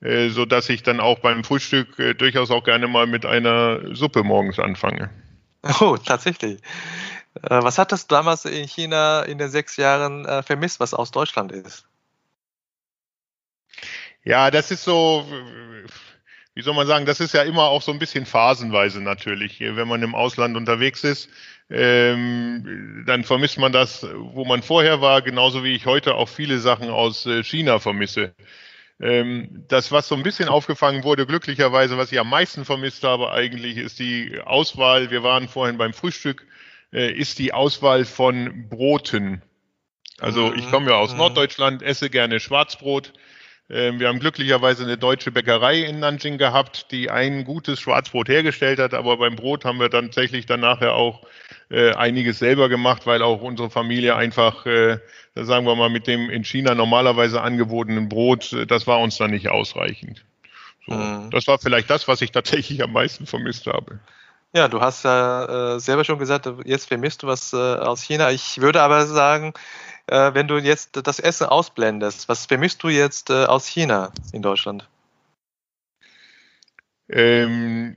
äh, 0.00 0.28
so 0.30 0.44
dass 0.44 0.68
ich 0.68 0.82
dann 0.82 1.00
auch 1.00 1.20
beim 1.20 1.44
Frühstück 1.44 1.98
äh, 1.98 2.14
durchaus 2.14 2.50
auch 2.50 2.64
gerne 2.64 2.88
mal 2.88 3.06
mit 3.06 3.24
einer 3.24 3.94
Suppe 3.94 4.24
morgens 4.24 4.58
anfange. 4.58 5.10
Oh, 5.80 5.96
tatsächlich. 5.96 6.60
Äh, 7.42 7.62
was 7.62 7.78
hattest 7.78 8.10
du 8.10 8.16
damals 8.16 8.44
in 8.44 8.66
China 8.68 9.22
in 9.22 9.38
den 9.38 9.48
sechs 9.48 9.76
Jahren 9.76 10.24
äh, 10.24 10.42
vermisst, 10.42 10.80
was 10.80 10.92
aus 10.94 11.10
Deutschland 11.10 11.52
ist? 11.52 11.86
Ja, 14.24 14.50
das 14.50 14.70
ist 14.70 14.84
so, 14.84 15.26
wie 16.54 16.62
soll 16.62 16.74
man 16.74 16.86
sagen, 16.86 17.04
das 17.04 17.20
ist 17.20 17.34
ja 17.34 17.42
immer 17.42 17.64
auch 17.64 17.82
so 17.82 17.92
ein 17.92 17.98
bisschen 17.98 18.26
phasenweise 18.26 19.00
natürlich. 19.00 19.58
Wenn 19.60 19.88
man 19.88 20.02
im 20.02 20.14
Ausland 20.14 20.56
unterwegs 20.56 21.02
ist, 21.02 21.28
ähm, 21.68 23.04
dann 23.06 23.24
vermisst 23.24 23.58
man 23.58 23.72
das, 23.72 24.06
wo 24.14 24.44
man 24.44 24.62
vorher 24.62 25.00
war, 25.00 25.22
genauso 25.22 25.64
wie 25.64 25.74
ich 25.74 25.86
heute 25.86 26.14
auch 26.14 26.28
viele 26.28 26.58
Sachen 26.60 26.90
aus 26.90 27.26
äh, 27.26 27.42
China 27.42 27.80
vermisse. 27.80 28.34
Ähm, 29.00 29.64
das, 29.68 29.90
was 29.90 30.06
so 30.06 30.14
ein 30.14 30.22
bisschen 30.22 30.48
aufgefangen 30.48 31.02
wurde, 31.02 31.26
glücklicherweise, 31.26 31.98
was 31.98 32.12
ich 32.12 32.20
am 32.20 32.30
meisten 32.30 32.64
vermisst 32.64 33.02
habe 33.02 33.32
eigentlich, 33.32 33.76
ist 33.76 33.98
die 33.98 34.40
Auswahl. 34.44 35.10
Wir 35.10 35.24
waren 35.24 35.48
vorhin 35.48 35.78
beim 35.78 35.92
Frühstück, 35.92 36.46
äh, 36.92 37.12
ist 37.12 37.40
die 37.40 37.52
Auswahl 37.52 38.04
von 38.04 38.68
Broten. 38.68 39.42
Also 40.20 40.54
ich 40.54 40.70
komme 40.70 40.90
ja 40.90 40.96
aus 40.96 41.12
mhm. 41.12 41.18
Norddeutschland, 41.18 41.82
esse 41.82 42.08
gerne 42.08 42.38
Schwarzbrot. 42.38 43.12
Ähm, 43.70 43.98
wir 43.98 44.08
haben 44.08 44.18
glücklicherweise 44.18 44.84
eine 44.84 44.98
deutsche 44.98 45.32
Bäckerei 45.32 45.80
in 45.80 45.98
Nanjing 45.98 46.36
gehabt, 46.36 46.90
die 46.90 47.10
ein 47.10 47.44
gutes 47.44 47.80
Schwarzbrot 47.80 48.28
hergestellt 48.28 48.78
hat, 48.78 48.92
aber 48.92 49.16
beim 49.16 49.36
Brot 49.36 49.64
haben 49.64 49.80
wir 49.80 49.88
dann 49.88 50.06
tatsächlich 50.06 50.44
dann 50.44 50.60
nachher 50.60 50.92
auch 50.94 51.26
äh, 51.70 51.92
einiges 51.94 52.38
selber 52.38 52.68
gemacht, 52.68 53.06
weil 53.06 53.22
auch 53.22 53.40
unsere 53.40 53.70
Familie 53.70 54.16
einfach, 54.16 54.66
äh, 54.66 54.98
sagen 55.34 55.66
wir 55.66 55.76
mal, 55.76 55.88
mit 55.88 56.06
dem 56.06 56.28
in 56.28 56.44
China 56.44 56.74
normalerweise 56.74 57.40
angebotenen 57.40 58.08
Brot, 58.10 58.52
äh, 58.52 58.66
das 58.66 58.86
war 58.86 59.00
uns 59.00 59.16
dann 59.16 59.30
nicht 59.30 59.48
ausreichend. 59.48 60.24
So, 60.86 60.94
mhm. 60.94 61.30
Das 61.30 61.46
war 61.46 61.58
vielleicht 61.58 61.88
das, 61.88 62.06
was 62.06 62.20
ich 62.20 62.32
tatsächlich 62.32 62.82
am 62.82 62.92
meisten 62.92 63.24
vermisst 63.24 63.66
habe. 63.66 63.98
Ja, 64.52 64.68
du 64.68 64.80
hast 64.80 65.04
ja 65.04 65.74
äh, 65.74 65.80
selber 65.80 66.04
schon 66.04 66.18
gesagt, 66.18 66.48
jetzt 66.64 66.86
vermisst 66.86 67.22
du 67.22 67.26
was 67.26 67.52
äh, 67.52 67.56
aus 67.56 68.02
China. 68.02 68.30
Ich 68.30 68.60
würde 68.60 68.82
aber 68.82 69.06
sagen, 69.06 69.52
äh, 70.06 70.34
wenn 70.34 70.48
du 70.48 70.58
jetzt 70.58 71.00
das 71.06 71.18
Essen 71.18 71.46
ausblendest, 71.46 72.28
was 72.28 72.46
vermisst 72.46 72.82
du 72.82 72.88
jetzt 72.88 73.30
äh, 73.30 73.44
aus 73.44 73.66
China 73.66 74.12
in 74.32 74.42
Deutschland? 74.42 74.88
Ähm, 77.08 77.96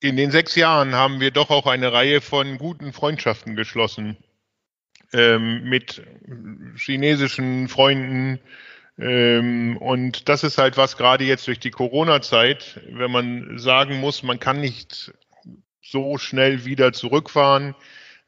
in 0.00 0.16
den 0.16 0.30
sechs 0.30 0.56
Jahren 0.56 0.94
haben 0.94 1.20
wir 1.20 1.30
doch 1.30 1.50
auch 1.50 1.66
eine 1.66 1.92
Reihe 1.92 2.20
von 2.20 2.58
guten 2.58 2.92
Freundschaften 2.92 3.54
geschlossen 3.54 4.16
ähm, 5.12 5.64
mit 5.64 6.02
chinesischen 6.76 7.68
Freunden. 7.68 8.40
Ähm, 8.98 9.76
und 9.78 10.28
das 10.28 10.44
ist 10.44 10.58
halt 10.58 10.76
was 10.76 10.96
gerade 10.96 11.24
jetzt 11.24 11.46
durch 11.46 11.60
die 11.60 11.70
Corona-Zeit, 11.70 12.80
wenn 12.88 13.10
man 13.10 13.58
sagen 13.58 14.00
muss, 14.00 14.22
man 14.22 14.40
kann 14.40 14.60
nicht 14.60 15.12
so 15.82 16.18
schnell 16.18 16.64
wieder 16.64 16.92
zurückfahren. 16.92 17.74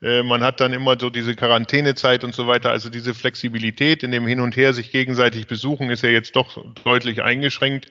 Äh, 0.03 0.22
man 0.22 0.42
hat 0.42 0.61
dann 0.61 0.72
immer 0.72 0.99
so 0.99 1.11
diese 1.11 1.34
Quarantänezeit 1.34 2.24
und 2.24 2.34
so 2.34 2.47
weiter. 2.47 2.70
Also 2.70 2.90
diese 2.90 3.14
Flexibilität 3.14 4.03
in 4.03 4.11
dem 4.11 4.26
Hin 4.26 4.40
und 4.40 4.57
Her 4.57 4.74
sich 4.74 4.92
gegenseitig 4.92 5.47
besuchen 5.47 5.90
ist 5.90 6.03
ja 6.03 6.11
jetzt 6.11 6.36
doch 6.36 6.64
deutlich 6.84 7.22
eingeschränkt. 7.22 7.90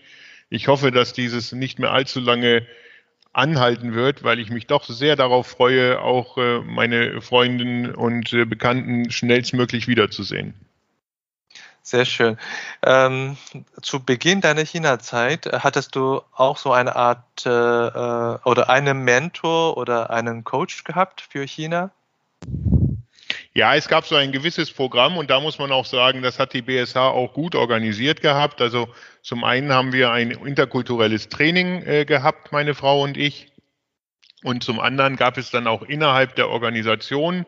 Ich 0.49 0.67
hoffe, 0.67 0.91
dass 0.91 1.13
dieses 1.13 1.51
nicht 1.51 1.79
mehr 1.79 1.91
allzu 1.91 2.19
lange 2.19 2.65
anhalten 3.33 3.95
wird, 3.95 4.23
weil 4.23 4.39
ich 4.39 4.51
mich 4.51 4.67
doch 4.67 4.83
sehr 4.83 5.15
darauf 5.15 5.47
freue, 5.47 6.01
auch 6.01 6.37
äh, 6.37 6.59
meine 6.59 7.19
Freundinnen 7.21 7.93
und 7.95 8.31
äh, 8.31 8.45
Bekannten 8.45 9.09
schnellstmöglich 9.09 9.87
wiederzusehen. 9.87 10.53
Sehr 11.85 12.05
schön. 12.05 12.37
Ähm, 12.81 13.35
zu 13.81 14.01
Beginn 14.03 14.39
deiner 14.39 14.63
China-Zeit 14.63 15.49
hattest 15.51 15.97
du 15.97 16.21
auch 16.33 16.57
so 16.57 16.71
eine 16.71 16.95
Art 16.95 17.45
äh, 17.45 17.49
oder 17.49 18.69
einen 18.69 18.99
Mentor 18.99 19.75
oder 19.75 20.09
einen 20.09 20.45
Coach 20.45 20.85
gehabt 20.85 21.19
für 21.29 21.45
China? 21.45 21.91
Ja, 23.53 23.75
es 23.75 23.89
gab 23.89 24.05
so 24.05 24.15
ein 24.15 24.31
gewisses 24.31 24.71
Programm 24.71 25.17
und 25.17 25.29
da 25.29 25.41
muss 25.41 25.59
man 25.59 25.73
auch 25.73 25.85
sagen, 25.85 26.21
das 26.21 26.39
hat 26.39 26.53
die 26.53 26.61
BSH 26.61 26.95
auch 26.95 27.33
gut 27.33 27.53
organisiert 27.53 28.21
gehabt. 28.21 28.61
Also 28.61 28.87
zum 29.21 29.43
einen 29.43 29.73
haben 29.73 29.91
wir 29.91 30.11
ein 30.11 30.31
interkulturelles 30.31 31.27
Training 31.27 31.83
äh, 31.83 32.05
gehabt, 32.05 32.53
meine 32.53 32.75
Frau 32.75 33.01
und 33.01 33.17
ich. 33.17 33.51
Und 34.43 34.63
zum 34.63 34.79
anderen 34.79 35.17
gab 35.17 35.37
es 35.37 35.51
dann 35.51 35.67
auch 35.67 35.81
innerhalb 35.81 36.35
der 36.35 36.49
Organisation 36.49 37.45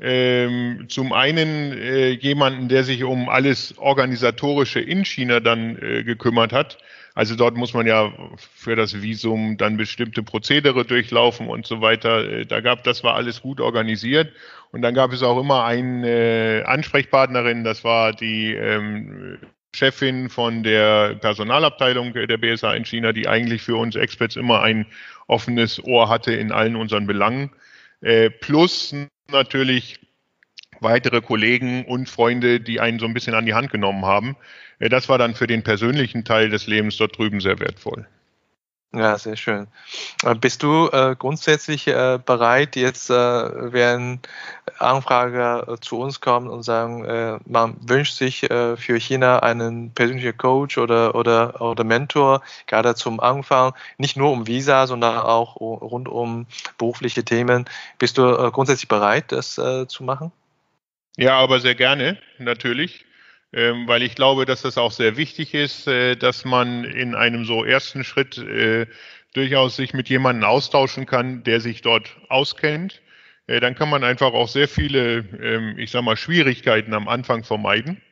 ähm, 0.00 0.86
zum 0.88 1.12
einen 1.12 1.72
äh, 1.72 2.10
jemanden, 2.10 2.68
der 2.68 2.84
sich 2.84 3.02
um 3.02 3.28
alles 3.28 3.76
Organisatorische 3.78 4.80
in 4.80 5.04
China 5.04 5.40
dann 5.40 5.76
äh, 5.82 6.04
gekümmert 6.04 6.52
hat. 6.52 6.78
Also 7.14 7.34
dort 7.34 7.56
muss 7.56 7.74
man 7.74 7.84
ja 7.86 8.12
für 8.38 8.76
das 8.76 9.02
Visum 9.02 9.56
dann 9.56 9.76
bestimmte 9.76 10.22
Prozedere 10.22 10.84
durchlaufen 10.84 11.48
und 11.48 11.66
so 11.66 11.80
weiter. 11.80 12.24
Äh, 12.24 12.46
da 12.46 12.60
gab, 12.60 12.84
das 12.84 13.02
war 13.02 13.14
alles 13.14 13.42
gut 13.42 13.60
organisiert. 13.60 14.32
Und 14.70 14.82
dann 14.82 14.94
gab 14.94 15.12
es 15.12 15.24
auch 15.24 15.40
immer 15.40 15.64
eine 15.64 16.62
Ansprechpartnerin, 16.66 17.64
das 17.64 17.82
war 17.82 18.12
die 18.12 18.54
ähm, 18.54 19.38
Chefin 19.74 20.28
von 20.28 20.62
der 20.62 21.14
Personalabteilung 21.16 22.12
der 22.12 22.36
BSA 22.36 22.74
in 22.74 22.84
China, 22.84 23.12
die 23.12 23.28
eigentlich 23.28 23.62
für 23.62 23.76
uns 23.76 23.96
Experts 23.96 24.36
immer 24.36 24.62
ein 24.62 24.86
offenes 25.26 25.82
Ohr 25.82 26.08
hatte 26.08 26.32
in 26.32 26.52
allen 26.52 26.76
unseren 26.76 27.06
Belangen. 27.06 27.50
Äh, 28.00 28.30
plus 28.30 28.94
natürlich 29.30 30.00
weitere 30.80 31.20
Kollegen 31.20 31.84
und 31.84 32.08
Freunde, 32.08 32.60
die 32.60 32.80
einen 32.80 32.98
so 32.98 33.06
ein 33.06 33.14
bisschen 33.14 33.34
an 33.34 33.46
die 33.46 33.54
Hand 33.54 33.70
genommen 33.70 34.04
haben. 34.04 34.36
Äh, 34.78 34.88
das 34.88 35.08
war 35.08 35.18
dann 35.18 35.34
für 35.34 35.46
den 35.46 35.62
persönlichen 35.62 36.24
Teil 36.24 36.50
des 36.50 36.66
Lebens 36.66 36.96
dort 36.96 37.18
drüben 37.18 37.40
sehr 37.40 37.58
wertvoll. 37.58 38.06
Ja, 38.94 39.18
sehr 39.18 39.36
schön. 39.36 39.66
Äh, 40.24 40.34
bist 40.34 40.62
du 40.62 40.88
äh, 40.88 41.14
grundsätzlich 41.18 41.86
äh, 41.88 42.18
bereit, 42.24 42.74
jetzt, 42.74 43.10
äh, 43.10 43.14
wenn 43.72 44.20
Anfrager 44.78 45.68
äh, 45.68 45.76
zu 45.78 45.98
uns 45.98 46.22
kommen 46.22 46.48
und 46.48 46.62
sagen, 46.62 47.04
äh, 47.04 47.38
man 47.44 47.76
wünscht 47.86 48.14
sich 48.14 48.40
für 48.40 48.98
China 48.98 49.40
einen 49.40 49.92
persönlichen 49.92 50.36
Coach 50.38 50.78
oder, 50.78 51.14
oder, 51.14 51.60
oder 51.60 51.84
Mentor, 51.84 52.42
gerade 52.66 52.94
zum 52.94 53.20
Anfang, 53.20 53.74
nicht 53.98 54.16
nur 54.16 54.32
um 54.32 54.46
Visa, 54.46 54.86
sondern 54.86 55.18
auch 55.18 55.56
rund 55.56 56.08
um 56.08 56.46
berufliche 56.78 57.24
Themen. 57.24 57.66
Bist 57.98 58.16
du 58.16 58.50
grundsätzlich 58.52 58.88
bereit, 58.88 59.32
das 59.32 59.54
zu 59.54 60.02
machen? 60.04 60.32
Ja, 61.16 61.36
aber 61.38 61.60
sehr 61.60 61.74
gerne, 61.74 62.18
natürlich. 62.38 63.04
Ähm, 63.52 63.88
weil 63.88 64.02
ich 64.02 64.14
glaube, 64.14 64.44
dass 64.44 64.62
das 64.62 64.76
auch 64.76 64.92
sehr 64.92 65.16
wichtig 65.16 65.54
ist, 65.54 65.86
äh, 65.86 66.16
dass 66.16 66.44
man 66.44 66.84
in 66.84 67.14
einem 67.14 67.46
so 67.46 67.64
ersten 67.64 68.04
Schritt 68.04 68.36
äh, 68.36 68.86
durchaus 69.32 69.76
sich 69.76 69.94
mit 69.94 70.10
jemandem 70.10 70.44
austauschen 70.44 71.06
kann, 71.06 71.44
der 71.44 71.60
sich 71.60 71.80
dort 71.80 72.14
auskennt. 72.28 73.00
Äh, 73.46 73.60
dann 73.60 73.74
kann 73.74 73.88
man 73.88 74.04
einfach 74.04 74.34
auch 74.34 74.48
sehr 74.48 74.68
viele, 74.68 75.24
ähm, 75.42 75.78
ich 75.78 75.90
sag 75.90 76.02
mal, 76.02 76.16
Schwierigkeiten 76.16 76.92
am 76.92 77.08
Anfang 77.08 77.42
vermeiden. 77.42 78.02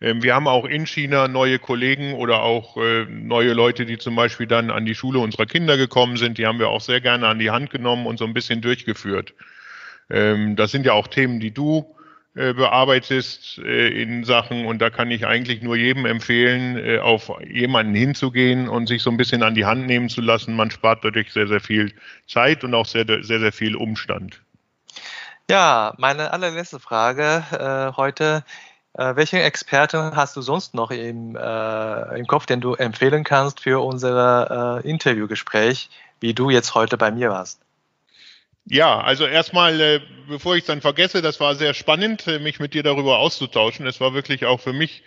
Ähm, 0.00 0.20
wir 0.24 0.34
haben 0.34 0.48
auch 0.48 0.64
in 0.64 0.86
China 0.86 1.28
neue 1.28 1.60
Kollegen 1.60 2.14
oder 2.14 2.42
auch 2.42 2.76
neue 2.76 3.52
Leute, 3.52 3.86
die 3.86 3.98
zum 3.98 4.16
Beispiel 4.16 4.48
dann 4.48 4.70
an 4.72 4.84
die 4.84 4.96
Schule 4.96 5.20
unserer 5.20 5.46
Kinder 5.46 5.76
gekommen 5.76 6.16
sind. 6.16 6.38
Die 6.38 6.46
haben 6.46 6.58
wir 6.58 6.70
auch 6.70 6.80
sehr 6.80 7.00
gerne 7.00 7.28
an 7.28 7.38
die 7.38 7.50
Hand 7.50 7.70
genommen 7.70 8.06
und 8.06 8.18
so 8.18 8.24
ein 8.24 8.34
bisschen 8.34 8.60
durchgeführt. 8.60 9.34
Das 10.08 10.70
sind 10.70 10.86
ja 10.86 10.92
auch 10.92 11.08
Themen, 11.08 11.38
die 11.40 11.52
du 11.52 11.97
bearbeitest 12.34 13.58
äh, 13.58 13.88
in 13.88 14.24
Sachen 14.24 14.66
und 14.66 14.80
da 14.80 14.90
kann 14.90 15.10
ich 15.10 15.26
eigentlich 15.26 15.62
nur 15.62 15.76
jedem 15.76 16.06
empfehlen, 16.06 16.76
äh, 16.78 16.98
auf 17.00 17.32
jemanden 17.44 17.94
hinzugehen 17.94 18.68
und 18.68 18.86
sich 18.86 19.02
so 19.02 19.10
ein 19.10 19.16
bisschen 19.16 19.42
an 19.42 19.54
die 19.54 19.64
Hand 19.64 19.86
nehmen 19.86 20.08
zu 20.08 20.20
lassen. 20.20 20.54
Man 20.54 20.70
spart 20.70 21.04
dadurch 21.04 21.32
sehr, 21.32 21.48
sehr 21.48 21.60
viel 21.60 21.92
Zeit 22.26 22.62
und 22.62 22.74
auch 22.74 22.86
sehr, 22.86 23.06
sehr, 23.06 23.40
sehr 23.40 23.52
viel 23.52 23.74
Umstand. 23.74 24.40
Ja, 25.50 25.94
meine 25.98 26.32
allerletzte 26.32 26.78
Frage 26.78 27.42
äh, 27.52 27.96
heute. 27.96 28.44
Äh, 28.94 29.16
welchen 29.16 29.40
Experten 29.40 30.16
hast 30.16 30.36
du 30.36 30.42
sonst 30.42 30.74
noch 30.74 30.90
im, 30.90 31.36
äh, 31.36 32.18
im 32.18 32.26
Kopf, 32.26 32.46
den 32.46 32.60
du 32.60 32.74
empfehlen 32.74 33.24
kannst 33.24 33.60
für 33.60 33.84
unser 33.84 34.84
Interviewgespräch, 34.84 35.90
wie 36.20 36.34
du 36.34 36.50
jetzt 36.50 36.74
heute 36.74 36.96
bei 36.96 37.10
mir 37.10 37.30
warst? 37.30 37.60
Ja, 38.70 39.00
also 39.00 39.26
erstmal, 39.26 39.80
äh, 39.80 40.00
bevor 40.28 40.54
ich 40.54 40.60
es 40.62 40.66
dann 40.66 40.82
vergesse, 40.82 41.22
das 41.22 41.40
war 41.40 41.54
sehr 41.54 41.72
spannend, 41.72 42.26
äh, 42.26 42.38
mich 42.38 42.60
mit 42.60 42.74
dir 42.74 42.82
darüber 42.82 43.18
auszutauschen. 43.18 43.86
Es 43.86 44.00
war 44.00 44.12
wirklich 44.12 44.44
auch 44.44 44.60
für 44.60 44.74
mich 44.74 45.02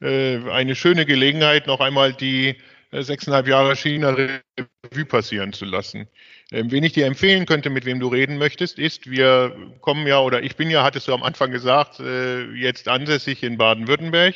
äh, 0.00 0.38
eine 0.50 0.74
schöne 0.74 1.06
Gelegenheit, 1.06 1.68
noch 1.68 1.78
einmal 1.80 2.12
die 2.12 2.56
äh, 2.90 3.02
sechseinhalb 3.02 3.46
Jahre 3.46 3.76
China 3.76 4.10
Revue 4.10 5.04
passieren 5.04 5.52
zu 5.52 5.64
lassen. 5.64 6.08
Ähm, 6.50 6.72
wen 6.72 6.82
ich 6.82 6.92
dir 6.92 7.06
empfehlen 7.06 7.46
könnte, 7.46 7.70
mit 7.70 7.84
wem 7.84 8.00
du 8.00 8.08
reden 8.08 8.36
möchtest, 8.36 8.80
ist, 8.80 9.08
wir 9.08 9.56
kommen 9.80 10.06
ja, 10.08 10.18
oder 10.18 10.42
ich 10.42 10.56
bin 10.56 10.68
ja, 10.68 10.82
hattest 10.82 11.06
du 11.06 11.14
am 11.14 11.22
Anfang 11.22 11.52
gesagt, 11.52 12.00
äh, 12.00 12.50
jetzt 12.52 12.88
ansässig 12.88 13.44
in 13.44 13.58
Baden-Württemberg. 13.58 14.34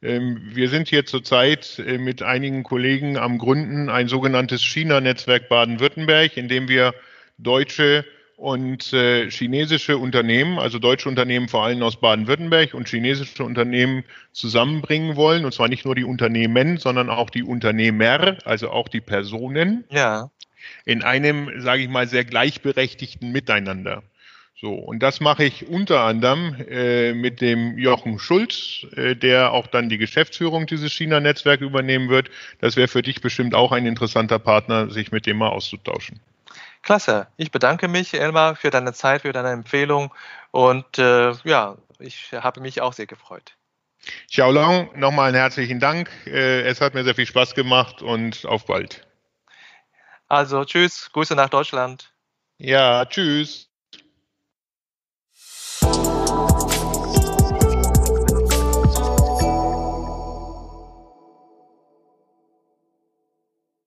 Ähm, 0.00 0.40
wir 0.54 0.70
sind 0.70 0.88
hier 0.88 1.04
zurzeit 1.04 1.78
äh, 1.78 1.98
mit 1.98 2.22
einigen 2.22 2.62
Kollegen 2.62 3.18
am 3.18 3.36
Gründen 3.36 3.90
ein 3.90 4.08
sogenanntes 4.08 4.64
China-Netzwerk 4.64 5.50
Baden-Württemberg, 5.50 6.38
in 6.38 6.48
dem 6.48 6.68
wir 6.68 6.94
deutsche 7.38 8.04
und 8.36 8.92
äh, 8.92 9.28
chinesische 9.30 9.98
Unternehmen, 9.98 10.60
also 10.60 10.78
deutsche 10.78 11.08
Unternehmen 11.08 11.48
vor 11.48 11.64
allem 11.64 11.82
aus 11.82 12.00
Baden-Württemberg 12.00 12.72
und 12.72 12.88
chinesische 12.88 13.42
Unternehmen 13.42 14.04
zusammenbringen 14.32 15.16
wollen. 15.16 15.44
Und 15.44 15.52
zwar 15.52 15.68
nicht 15.68 15.84
nur 15.84 15.96
die 15.96 16.04
Unternehmen, 16.04 16.76
sondern 16.76 17.10
auch 17.10 17.30
die 17.30 17.42
Unternehmer, 17.42 18.38
also 18.44 18.70
auch 18.70 18.88
die 18.88 19.00
Personen. 19.00 19.84
Ja. 19.90 20.30
In 20.84 21.02
einem, 21.02 21.60
sage 21.60 21.82
ich 21.82 21.88
mal, 21.88 22.06
sehr 22.06 22.24
gleichberechtigten 22.24 23.32
Miteinander. 23.32 24.04
So, 24.60 24.72
und 24.72 25.04
das 25.04 25.20
mache 25.20 25.44
ich 25.44 25.68
unter 25.68 26.00
anderem 26.00 26.56
äh, 26.68 27.14
mit 27.14 27.40
dem 27.40 27.78
Jochen 27.78 28.18
Schulz, 28.18 28.86
äh, 28.96 29.14
der 29.14 29.52
auch 29.52 29.68
dann 29.68 29.88
die 29.88 29.98
Geschäftsführung 29.98 30.66
dieses 30.66 30.92
China-Netzwerks 30.92 31.62
übernehmen 31.62 32.08
wird. 32.08 32.30
Das 32.60 32.76
wäre 32.76 32.88
für 32.88 33.02
dich 33.02 33.20
bestimmt 33.20 33.54
auch 33.54 33.70
ein 33.72 33.86
interessanter 33.86 34.40
Partner, 34.40 34.90
sich 34.90 35.12
mit 35.12 35.26
dem 35.26 35.38
mal 35.38 35.50
auszutauschen. 35.50 36.20
Klasse. 36.82 37.26
Ich 37.36 37.50
bedanke 37.50 37.88
mich, 37.88 38.14
Elmar, 38.14 38.56
für 38.56 38.70
deine 38.70 38.92
Zeit, 38.92 39.22
für 39.22 39.32
deine 39.32 39.50
Empfehlung 39.50 40.14
und 40.50 40.98
äh, 40.98 41.32
ja, 41.44 41.76
ich 41.98 42.32
habe 42.32 42.60
mich 42.60 42.80
auch 42.80 42.92
sehr 42.92 43.06
gefreut. 43.06 43.56
Ciao 44.30 44.50
Long, 44.50 44.90
nochmal 44.98 45.28
einen 45.28 45.36
herzlichen 45.36 45.80
Dank. 45.80 46.10
Äh, 46.26 46.62
es 46.62 46.80
hat 46.80 46.94
mir 46.94 47.04
sehr 47.04 47.14
viel 47.14 47.26
Spaß 47.26 47.54
gemacht 47.54 48.02
und 48.02 48.46
auf 48.46 48.66
bald. 48.66 49.06
Also 50.28 50.64
tschüss, 50.64 51.10
Grüße 51.12 51.34
nach 51.34 51.48
Deutschland. 51.48 52.12
Ja, 52.58 53.04
tschüss. 53.06 53.68